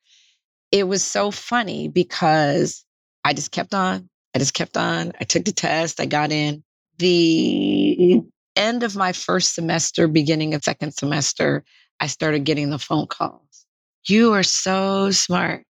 It 0.72 0.88
was 0.88 1.04
so 1.04 1.32
funny 1.32 1.88
because 1.88 2.84
I 3.24 3.34
just 3.34 3.52
kept 3.52 3.74
on 3.74 4.10
I 4.36 4.38
just 4.38 4.54
kept 4.54 4.76
on. 4.76 5.14
I 5.20 5.24
took 5.24 5.46
the 5.46 5.54
test. 5.54 6.02
I 6.02 6.06
got 6.06 6.32
in. 6.34 6.62
The 6.98 8.22
end 8.58 8.84
of 8.84 8.96
my 8.96 9.14
first 9.14 9.56
semester, 9.56 10.10
beginning 10.10 10.54
of 10.54 10.64
second 10.64 10.91
semester, 10.91 11.64
I 12.02 12.08
started 12.08 12.43
getting 12.43 12.70
the 12.70 12.78
phone 12.78 13.08
calls. 13.08 13.64
You 14.08 14.34
are 14.34 14.43
so 14.43 15.12
smart. 15.12 15.66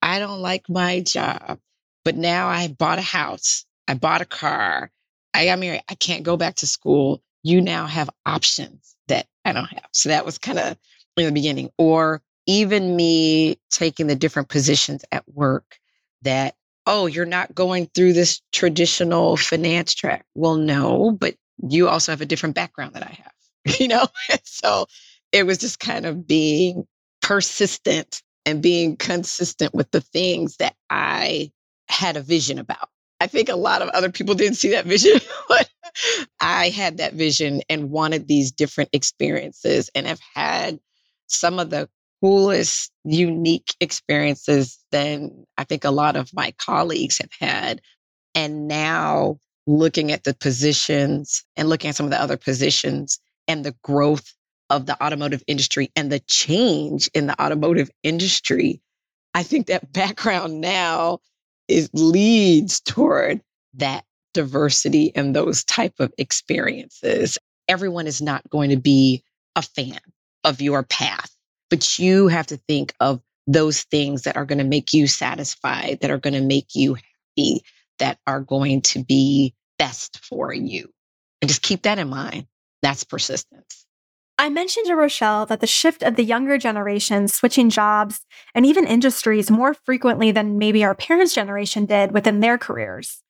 I 0.00 0.18
don't 0.18 0.40
like 0.40 0.68
my 0.68 1.00
job. 1.00 1.58
But 2.04 2.16
now 2.16 2.48
I 2.48 2.68
bought 2.68 2.98
a 2.98 3.02
house, 3.02 3.64
I 3.88 3.94
bought 3.94 4.20
a 4.20 4.26
car, 4.26 4.90
I 5.32 5.46
got 5.46 5.58
married, 5.58 5.82
I 5.88 5.94
can't 5.94 6.22
go 6.22 6.36
back 6.36 6.56
to 6.56 6.66
school. 6.66 7.22
You 7.42 7.60
now 7.62 7.86
have 7.86 8.10
options 8.26 8.94
that 9.08 9.26
I 9.44 9.52
don't 9.52 9.64
have. 9.64 9.88
So 9.92 10.10
that 10.10 10.26
was 10.26 10.38
kind 10.38 10.58
of 10.58 10.76
in 11.16 11.24
the 11.24 11.32
beginning. 11.32 11.70
Or 11.78 12.22
even 12.46 12.94
me 12.94 13.58
taking 13.70 14.06
the 14.06 14.14
different 14.14 14.50
positions 14.50 15.04
at 15.12 15.24
work 15.32 15.78
that, 16.22 16.54
oh, 16.86 17.06
you're 17.06 17.24
not 17.24 17.54
going 17.54 17.86
through 17.94 18.12
this 18.12 18.42
traditional 18.52 19.36
finance 19.38 19.94
track. 19.94 20.26
Well, 20.34 20.56
no, 20.56 21.12
but 21.18 21.34
you 21.66 21.88
also 21.88 22.12
have 22.12 22.20
a 22.20 22.26
different 22.26 22.54
background 22.54 22.94
that 22.94 23.02
I 23.02 23.18
have, 23.22 23.76
you 23.80 23.88
know? 23.88 24.06
so 24.44 24.86
it 25.32 25.46
was 25.46 25.58
just 25.58 25.80
kind 25.80 26.04
of 26.04 26.26
being 26.26 26.86
persistent 27.24 28.22
and 28.44 28.62
being 28.62 28.96
consistent 28.96 29.74
with 29.74 29.90
the 29.92 30.02
things 30.02 30.58
that 30.58 30.74
I 30.90 31.50
had 31.88 32.18
a 32.18 32.20
vision 32.20 32.58
about. 32.58 32.90
I 33.18 33.26
think 33.28 33.48
a 33.48 33.56
lot 33.56 33.80
of 33.80 33.88
other 33.88 34.10
people 34.10 34.34
didn't 34.34 34.56
see 34.58 34.72
that 34.72 34.84
vision, 34.84 35.18
but 35.48 35.70
I 36.38 36.68
had 36.68 36.98
that 36.98 37.14
vision 37.14 37.62
and 37.70 37.90
wanted 37.90 38.28
these 38.28 38.52
different 38.52 38.90
experiences 38.92 39.88
and 39.94 40.06
have 40.06 40.20
had 40.34 40.78
some 41.26 41.58
of 41.58 41.70
the 41.70 41.88
coolest, 42.22 42.92
unique 43.04 43.74
experiences 43.80 44.78
than 44.92 45.46
I 45.56 45.64
think 45.64 45.84
a 45.84 45.90
lot 45.90 46.16
of 46.16 46.30
my 46.34 46.52
colleagues 46.58 47.18
have 47.18 47.32
had. 47.40 47.80
And 48.34 48.68
now 48.68 49.38
looking 49.66 50.12
at 50.12 50.24
the 50.24 50.34
positions 50.34 51.42
and 51.56 51.70
looking 51.70 51.88
at 51.88 51.96
some 51.96 52.04
of 52.04 52.12
the 52.12 52.20
other 52.20 52.36
positions 52.36 53.18
and 53.48 53.64
the 53.64 53.74
growth 53.82 54.34
of 54.70 54.86
the 54.86 55.02
automotive 55.02 55.42
industry 55.46 55.90
and 55.94 56.10
the 56.10 56.20
change 56.20 57.08
in 57.14 57.26
the 57.26 57.40
automotive 57.42 57.90
industry, 58.02 58.80
I 59.34 59.42
think 59.42 59.66
that 59.66 59.92
background 59.92 60.60
now 60.60 61.20
is 61.68 61.90
leads 61.92 62.80
toward 62.80 63.40
that 63.74 64.04
diversity 64.32 65.14
and 65.14 65.34
those 65.34 65.64
type 65.64 65.94
of 66.00 66.12
experiences. 66.18 67.38
Everyone 67.68 68.06
is 68.06 68.20
not 68.20 68.48
going 68.50 68.70
to 68.70 68.76
be 68.76 69.22
a 69.56 69.62
fan 69.62 70.00
of 70.42 70.60
your 70.60 70.82
path, 70.82 71.30
but 71.70 71.98
you 71.98 72.28
have 72.28 72.46
to 72.48 72.56
think 72.68 72.94
of 73.00 73.20
those 73.46 73.82
things 73.84 74.22
that 74.22 74.36
are 74.36 74.44
going 74.44 74.58
to 74.58 74.64
make 74.64 74.92
you 74.92 75.06
satisfied, 75.06 75.98
that 76.00 76.10
are 76.10 76.18
going 76.18 76.34
to 76.34 76.40
make 76.40 76.74
you 76.74 76.94
happy, 76.94 77.62
that 77.98 78.18
are 78.26 78.40
going 78.40 78.80
to 78.82 79.04
be 79.04 79.54
best 79.78 80.24
for 80.24 80.52
you. 80.52 80.88
And 81.40 81.48
just 81.48 81.62
keep 81.62 81.82
that 81.82 81.98
in 81.98 82.08
mind. 82.08 82.46
That's 82.82 83.04
persistence. 83.04 83.86
I 84.36 84.48
mentioned 84.48 84.86
to 84.86 84.96
Rochelle 84.96 85.46
that 85.46 85.60
the 85.60 85.66
shift 85.66 86.02
of 86.02 86.16
the 86.16 86.24
younger 86.24 86.58
generation 86.58 87.28
switching 87.28 87.70
jobs 87.70 88.26
and 88.54 88.66
even 88.66 88.86
industries 88.86 89.50
more 89.50 89.74
frequently 89.74 90.32
than 90.32 90.58
maybe 90.58 90.82
our 90.82 90.94
parents' 90.94 91.34
generation 91.34 91.86
did 91.86 92.10
within 92.10 92.40
their 92.40 92.58
careers. 92.58 93.22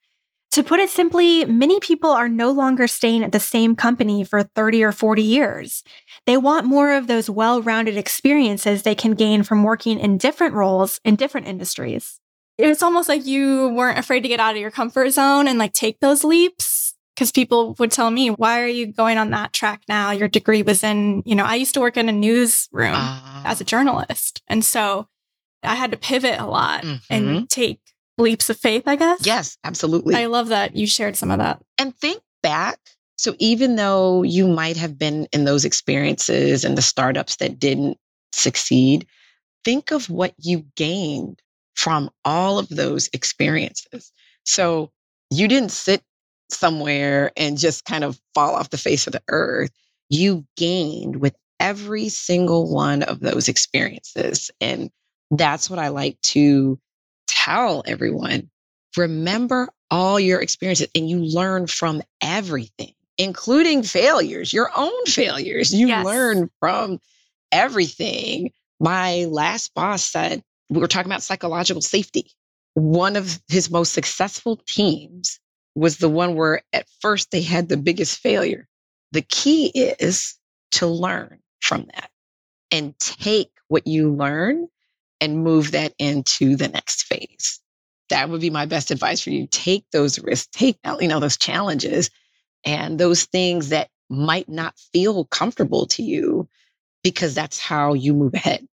To 0.52 0.62
put 0.62 0.80
it 0.80 0.88
simply, 0.88 1.44
many 1.44 1.78
people 1.80 2.10
are 2.10 2.28
no 2.28 2.50
longer 2.52 2.86
staying 2.86 3.22
at 3.22 3.32
the 3.32 3.40
same 3.40 3.76
company 3.76 4.24
for 4.24 4.44
30 4.44 4.84
or 4.84 4.92
40 4.92 5.20
years. 5.20 5.82
They 6.26 6.36
want 6.36 6.64
more 6.64 6.92
of 6.92 7.06
those 7.06 7.28
well 7.28 7.60
rounded 7.60 7.96
experiences 7.96 8.82
they 8.82 8.94
can 8.94 9.12
gain 9.12 9.42
from 9.42 9.62
working 9.62 9.98
in 9.98 10.16
different 10.16 10.54
roles 10.54 11.00
in 11.04 11.16
different 11.16 11.48
industries. 11.48 12.20
It's 12.56 12.84
almost 12.84 13.08
like 13.08 13.26
you 13.26 13.68
weren't 13.70 13.98
afraid 13.98 14.20
to 14.20 14.28
get 14.28 14.40
out 14.40 14.54
of 14.54 14.60
your 14.60 14.70
comfort 14.70 15.10
zone 15.10 15.48
and 15.48 15.58
like 15.58 15.72
take 15.72 15.98
those 16.00 16.22
leaps 16.22 16.93
because 17.14 17.30
people 17.30 17.74
would 17.78 17.92
tell 17.92 18.10
me, 18.10 18.28
why 18.28 18.60
are 18.60 18.68
you 18.68 18.86
going 18.86 19.18
on 19.18 19.30
that 19.30 19.52
track 19.52 19.82
now? 19.88 20.10
Your 20.10 20.28
degree 20.28 20.62
was 20.62 20.82
in, 20.82 21.22
you 21.24 21.34
know, 21.34 21.44
I 21.44 21.54
used 21.54 21.74
to 21.74 21.80
work 21.80 21.96
in 21.96 22.08
a 22.08 22.12
newsroom 22.12 22.94
uh, 22.94 23.42
as 23.44 23.60
a 23.60 23.64
journalist. 23.64 24.42
And 24.48 24.64
so 24.64 25.08
I 25.62 25.74
had 25.76 25.92
to 25.92 25.96
pivot 25.96 26.40
a 26.40 26.46
lot 26.46 26.82
mm-hmm. 26.82 26.96
and 27.10 27.48
take 27.48 27.80
leaps 28.18 28.50
of 28.50 28.56
faith, 28.56 28.84
I 28.86 28.96
guess. 28.96 29.24
Yes, 29.24 29.58
absolutely. 29.64 30.16
I 30.16 30.26
love 30.26 30.48
that 30.48 30.76
you 30.76 30.86
shared 30.86 31.16
some 31.16 31.30
of 31.30 31.38
that. 31.38 31.62
And 31.78 31.96
think 31.96 32.20
back. 32.42 32.78
So 33.16 33.34
even 33.38 33.76
though 33.76 34.22
you 34.22 34.48
might 34.48 34.76
have 34.76 34.98
been 34.98 35.28
in 35.32 35.44
those 35.44 35.64
experiences 35.64 36.64
and 36.64 36.76
the 36.76 36.82
startups 36.82 37.36
that 37.36 37.58
didn't 37.58 37.96
succeed, 38.32 39.06
think 39.64 39.92
of 39.92 40.10
what 40.10 40.34
you 40.38 40.64
gained 40.76 41.40
from 41.74 42.10
all 42.24 42.58
of 42.58 42.68
those 42.68 43.08
experiences. 43.12 44.12
So 44.44 44.90
you 45.30 45.48
didn't 45.48 45.70
sit 45.70 46.02
somewhere 46.50 47.32
and 47.36 47.58
just 47.58 47.84
kind 47.84 48.04
of 48.04 48.18
fall 48.34 48.54
off 48.54 48.70
the 48.70 48.78
face 48.78 49.06
of 49.06 49.12
the 49.12 49.22
earth. 49.28 49.70
You 50.10 50.46
gained 50.56 51.16
with 51.16 51.34
every 51.60 52.08
single 52.08 52.72
one 52.72 53.02
of 53.02 53.20
those 53.20 53.48
experiences. 53.48 54.50
And 54.60 54.90
that's 55.30 55.70
what 55.70 55.78
I 55.78 55.88
like 55.88 56.20
to 56.22 56.78
tell 57.26 57.82
everyone. 57.86 58.50
Remember 58.96 59.68
all 59.90 60.20
your 60.20 60.40
experiences 60.40 60.88
and 60.94 61.08
you 61.08 61.18
learn 61.18 61.66
from 61.66 62.02
everything, 62.20 62.92
including 63.18 63.82
failures, 63.82 64.52
your 64.52 64.70
own 64.76 64.92
failures. 65.06 65.72
You 65.74 65.88
yes. 65.88 66.04
learn 66.04 66.50
from 66.60 66.98
everything. 67.50 68.50
My 68.80 69.24
last 69.24 69.72
boss 69.74 70.04
said, 70.04 70.42
we 70.70 70.80
were 70.80 70.88
talking 70.88 71.10
about 71.10 71.22
psychological 71.22 71.82
safety. 71.82 72.30
One 72.74 73.16
of 73.16 73.40
his 73.48 73.70
most 73.70 73.92
successful 73.92 74.60
teams 74.66 75.38
was 75.74 75.98
the 75.98 76.08
one 76.08 76.34
where 76.36 76.62
at 76.72 76.86
first 77.00 77.30
they 77.30 77.42
had 77.42 77.68
the 77.68 77.76
biggest 77.76 78.18
failure. 78.20 78.68
The 79.12 79.22
key 79.22 79.68
is 79.68 80.36
to 80.72 80.86
learn 80.86 81.40
from 81.60 81.86
that 81.94 82.10
and 82.70 82.98
take 82.98 83.50
what 83.68 83.86
you 83.86 84.12
learn 84.12 84.68
and 85.20 85.42
move 85.42 85.72
that 85.72 85.94
into 85.98 86.56
the 86.56 86.68
next 86.68 87.04
phase. 87.04 87.60
That 88.10 88.28
would 88.28 88.40
be 88.40 88.50
my 88.50 88.66
best 88.66 88.90
advice 88.90 89.20
for 89.20 89.30
you. 89.30 89.46
Take 89.50 89.86
those 89.92 90.18
risks, 90.18 90.48
take 90.52 90.78
you 91.00 91.08
know 91.08 91.20
those 91.20 91.38
challenges 91.38 92.10
and 92.64 92.98
those 92.98 93.24
things 93.24 93.70
that 93.70 93.90
might 94.10 94.48
not 94.48 94.78
feel 94.92 95.24
comfortable 95.26 95.86
to 95.86 96.02
you 96.02 96.48
because 97.02 97.34
that's 97.34 97.58
how 97.58 97.94
you 97.94 98.14
move 98.14 98.34
ahead. 98.34 98.66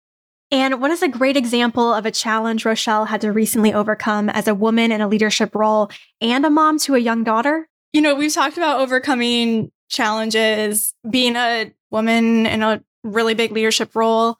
And 0.51 0.81
what 0.81 0.91
is 0.91 1.01
a 1.01 1.07
great 1.07 1.37
example 1.37 1.93
of 1.93 2.05
a 2.05 2.11
challenge 2.11 2.65
Rochelle 2.65 3.05
had 3.05 3.21
to 3.21 3.31
recently 3.31 3.73
overcome 3.73 4.29
as 4.29 4.49
a 4.49 4.55
woman 4.55 4.91
in 4.91 4.99
a 4.99 5.07
leadership 5.07 5.55
role 5.55 5.89
and 6.19 6.45
a 6.45 6.49
mom 6.49 6.77
to 6.79 6.95
a 6.95 6.99
young 6.99 7.23
daughter? 7.23 7.69
You 7.93 8.01
know, 8.01 8.15
we've 8.15 8.33
talked 8.33 8.57
about 8.57 8.81
overcoming 8.81 9.71
challenges, 9.89 10.93
being 11.09 11.37
a 11.37 11.71
woman 11.89 12.45
in 12.45 12.63
a 12.63 12.83
really 13.03 13.33
big 13.33 13.53
leadership 13.53 13.95
role. 13.95 14.37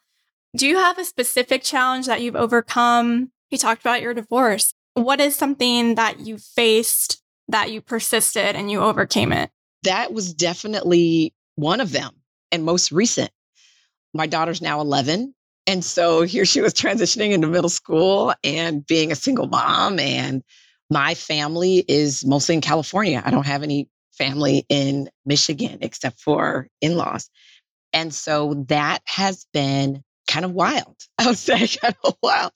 Do 0.56 0.68
you 0.68 0.78
have 0.78 0.98
a 0.98 1.06
specific 1.06 1.64
challenge 1.64 2.08
that 2.08 2.22
you've 2.22 2.36
overcome? 2.36 3.32
You 3.50 3.58
talked 3.58 3.82
about 3.82 4.02
your 4.02 4.14
divorce. 4.14 4.74
What 4.96 5.22
is 5.22 5.36
something 5.36 5.96
that 5.96 6.20
you 6.20 6.38
faced 6.38 7.22
that 7.48 7.72
you 7.72 7.80
persisted 7.80 8.56
and 8.58 8.70
you 8.70 8.82
overcame 8.82 9.32
it? 9.32 9.50
That 9.84 10.14
was 10.14 10.34
definitely 10.34 11.34
one 11.56 11.80
of 11.80 11.94
them 11.94 12.12
and 12.52 12.66
most 12.66 12.92
recent. 12.92 13.32
My 14.14 14.28
daughter's 14.28 14.62
now 14.62 14.82
11 14.82 15.34
and 15.68 15.84
so 15.86 16.24
here 16.24 16.46
she 16.46 16.62
was 16.62 16.74
transitioning 16.74 17.32
into 17.32 17.48
middle 17.48 17.70
school 17.70 18.34
and 18.44 18.86
being 18.86 19.12
a 19.12 19.16
single 19.16 19.48
mom. 19.48 20.00
And 20.00 20.44
my 20.90 21.14
family 21.14 21.86
is 21.88 22.26
mostly 22.26 22.56
in 22.56 22.62
California. 22.62 23.22
I 23.24 23.32
don't 23.32 23.46
have 23.46 23.64
any 23.64 23.88
family 24.12 24.66
in 24.70 25.10
Michigan 25.26 25.78
except 25.82 26.20
for 26.20 26.68
in 26.82 26.96
laws. 26.98 27.30
And 27.94 28.14
so 28.14 28.66
that 28.68 29.00
has 29.06 29.46
been 29.54 30.04
kind 30.28 30.46
of 30.46 30.52
wild. 30.52 30.96
I 31.18 31.28
would 31.28 31.38
say 31.38 31.68
kind 31.68 31.96
of 32.04 32.16
wild. 32.24 32.52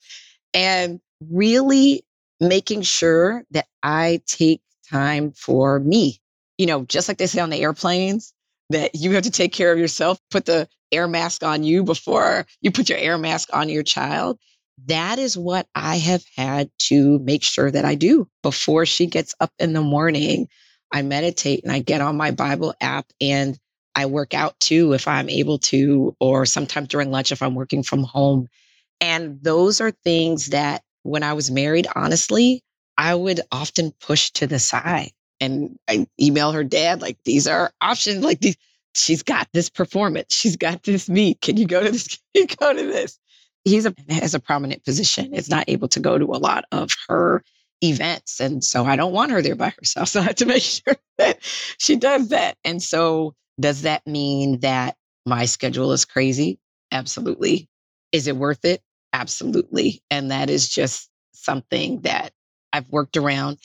And 0.52 1.00
really 1.30 2.04
making 2.40 2.82
sure 2.82 3.44
that 3.52 3.66
I 3.82 4.20
take 4.26 4.60
time 4.90 5.32
for 5.32 5.78
me. 5.78 6.18
You 6.58 6.66
know, 6.66 6.84
just 6.84 7.08
like 7.08 7.18
they 7.18 7.26
say 7.26 7.40
on 7.40 7.50
the 7.50 7.62
airplanes, 7.62 8.32
that 8.70 8.94
you 8.94 9.12
have 9.12 9.22
to 9.24 9.30
take 9.30 9.52
care 9.52 9.72
of 9.72 9.78
yourself, 9.78 10.18
put 10.30 10.46
the 10.46 10.68
air 10.92 11.08
mask 11.08 11.42
on 11.42 11.64
you 11.64 11.82
before 11.82 12.46
you 12.60 12.70
put 12.70 12.88
your 12.88 12.98
air 12.98 13.18
mask 13.18 13.48
on 13.52 13.68
your 13.68 13.82
child. 13.82 14.38
That 14.86 15.18
is 15.18 15.36
what 15.36 15.66
I 15.74 15.96
have 15.96 16.24
had 16.36 16.70
to 16.80 17.18
make 17.20 17.42
sure 17.42 17.70
that 17.70 17.84
I 17.84 17.94
do 17.94 18.28
before 18.42 18.86
she 18.86 19.06
gets 19.06 19.34
up 19.40 19.52
in 19.58 19.72
the 19.72 19.82
morning. 19.82 20.48
I 20.92 21.02
meditate 21.02 21.64
and 21.64 21.72
I 21.72 21.80
get 21.80 22.00
on 22.00 22.16
my 22.16 22.30
Bible 22.30 22.74
app 22.80 23.06
and 23.20 23.58
I 23.94 24.06
work 24.06 24.34
out 24.34 24.58
too 24.60 24.92
if 24.92 25.08
I'm 25.08 25.30
able 25.30 25.58
to, 25.58 26.14
or 26.20 26.44
sometimes 26.44 26.88
during 26.88 27.10
lunch 27.10 27.32
if 27.32 27.42
I'm 27.42 27.54
working 27.54 27.82
from 27.82 28.02
home. 28.02 28.48
And 29.00 29.42
those 29.42 29.80
are 29.80 29.90
things 29.90 30.46
that 30.48 30.82
when 31.02 31.22
I 31.22 31.32
was 31.32 31.50
married, 31.50 31.86
honestly, 31.94 32.62
I 32.98 33.14
would 33.14 33.40
often 33.50 33.92
push 34.00 34.30
to 34.32 34.46
the 34.46 34.58
side. 34.58 35.12
And 35.40 35.78
I 35.88 36.06
email 36.20 36.52
her 36.52 36.64
dad, 36.64 37.02
like, 37.02 37.18
these 37.24 37.46
are 37.46 37.72
options, 37.80 38.24
like 38.24 38.40
these 38.40 38.56
she's 38.96 39.22
got 39.22 39.48
this 39.52 39.68
performance. 39.68 40.34
She's 40.34 40.56
got 40.56 40.82
this 40.82 41.08
meet. 41.08 41.40
Can 41.40 41.56
you 41.56 41.66
go 41.66 41.82
to 41.82 41.90
this? 41.90 42.08
Can 42.34 42.46
you 42.48 42.56
go 42.56 42.72
to 42.72 42.82
this? 42.82 43.18
He's 43.64 43.86
a, 43.86 43.94
has 44.08 44.34
a 44.34 44.40
prominent 44.40 44.84
position, 44.84 45.34
is 45.34 45.48
not 45.48 45.64
able 45.68 45.88
to 45.88 46.00
go 46.00 46.18
to 46.18 46.24
a 46.26 46.38
lot 46.38 46.64
of 46.70 46.90
her 47.08 47.42
events. 47.82 48.40
And 48.40 48.62
so 48.62 48.84
I 48.84 48.96
don't 48.96 49.12
want 49.12 49.32
her 49.32 49.42
there 49.42 49.56
by 49.56 49.70
herself. 49.70 50.08
So 50.16 50.20
I 50.20 50.24
have 50.24 50.36
to 50.36 50.46
make 50.46 50.62
sure 50.62 50.96
that 51.18 51.38
she 51.78 51.96
does 51.96 52.28
that. 52.28 52.56
And 52.64 52.82
so 52.82 53.34
does 53.58 53.82
that 53.82 54.06
mean 54.06 54.60
that 54.60 54.96
my 55.24 55.46
schedule 55.46 55.92
is 55.92 56.04
crazy? 56.04 56.58
Absolutely. 56.92 57.68
Is 58.12 58.28
it 58.28 58.36
worth 58.36 58.64
it? 58.64 58.82
Absolutely. 59.12 60.02
And 60.10 60.30
that 60.30 60.48
is 60.48 60.68
just 60.68 61.10
something 61.32 62.02
that 62.02 62.32
I've 62.72 62.88
worked 62.88 63.16
around 63.16 63.58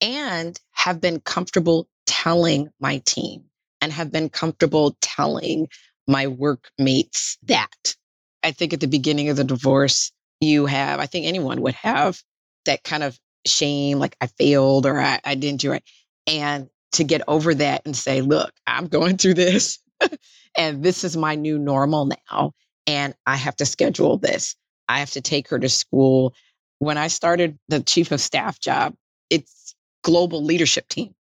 and 0.00 0.58
have 0.72 1.00
been 1.00 1.20
comfortable 1.20 1.88
telling 2.06 2.68
my 2.80 2.98
team 3.04 3.44
and 3.82 3.92
have 3.92 4.12
been 4.12 4.30
comfortable 4.30 4.96
telling 5.02 5.68
my 6.06 6.28
workmates 6.28 7.36
that. 7.44 7.96
I 8.42 8.52
think 8.52 8.72
at 8.72 8.80
the 8.80 8.86
beginning 8.86 9.28
of 9.28 9.36
the 9.36 9.44
divorce, 9.44 10.12
you 10.40 10.66
have, 10.66 11.00
I 11.00 11.06
think 11.06 11.26
anyone 11.26 11.60
would 11.62 11.74
have 11.74 12.20
that 12.64 12.84
kind 12.84 13.02
of 13.02 13.18
shame, 13.46 13.98
like 13.98 14.16
I 14.20 14.28
failed 14.28 14.86
or 14.86 15.00
I, 15.00 15.20
I 15.24 15.34
didn't 15.34 15.60
do 15.60 15.72
it. 15.72 15.84
And 16.26 16.68
to 16.92 17.04
get 17.04 17.22
over 17.28 17.54
that 17.54 17.82
and 17.84 17.96
say, 17.96 18.20
look, 18.20 18.52
I'm 18.66 18.86
going 18.86 19.18
through 19.18 19.34
this 19.34 19.80
and 20.56 20.82
this 20.82 21.04
is 21.04 21.16
my 21.16 21.34
new 21.34 21.58
normal 21.58 22.10
now. 22.30 22.52
And 22.86 23.14
I 23.26 23.36
have 23.36 23.56
to 23.56 23.66
schedule 23.66 24.18
this. 24.18 24.56
I 24.88 25.00
have 25.00 25.10
to 25.12 25.20
take 25.20 25.48
her 25.48 25.58
to 25.58 25.68
school. 25.68 26.34
When 26.78 26.98
I 26.98 27.08
started 27.08 27.58
the 27.68 27.80
chief 27.80 28.12
of 28.12 28.20
staff 28.20 28.60
job, 28.60 28.94
it's 29.30 29.74
global 30.02 30.44
leadership 30.44 30.88
team. 30.88 31.14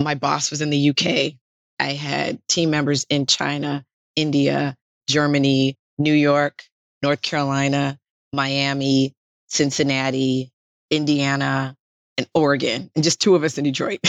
My 0.00 0.14
boss 0.14 0.50
was 0.50 0.62
in 0.62 0.70
the 0.70 0.90
UK. 0.90 1.39
I 1.80 1.94
had 1.94 2.46
team 2.48 2.70
members 2.70 3.06
in 3.10 3.26
China, 3.26 3.86
India, 4.16 4.76
Germany, 5.08 5.78
New 5.98 6.14
York, 6.14 6.64
North 7.02 7.22
Carolina, 7.22 7.98
Miami, 8.34 9.14
Cincinnati, 9.48 10.52
Indiana, 10.90 11.76
and 12.18 12.28
Oregon, 12.34 12.90
and 12.94 13.02
just 13.02 13.20
two 13.22 13.34
of 13.34 13.44
us 13.44 13.58
in 13.58 13.64
Detroit. 13.64 14.00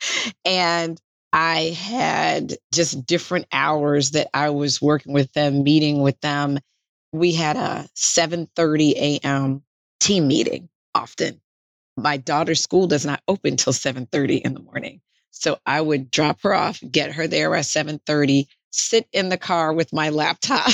and 0.44 1.00
I 1.32 1.76
had 1.78 2.56
just 2.74 3.06
different 3.06 3.46
hours 3.50 4.12
that 4.12 4.28
I 4.34 4.50
was 4.50 4.82
working 4.82 5.14
with 5.14 5.32
them, 5.32 5.64
meeting 5.64 6.02
with 6.02 6.20
them. 6.20 6.58
We 7.12 7.32
had 7.32 7.56
a 7.56 7.88
7:30 7.96 8.92
a.m. 8.92 9.64
team 10.00 10.28
meeting 10.28 10.68
often. 10.94 11.40
My 11.96 12.18
daughter's 12.18 12.62
school 12.62 12.86
does 12.88 13.06
not 13.06 13.22
open 13.28 13.56
till 13.56 13.72
7:30 13.72 14.42
in 14.42 14.54
the 14.54 14.60
morning. 14.60 15.00
So 15.38 15.58
I 15.66 15.80
would 15.80 16.10
drop 16.10 16.40
her 16.42 16.54
off, 16.54 16.80
get 16.90 17.12
her 17.12 17.26
there 17.28 17.54
at 17.54 17.66
7:30, 17.66 18.46
sit 18.70 19.06
in 19.12 19.28
the 19.28 19.36
car 19.36 19.72
with 19.72 19.92
my 19.92 20.08
laptop 20.08 20.70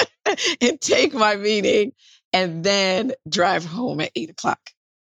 and 0.60 0.80
take 0.80 1.12
my 1.12 1.34
meeting 1.36 1.92
and 2.32 2.62
then 2.64 3.12
drive 3.28 3.64
home 3.64 4.00
at 4.00 4.12
eight 4.14 4.30
o'clock. 4.30 4.60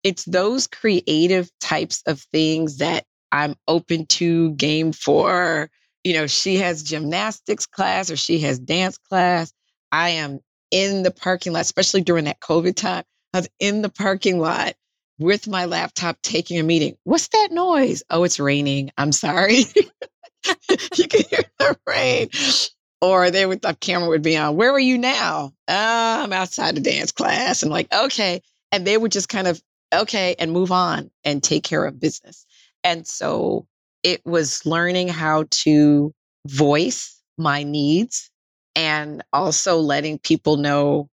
It's 0.04 0.24
those 0.24 0.66
creative 0.66 1.50
types 1.60 2.02
of 2.06 2.20
things 2.32 2.78
that 2.78 3.04
I'm 3.32 3.54
open 3.68 4.06
to, 4.06 4.52
game 4.52 4.92
for. 4.92 5.70
You 6.04 6.14
know, 6.14 6.26
she 6.26 6.56
has 6.56 6.82
gymnastics 6.82 7.66
class 7.66 8.10
or 8.10 8.16
she 8.16 8.40
has 8.40 8.58
dance 8.58 8.98
class. 8.98 9.52
I 9.92 10.10
am 10.10 10.40
in 10.70 11.02
the 11.02 11.10
parking 11.10 11.52
lot, 11.52 11.62
especially 11.62 12.02
during 12.02 12.24
that 12.24 12.40
COVID 12.40 12.76
time. 12.76 13.04
I 13.32 13.38
was 13.38 13.48
in 13.58 13.82
the 13.82 13.90
parking 13.90 14.38
lot 14.40 14.74
with 15.20 15.46
my 15.46 15.66
laptop 15.66 16.20
taking 16.22 16.58
a 16.58 16.62
meeting. 16.62 16.96
What's 17.04 17.28
that 17.28 17.48
noise? 17.52 18.02
Oh, 18.10 18.24
it's 18.24 18.40
raining. 18.40 18.90
I'm 18.96 19.12
sorry. 19.12 19.58
you 20.96 21.08
can 21.08 21.22
hear 21.28 21.44
the 21.58 21.78
rain. 21.86 22.30
Or 23.02 23.30
they 23.30 23.46
would 23.46 23.62
the 23.62 23.76
camera 23.78 24.08
would 24.08 24.22
be 24.22 24.36
on. 24.36 24.56
Where 24.56 24.72
are 24.72 24.80
you 24.80 24.98
now? 24.98 25.52
Uh, 25.68 26.22
I'm 26.24 26.32
outside 26.32 26.74
the 26.74 26.80
dance 26.80 27.12
class. 27.12 27.62
And 27.62 27.70
like, 27.70 27.94
okay. 27.94 28.42
And 28.72 28.86
they 28.86 28.96
would 28.96 29.12
just 29.12 29.28
kind 29.28 29.46
of, 29.46 29.62
okay, 29.92 30.36
and 30.38 30.52
move 30.52 30.72
on 30.72 31.10
and 31.22 31.42
take 31.42 31.64
care 31.64 31.84
of 31.84 32.00
business. 32.00 32.46
And 32.82 33.06
so 33.06 33.66
it 34.02 34.24
was 34.24 34.64
learning 34.64 35.08
how 35.08 35.44
to 35.50 36.14
voice 36.46 37.20
my 37.36 37.62
needs 37.62 38.30
and 38.74 39.22
also 39.32 39.78
letting 39.78 40.18
people 40.18 40.56
know 40.56 41.08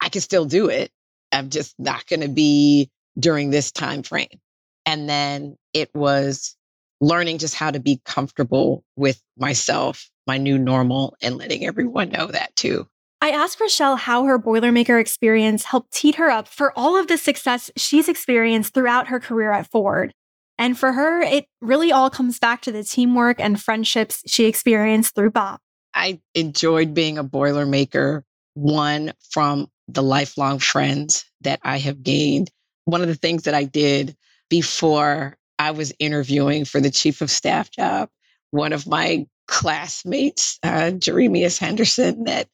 I 0.00 0.10
can 0.10 0.20
still 0.20 0.44
do 0.44 0.68
it. 0.68 0.92
I'm 1.32 1.50
just 1.50 1.74
not 1.78 2.06
going 2.06 2.20
to 2.20 2.28
be 2.28 2.90
during 3.18 3.50
this 3.50 3.72
time 3.72 4.02
frame. 4.02 4.40
And 4.86 5.08
then 5.08 5.56
it 5.74 5.90
was 5.94 6.56
learning 7.00 7.38
just 7.38 7.54
how 7.54 7.70
to 7.70 7.80
be 7.80 8.00
comfortable 8.04 8.84
with 8.96 9.22
myself, 9.36 10.10
my 10.26 10.38
new 10.38 10.58
normal, 10.58 11.16
and 11.22 11.36
letting 11.36 11.64
everyone 11.66 12.10
know 12.10 12.26
that 12.26 12.54
too. 12.56 12.86
I 13.20 13.30
asked 13.30 13.60
Rochelle 13.60 13.96
how 13.96 14.24
her 14.24 14.38
Boilermaker 14.38 15.00
experience 15.00 15.64
helped 15.64 15.92
teed 15.92 16.16
her 16.16 16.30
up 16.30 16.46
for 16.46 16.72
all 16.76 16.96
of 16.96 17.08
the 17.08 17.18
success 17.18 17.70
she's 17.76 18.08
experienced 18.08 18.74
throughout 18.74 19.08
her 19.08 19.18
career 19.18 19.50
at 19.50 19.70
Ford. 19.70 20.14
And 20.56 20.78
for 20.78 20.92
her, 20.92 21.20
it 21.20 21.46
really 21.60 21.92
all 21.92 22.10
comes 22.10 22.38
back 22.38 22.62
to 22.62 22.72
the 22.72 22.84
teamwork 22.84 23.40
and 23.40 23.60
friendships 23.60 24.22
she 24.26 24.46
experienced 24.46 25.14
through 25.14 25.30
BOP. 25.30 25.60
I 25.94 26.20
enjoyed 26.34 26.94
being 26.94 27.18
a 27.18 27.24
Boilermaker, 27.24 28.22
one 28.54 29.12
from 29.30 29.68
the 29.88 30.02
lifelong 30.02 30.58
friends 30.58 31.24
that 31.40 31.60
I 31.62 31.78
have 31.78 32.02
gained. 32.02 32.50
One 32.88 33.02
of 33.02 33.08
the 33.08 33.14
things 33.14 33.42
that 33.42 33.52
I 33.54 33.64
did 33.64 34.16
before 34.48 35.36
I 35.58 35.72
was 35.72 35.92
interviewing 35.98 36.64
for 36.64 36.80
the 36.80 36.90
chief 36.90 37.20
of 37.20 37.30
staff 37.30 37.70
job, 37.70 38.08
one 38.50 38.72
of 38.72 38.86
my 38.86 39.26
classmates, 39.46 40.58
uh, 40.62 40.92
Jeremias 40.92 41.58
Henderson, 41.58 42.24
that 42.24 42.48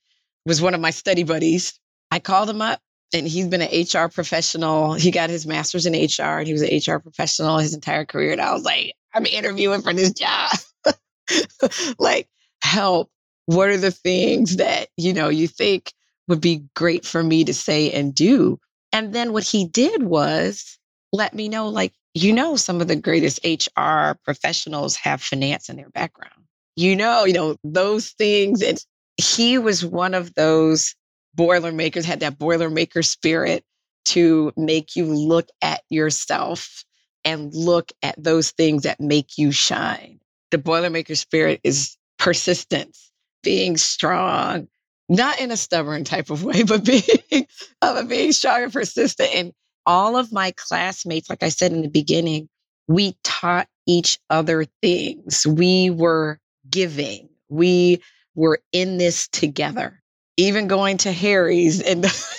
was 0.44 0.60
one 0.60 0.74
of 0.74 0.80
my 0.80 0.90
study 0.90 1.22
buddies, 1.22 1.78
I 2.10 2.18
called 2.18 2.50
him 2.50 2.60
up 2.60 2.80
and 3.12 3.28
he's 3.28 3.46
been 3.46 3.62
an 3.62 3.68
HR 3.70 4.08
professional. 4.08 4.94
He 4.94 5.12
got 5.12 5.30
his 5.30 5.46
master's 5.46 5.86
in 5.86 5.92
HR 5.92 6.38
and 6.38 6.48
he 6.48 6.52
was 6.52 6.62
an 6.62 6.80
HR 6.84 6.98
professional 6.98 7.58
his 7.58 7.72
entire 7.72 8.04
career. 8.04 8.32
And 8.32 8.40
I 8.40 8.52
was 8.52 8.64
like, 8.64 8.94
I'm 9.14 9.26
interviewing 9.26 9.82
for 9.82 9.92
this 9.92 10.12
job. 10.12 10.50
like, 12.00 12.28
help. 12.60 13.08
What 13.46 13.68
are 13.68 13.76
the 13.76 13.92
things 13.92 14.56
that, 14.56 14.88
you 14.96 15.12
know, 15.12 15.28
you 15.28 15.46
think 15.46 15.92
would 16.26 16.40
be 16.40 16.64
great 16.74 17.04
for 17.06 17.22
me 17.22 17.44
to 17.44 17.54
say 17.54 17.92
and 17.92 18.12
do? 18.12 18.58
And 18.94 19.12
then 19.12 19.32
what 19.32 19.42
he 19.42 19.66
did 19.66 20.04
was 20.04 20.78
let 21.12 21.34
me 21.34 21.48
know, 21.48 21.68
like, 21.68 21.92
you 22.14 22.32
know, 22.32 22.54
some 22.54 22.80
of 22.80 22.86
the 22.86 22.94
greatest 22.94 23.40
HR 23.44 24.12
professionals 24.22 24.94
have 24.94 25.20
finance 25.20 25.68
in 25.68 25.74
their 25.74 25.90
background. 25.90 26.44
You 26.76 26.94
know, 26.94 27.24
you 27.24 27.32
know, 27.32 27.56
those 27.64 28.10
things. 28.10 28.62
And 28.62 28.78
he 29.16 29.58
was 29.58 29.84
one 29.84 30.14
of 30.14 30.32
those 30.34 30.94
Boilermakers 31.34 32.04
had 32.04 32.20
that 32.20 32.38
Boilermaker 32.38 33.04
spirit 33.04 33.64
to 34.04 34.52
make 34.56 34.94
you 34.94 35.06
look 35.06 35.48
at 35.60 35.82
yourself 35.90 36.84
and 37.24 37.52
look 37.52 37.90
at 38.00 38.14
those 38.22 38.52
things 38.52 38.84
that 38.84 39.00
make 39.00 39.36
you 39.36 39.50
shine. 39.50 40.20
The 40.52 40.58
Boilermaker 40.58 41.16
spirit 41.16 41.60
is 41.64 41.96
persistence, 42.20 43.10
being 43.42 43.76
strong, 43.76 44.68
not 45.08 45.40
in 45.40 45.50
a 45.50 45.56
stubborn 45.56 46.04
type 46.04 46.30
of 46.30 46.44
way, 46.44 46.62
but 46.68 46.84
being, 46.84 47.46
uh, 47.82 48.04
being 48.04 48.32
strong 48.32 48.64
and 48.64 48.72
persistent. 48.72 49.30
And 49.34 49.52
all 49.86 50.16
of 50.16 50.32
my 50.32 50.52
classmates, 50.56 51.30
like 51.30 51.42
I 51.42 51.50
said 51.50 51.72
in 51.72 51.82
the 51.82 51.88
beginning, 51.88 52.48
we 52.88 53.16
taught 53.24 53.68
each 53.86 54.18
other 54.30 54.66
things. 54.82 55.46
We 55.46 55.90
were 55.90 56.38
giving. 56.70 57.28
We 57.48 58.02
were 58.34 58.60
in 58.72 58.98
this 58.98 59.28
together 59.28 60.00
even 60.36 60.66
going 60.66 60.98
to 60.98 61.12
Harry's 61.12 61.80
in 61.80 62.00
the 62.00 62.08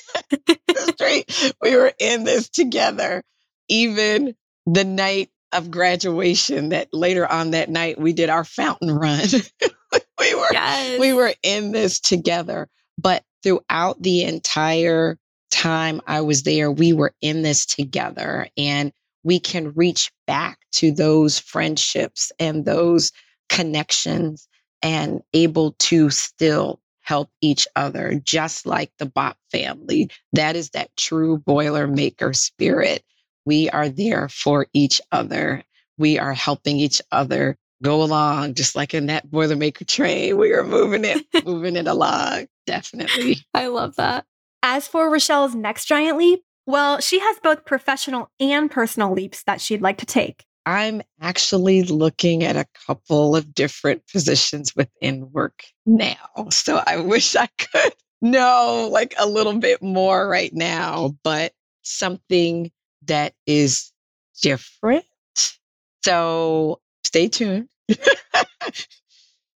street. 0.77 1.53
We 1.61 1.75
were 1.75 1.93
in 1.99 2.23
this 2.23 2.49
together. 2.49 3.23
Even 3.69 4.35
the 4.65 4.83
night 4.83 5.29
of 5.55 5.71
graduation, 5.71 6.69
that 6.69 6.89
later 6.93 7.29
on 7.31 7.51
that 7.51 7.69
night 7.69 7.99
we 7.99 8.13
did 8.13 8.29
our 8.29 8.43
fountain 8.43 8.91
run. 8.91 9.19
we 10.19 10.35
were 10.35 10.47
yes. 10.51 10.99
we 10.99 11.13
were 11.13 11.33
in 11.43 11.71
this 11.71 11.99
together. 11.99 12.67
But 12.97 13.23
throughout 13.43 14.01
the 14.01 14.23
entire 14.23 15.17
time 15.51 16.01
I 16.07 16.21
was 16.21 16.43
there, 16.43 16.71
we 16.71 16.93
were 16.93 17.13
in 17.21 17.41
this 17.41 17.65
together. 17.65 18.47
And 18.57 18.91
we 19.23 19.39
can 19.39 19.73
reach 19.73 20.11
back 20.27 20.59
to 20.73 20.91
those 20.91 21.39
friendships 21.39 22.31
and 22.39 22.65
those 22.65 23.11
connections 23.49 24.47
and 24.81 25.21
able 25.33 25.71
to 25.79 26.09
still 26.09 26.79
help 27.01 27.29
each 27.41 27.67
other, 27.75 28.19
just 28.23 28.65
like 28.65 28.91
the 28.97 29.05
Bop 29.05 29.37
family. 29.51 30.09
That 30.33 30.55
is 30.55 30.71
that 30.71 30.95
true 30.97 31.37
Boilermaker 31.39 32.35
spirit. 32.35 33.03
We 33.45 33.69
are 33.69 33.89
there 33.89 34.29
for 34.29 34.67
each 34.73 35.01
other. 35.11 35.63
We 35.97 36.19
are 36.19 36.33
helping 36.33 36.77
each 36.77 37.01
other 37.11 37.57
go 37.83 38.01
along, 38.01 38.55
just 38.55 38.75
like 38.75 38.93
in 38.93 39.07
that 39.07 39.29
Boilermaker 39.29 39.87
train. 39.87 40.37
We 40.37 40.53
are 40.53 40.63
moving 40.63 41.05
it, 41.05 41.25
moving 41.45 41.75
it 41.75 41.87
along. 41.87 42.47
Definitely. 42.65 43.37
I 43.53 43.67
love 43.67 43.95
that. 43.97 44.25
As 44.63 44.87
for 44.87 45.09
Rochelle's 45.09 45.53
next 45.53 45.85
giant 45.85 46.17
leap, 46.17 46.41
well, 46.65 46.99
she 46.99 47.19
has 47.19 47.37
both 47.43 47.65
professional 47.65 48.31
and 48.39 48.71
personal 48.71 49.13
leaps 49.13 49.43
that 49.43 49.61
she'd 49.61 49.81
like 49.81 49.99
to 49.99 50.05
take. 50.05 50.45
I'm 50.65 51.03
actually 51.21 51.83
looking 51.83 52.43
at 52.43 52.55
a 52.55 52.65
couple 52.87 53.35
of 53.35 53.53
different 53.53 54.01
positions 54.11 54.75
within 54.75 55.31
work 55.31 55.63
now. 55.85 56.47
So 56.49 56.81
I 56.85 56.97
wish 56.97 57.35
I 57.35 57.47
could 57.59 57.93
know 58.21 58.89
like 58.91 59.13
a 59.19 59.27
little 59.27 59.59
bit 59.59 59.83
more 59.83 60.27
right 60.27 60.51
now, 60.53 61.15
but 61.23 61.53
something 61.83 62.71
that 63.07 63.33
is 63.45 63.91
different. 64.41 65.05
So 66.03 66.79
stay 67.03 67.27
tuned. 67.27 67.69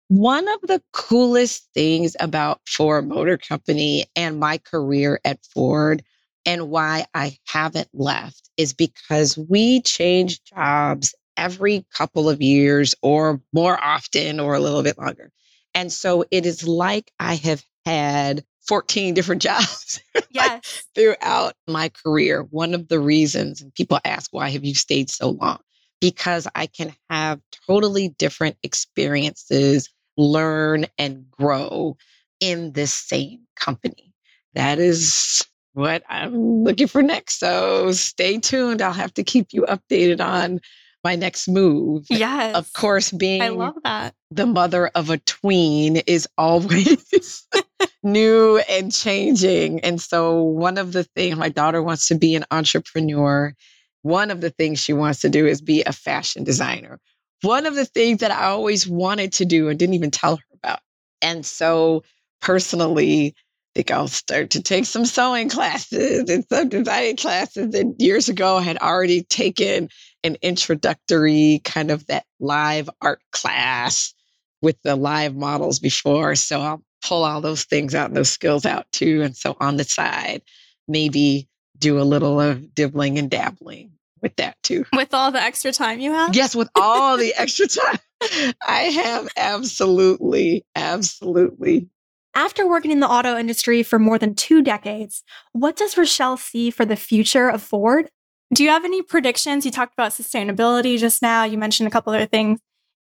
One 0.08 0.48
of 0.48 0.62
the 0.62 0.84
coolest 0.94 1.68
things 1.74 2.16
about 2.20 2.62
Ford 2.68 3.08
Motor 3.08 3.38
Company 3.38 4.06
and 4.16 4.40
my 4.40 4.60
career 4.60 5.20
at 5.26 5.40
Ford 5.54 6.04
and 6.46 6.70
why 6.70 7.08
I 7.16 7.38
haven't 7.48 7.90
left 7.92 8.50
is 8.56 8.74
because 8.74 9.36
we 9.36 9.82
change 9.82 10.44
jobs 10.44 11.16
every 11.38 11.86
couple 11.92 12.30
of 12.30 12.42
years 12.42 12.94
or 13.02 13.42
more 13.52 13.84
often 13.84 14.40
or 14.40 14.54
a 14.54 14.60
little 14.60 14.84
bit 14.84 14.98
longer. 15.00 15.32
And 15.74 15.92
so 15.92 16.24
it 16.30 16.46
is 16.46 16.68
like 16.68 17.12
I 17.20 17.36
have 17.36 17.64
had 17.86 18.46
14 18.68 19.14
different 19.14 19.42
jobs 19.42 20.02
yes. 20.30 20.88
throughout 20.96 21.54
my 21.68 21.90
career. 21.90 22.44
One 22.44 22.74
of 22.74 22.88
the 22.88 23.00
reasons, 23.00 23.62
and 23.62 23.74
people 23.74 24.00
ask, 24.06 24.32
why 24.34 24.50
have 24.50 24.64
you 24.66 24.76
stayed 24.76 25.10
so 25.10 25.32
long? 25.32 25.60
Because 26.02 26.48
I 26.56 26.68
can 26.68 26.94
have 27.10 27.40
totally 27.68 28.10
different 28.10 28.58
experiences, 28.64 29.90
learn 30.18 30.86
and 30.98 31.30
grow 31.32 31.98
in 32.40 32.74
this 32.74 32.94
same 32.94 33.42
company. 33.56 34.14
That 34.54 34.80
is 34.80 35.46
what 35.74 36.04
I'm 36.08 36.64
looking 36.64 36.88
for 36.88 37.02
next. 37.02 37.40
So 37.40 37.92
stay 37.92 38.40
tuned. 38.40 38.82
I'll 38.82 38.94
have 38.94 39.14
to 39.16 39.24
keep 39.24 39.48
you 39.52 39.64
updated 39.64 40.22
on 40.22 40.60
my 41.06 41.16
next 41.16 41.48
move. 41.48 42.08
Yes. 42.10 42.56
Of 42.56 42.74
course, 42.74 43.12
being 43.12 43.42
I 43.44 43.50
love 43.50 43.76
that. 43.84 44.16
the 44.32 44.48
mother 44.48 44.88
of 44.96 45.12
a 45.12 45.20
tween 45.20 45.98
is 46.08 46.28
always 46.36 47.48
new 48.04 48.58
and 48.68 48.92
changing. 48.92 49.82
And 49.82 50.02
so, 50.02 50.42
one 50.42 50.80
of 50.80 50.94
the 50.94 51.04
things 51.04 51.38
my 51.38 51.50
daughter 51.50 51.82
wants 51.82 52.08
to 52.08 52.16
be 52.16 52.36
an 52.36 52.44
entrepreneur. 52.50 53.54
One 54.02 54.32
of 54.32 54.42
the 54.42 54.50
things 54.50 54.80
she 54.80 54.94
wants 54.94 55.22
to 55.22 55.30
do 55.30 55.46
is 55.46 55.62
be 55.62 55.84
a 55.84 55.94
fashion 55.94 56.44
designer. 56.44 57.00
One 57.44 57.68
of 57.68 57.76
the 57.76 57.86
things 57.86 58.20
that 58.22 58.32
I 58.32 58.46
always 58.46 58.88
wanted 58.88 59.32
to 59.34 59.46
do 59.46 59.70
and 59.70 59.78
didn't 59.78 59.96
even 59.96 60.12
tell 60.12 60.38
her 60.38 60.44
about. 60.64 60.80
And 61.22 61.46
so, 61.46 62.04
personally, 62.42 63.36
think 63.76 63.92
I'll 63.92 64.08
start 64.08 64.52
to 64.52 64.64
take 64.64 64.86
some 64.86 65.06
sewing 65.06 65.50
classes 65.50 66.30
and 66.30 66.46
some 66.48 66.70
designing 66.70 67.18
classes. 67.18 67.76
And 67.76 67.94
years 68.00 68.30
ago, 68.30 68.58
I 68.58 68.62
had 68.62 68.78
already 68.78 69.24
taken 69.24 69.90
an 70.24 70.38
introductory 70.42 71.62
kind 71.64 71.92
of 71.92 72.08
that 72.08 72.26
live 72.40 72.90
art 73.02 73.20
class 73.32 74.14
with 74.62 74.82
the 74.84 74.96
live 74.96 75.36
models 75.36 75.80
before. 75.80 76.36
So 76.36 76.62
I'll 76.62 76.84
pull 77.06 77.26
all 77.26 77.42
those 77.42 77.66
things 77.66 77.94
out, 77.94 78.14
those 78.14 78.30
skills 78.30 78.66
out 78.66 78.90
too. 78.92 79.22
And 79.22 79.36
so 79.36 79.58
on 79.60 79.76
the 79.76 79.84
side, 79.84 80.42
maybe 80.88 81.48
do 81.78 82.00
a 82.00 82.04
little 82.04 82.40
of 82.40 82.74
dibbling 82.74 83.20
and 83.20 83.30
dabbling 83.30 83.92
with 84.22 84.38
that 84.38 84.56
too. 84.64 84.86
With 84.96 85.14
all 85.14 85.32
the 85.32 85.42
extra 85.42 85.74
time 85.74 86.00
you 86.00 86.14
have? 86.14 86.34
Yes, 86.34 86.56
with 86.56 86.70
all 86.76 87.18
the 87.18 87.34
extra 87.36 87.68
time 87.68 88.00
I 88.66 88.84
have. 88.84 89.28
Absolutely. 89.36 90.66
Absolutely. 90.76 91.90
After 92.36 92.68
working 92.68 92.92
in 92.92 93.00
the 93.00 93.10
auto 93.10 93.38
industry 93.38 93.82
for 93.82 93.98
more 93.98 94.20
than 94.20 94.36
two 94.36 94.62
decades, 94.62 95.24
what 95.54 95.78
does 95.78 95.98
Rochelle 95.98 96.36
see 96.36 96.70
for 96.70 96.84
the 96.84 96.98
future 96.98 97.48
of 97.48 97.64
Ford? 97.64 98.10
Do 98.54 98.62
you 98.62 98.70
have 98.70 98.84
any 98.84 99.02
predictions? 99.02 99.66
You 99.66 99.72
talked 99.72 99.94
about 99.94 100.12
sustainability 100.12 100.98
just 100.98 101.22
now. 101.22 101.46
You 101.46 101.58
mentioned 101.58 101.88
a 101.88 101.92
couple 101.92 102.14
other 102.14 102.26
things. 102.26 102.60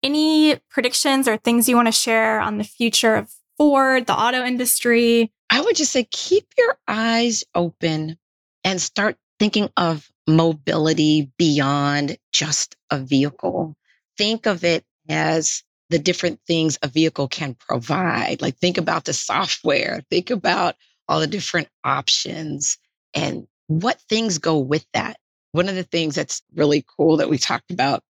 Any 0.03 0.57
predictions 0.71 1.29
or 1.29 1.37
things 1.37 1.69
you 1.69 1.77
want 1.77 1.89
to 1.89 1.93
share 1.93 2.41
on 2.41 2.57
the 2.57 2.65
future 2.65 3.17
of 3.17 3.31
Ford, 3.59 4.07
the 4.07 4.19
auto 4.19 4.43
industry? 4.43 5.31
I 5.51 5.61
would 5.61 5.77
just 5.77 5.93
say 5.93 6.09
keep 6.11 6.47
your 6.57 6.79
eyes 6.89 7.45
open 7.55 8.17
and 8.65 8.81
start 8.81 9.17
thinking 9.39 9.69
of 9.77 10.11
mobility 10.27 11.31
beyond 11.37 12.17
just 12.33 12.77
a 12.91 12.99
vehicle. 12.99 13.77
Think 14.17 14.47
of 14.47 14.65
it 14.65 14.85
as 15.09 15.63
the 15.91 15.99
different 15.99 16.41
things 16.47 16.79
a 16.83 16.89
vehicle 16.89 17.29
can 17.29 17.55
provide. 17.55 18.43
Like 18.43 18.57
think 18.59 18.79
about 18.79 19.05
the 19.05 19.13
software, 19.13 20.03
think 20.11 20.31
about 20.31 20.77
all 21.09 21.21
the 21.21 21.27
different 21.27 21.69
options 21.85 22.79
and 23.15 23.47
what 23.69 24.01
things 24.09 24.39
go 24.39 24.59
with 24.59 24.87
that. 24.93 25.19
One 25.53 25.69
of 25.69 25.75
the 25.75 25.85
things 25.85 26.15
that's 26.15 26.43
really 26.55 26.85
cool 26.97 27.17
that 27.19 27.31
we 27.31 27.39
talked 27.39 27.71
about 27.71 28.03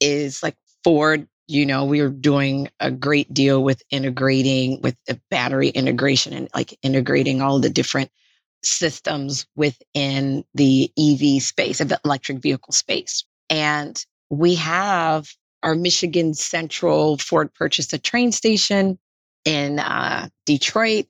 is 0.00 0.42
like 0.42 0.56
Ford, 0.82 1.28
you 1.46 1.66
know, 1.66 1.84
we 1.84 2.00
are 2.00 2.08
doing 2.08 2.68
a 2.80 2.90
great 2.90 3.32
deal 3.32 3.62
with 3.62 3.82
integrating 3.90 4.80
with 4.80 4.96
the 5.06 5.20
battery 5.30 5.68
integration 5.68 6.32
and 6.32 6.48
like 6.54 6.76
integrating 6.82 7.42
all 7.42 7.58
the 7.58 7.70
different 7.70 8.10
systems 8.62 9.46
within 9.54 10.44
the 10.54 10.90
EV 10.98 11.42
space 11.42 11.80
of 11.80 11.88
the 11.88 12.00
electric 12.04 12.38
vehicle 12.38 12.72
space. 12.72 13.24
And 13.50 14.02
we 14.30 14.56
have 14.56 15.28
our 15.66 15.74
Michigan 15.74 16.32
Central 16.32 17.18
Ford 17.18 17.52
purchased 17.52 17.92
a 17.92 17.98
train 17.98 18.30
station 18.30 19.00
in 19.44 19.80
uh, 19.80 20.28
Detroit. 20.46 21.06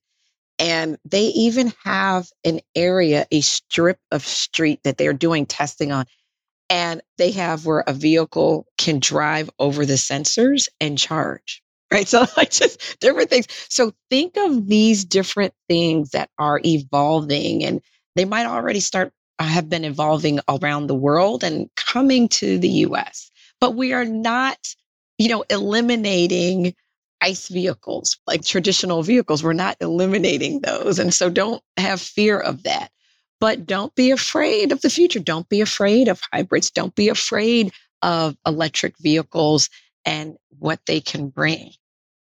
And 0.58 0.96
they 1.04 1.24
even 1.26 1.74
have 1.84 2.28
an 2.42 2.60
area, 2.74 3.26
a 3.30 3.42
strip 3.42 3.98
of 4.10 4.24
street 4.24 4.80
that 4.84 4.96
they're 4.96 5.12
doing 5.12 5.44
testing 5.44 5.92
on. 5.92 6.06
And 6.70 7.02
they 7.18 7.32
have 7.32 7.66
where 7.66 7.84
a 7.86 7.92
vehicle 7.92 8.66
can 8.78 8.98
drive 8.98 9.50
over 9.58 9.86
the 9.86 9.94
sensors 9.94 10.68
and 10.80 10.98
charge. 10.98 11.62
Right. 11.92 12.08
So, 12.08 12.26
like, 12.36 12.50
just 12.50 12.98
different 13.00 13.30
things. 13.30 13.46
So, 13.68 13.92
think 14.10 14.36
of 14.36 14.66
these 14.66 15.04
different 15.04 15.54
things 15.68 16.10
that 16.10 16.30
are 16.36 16.60
evolving, 16.64 17.64
and 17.64 17.80
they 18.16 18.24
might 18.24 18.46
already 18.46 18.80
start, 18.80 19.12
uh, 19.38 19.44
have 19.44 19.68
been 19.68 19.84
evolving 19.84 20.40
around 20.48 20.88
the 20.88 20.96
world 20.96 21.44
and 21.44 21.70
coming 21.76 22.28
to 22.30 22.58
the 22.58 22.68
US. 22.68 23.30
But 23.60 23.74
we 23.74 23.92
are 23.92 24.04
not, 24.04 24.58
you 25.18 25.28
know, 25.28 25.44
eliminating 25.50 26.74
ICE 27.22 27.48
vehicles, 27.48 28.18
like 28.26 28.44
traditional 28.44 29.02
vehicles. 29.02 29.42
We're 29.42 29.52
not 29.52 29.76
eliminating 29.80 30.60
those. 30.60 30.98
And 30.98 31.12
so 31.14 31.30
don't 31.30 31.62
have 31.76 32.00
fear 32.00 32.38
of 32.38 32.62
that. 32.64 32.90
But 33.40 33.66
don't 33.66 33.94
be 33.94 34.10
afraid 34.10 34.72
of 34.72 34.80
the 34.80 34.90
future. 34.90 35.20
Don't 35.20 35.48
be 35.48 35.60
afraid 35.60 36.08
of 36.08 36.20
hybrids. 36.32 36.70
Don't 36.70 36.94
be 36.94 37.08
afraid 37.08 37.72
of 38.02 38.36
electric 38.46 38.98
vehicles 38.98 39.68
and 40.04 40.36
what 40.58 40.80
they 40.86 41.00
can 41.00 41.28
bring. 41.28 41.72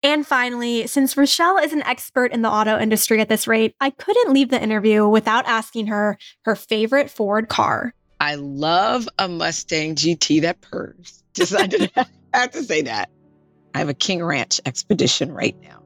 And 0.03 0.27
finally, 0.27 0.87
since 0.87 1.17
Rochelle 1.17 1.57
is 1.59 1.73
an 1.73 1.83
expert 1.85 2.31
in 2.31 2.43
the 2.43 2.51
auto 2.51 2.79
industry 2.79 3.21
at 3.21 3.29
this 3.29 3.47
rate, 3.47 3.75
I 3.81 3.91
couldn't 3.91 4.33
leave 4.35 4.51
the 4.51 4.63
interview 4.63 5.09
without 5.09 5.47
asking 5.47 5.87
her 5.87 6.19
her 6.45 6.55
favorite 6.55 7.11
Ford 7.11 7.49
car. 7.49 7.95
I 8.25 8.37
love 8.37 9.07
a 9.19 9.29
Mustang 9.29 9.97
GT 9.97 10.41
that 10.41 10.63
purrs. 10.63 11.23
Just 11.35 11.55
I 11.55 11.67
did 11.67 11.93
have 12.33 12.51
to 12.53 12.63
say 12.63 12.81
that. 12.81 13.11
I 13.75 13.79
have 13.81 13.91
a 13.91 13.95
King 13.95 14.25
Ranch 14.25 14.63
Expedition 14.65 15.31
right 15.31 15.55
now. 15.61 15.83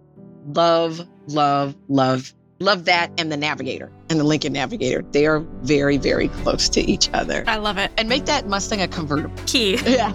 Love, 0.46 1.00
love, 1.26 1.74
love, 1.88 2.32
love 2.60 2.84
that 2.84 3.10
and 3.18 3.32
the 3.32 3.36
Navigator 3.36 3.90
and 4.08 4.20
the 4.20 4.24
Lincoln 4.24 4.52
Navigator. 4.52 5.02
They 5.10 5.26
are 5.26 5.40
very, 5.62 5.96
very 5.96 6.28
close 6.28 6.68
to 6.68 6.80
each 6.80 7.10
other. 7.12 7.42
I 7.48 7.56
love 7.56 7.76
it. 7.76 7.90
And 7.98 8.08
make 8.08 8.26
that 8.26 8.46
Mustang 8.46 8.82
a 8.82 8.86
convertible. 8.86 9.34
Key. 9.46 9.76
Yeah. 9.84 10.14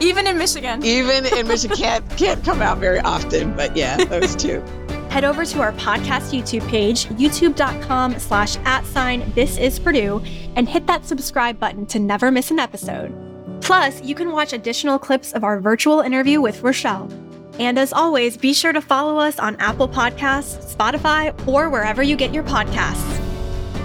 Even 0.00 0.26
in 0.26 0.38
Michigan. 0.38 0.82
Even 0.82 1.26
in 1.26 1.46
Michigan 1.46 1.76
can't, 1.76 2.16
can't 2.16 2.42
come 2.46 2.62
out 2.62 2.78
very 2.78 3.00
often, 3.00 3.54
but 3.54 3.76
yeah, 3.76 4.02
those 4.06 4.34
two. 4.34 4.64
Head 5.10 5.24
over 5.24 5.44
to 5.46 5.60
our 5.60 5.72
podcast 5.72 6.38
YouTube 6.38 6.66
page, 6.68 7.06
youtube.com 7.06 8.18
slash 8.18 8.56
at 8.64 8.84
sign 8.84 9.32
this 9.34 9.56
is 9.56 9.78
Purdue, 9.78 10.22
and 10.54 10.68
hit 10.68 10.86
that 10.86 11.06
subscribe 11.06 11.58
button 11.58 11.86
to 11.86 11.98
never 11.98 12.30
miss 12.30 12.50
an 12.50 12.58
episode. 12.58 13.14
Plus, 13.62 14.02
you 14.02 14.14
can 14.14 14.32
watch 14.32 14.52
additional 14.52 14.98
clips 14.98 15.32
of 15.32 15.44
our 15.44 15.60
virtual 15.60 16.00
interview 16.00 16.40
with 16.40 16.62
Rochelle. 16.62 17.10
And 17.58 17.78
as 17.78 17.92
always, 17.92 18.36
be 18.36 18.52
sure 18.52 18.72
to 18.72 18.80
follow 18.80 19.18
us 19.18 19.38
on 19.38 19.56
Apple 19.56 19.88
Podcasts, 19.88 20.74
Spotify, 20.76 21.34
or 21.48 21.70
wherever 21.70 22.02
you 22.02 22.14
get 22.14 22.32
your 22.32 22.44
podcasts. 22.44 23.20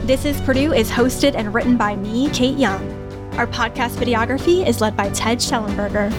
This 0.05 0.25
is 0.25 0.39
Purdue 0.41 0.73
is 0.73 0.91
hosted 0.91 1.35
and 1.35 1.53
written 1.53 1.77
by 1.77 1.95
me, 1.95 2.29
Kate 2.31 2.57
Young. 2.57 2.91
Our 3.37 3.47
podcast 3.47 3.95
videography 3.95 4.67
is 4.67 4.81
led 4.81 4.95
by 4.97 5.09
Ted 5.09 5.39
Schellenberger. 5.39 6.13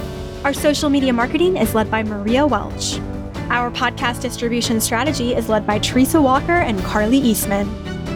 Our 0.44 0.54
social 0.54 0.88
media 0.88 1.12
marketing 1.12 1.58
is 1.58 1.74
led 1.74 1.90
by 1.90 2.02
Maria 2.02 2.46
Welch. 2.46 2.98
Our 3.50 3.70
podcast 3.70 4.22
distribution 4.22 4.80
strategy 4.80 5.34
is 5.34 5.48
led 5.48 5.66
by 5.66 5.78
Teresa 5.78 6.20
Walker 6.20 6.52
and 6.52 6.82
Carly 6.82 7.18
Eastman. 7.18 7.68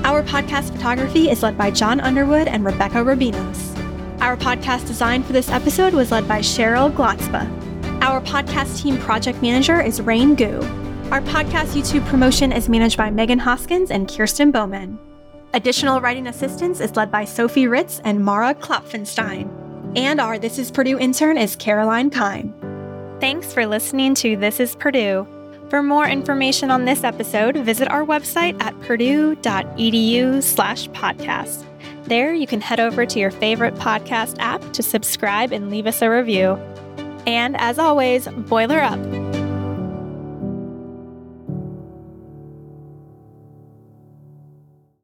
Our 0.05 0.23
podcast 0.23 0.73
photography 0.73 1.31
is 1.31 1.43
led 1.43 1.57
by 1.57 1.71
John 1.71 2.01
Underwood 2.01 2.49
and 2.49 2.65
Rebecca 2.65 2.99
Rabinos. 2.99 3.77
Our 4.21 4.37
podcast 4.37 4.87
design 4.87 5.23
for 5.23 5.33
this 5.33 5.51
episode 5.51 5.93
was 5.93 6.11
led 6.11 6.27
by 6.27 6.41
Cheryl 6.41 6.91
Glotzba. 6.91 7.47
Our 8.03 8.21
podcast 8.21 8.83
team 8.83 8.99
project 8.99 9.43
manager 9.43 9.81
is 9.81 10.01
Rain 10.01 10.35
Gu. 10.35 10.61
Our 11.11 11.21
podcast 11.21 11.77
YouTube 11.77 12.07
promotion 12.07 12.51
is 12.51 12.69
managed 12.69 12.97
by 12.97 13.11
Megan 13.11 13.39
Hoskins 13.39 13.91
and 13.91 14.09
Kirsten 14.09 14.51
Bowman. 14.51 14.99
Additional 15.55 16.01
writing 16.01 16.27
assistance 16.27 16.81
is 16.81 16.97
led 16.97 17.11
by 17.11 17.25
Sophie 17.25 17.69
Ritz 17.69 18.01
and 18.05 18.25
Mara 18.25 18.55
Klopfenstein. 18.55 19.49
And 19.97 20.21
our 20.21 20.39
This 20.39 20.59
is 20.59 20.71
Purdue 20.71 20.99
intern 20.99 21.39
is 21.39 21.55
Caroline 21.57 22.11
Kime. 22.11 22.68
Thanks 23.21 23.53
for 23.53 23.67
listening 23.67 24.15
to 24.17 24.37
This 24.37 24.61
is 24.61 24.77
Purdue. 24.77 25.27
For 25.71 25.83
more 25.83 26.07
information 26.07 26.71
on 26.71 26.85
this 26.85 27.03
episode, 27.03 27.57
visit 27.57 27.91
our 27.91 28.05
website 28.05 28.61
at 28.63 28.81
purdue.edu 28.83 30.41
slash 30.43 30.89
podcast. 30.91 31.65
There, 32.05 32.33
you 32.33 32.47
can 32.47 32.61
head 32.61 32.79
over 32.79 33.05
to 33.05 33.19
your 33.19 33.33
favorite 33.33 33.75
podcast 33.75 34.37
app 34.39 34.63
to 34.73 34.85
subscribe 34.85 35.53
and 35.53 35.69
leave 35.69 35.89
us 35.89 36.01
a 36.01 36.09
review. 36.09 36.53
And 37.27 37.57
as 37.57 37.81
always, 37.81 38.29
boiler 38.29 38.79
up. 38.81 39.28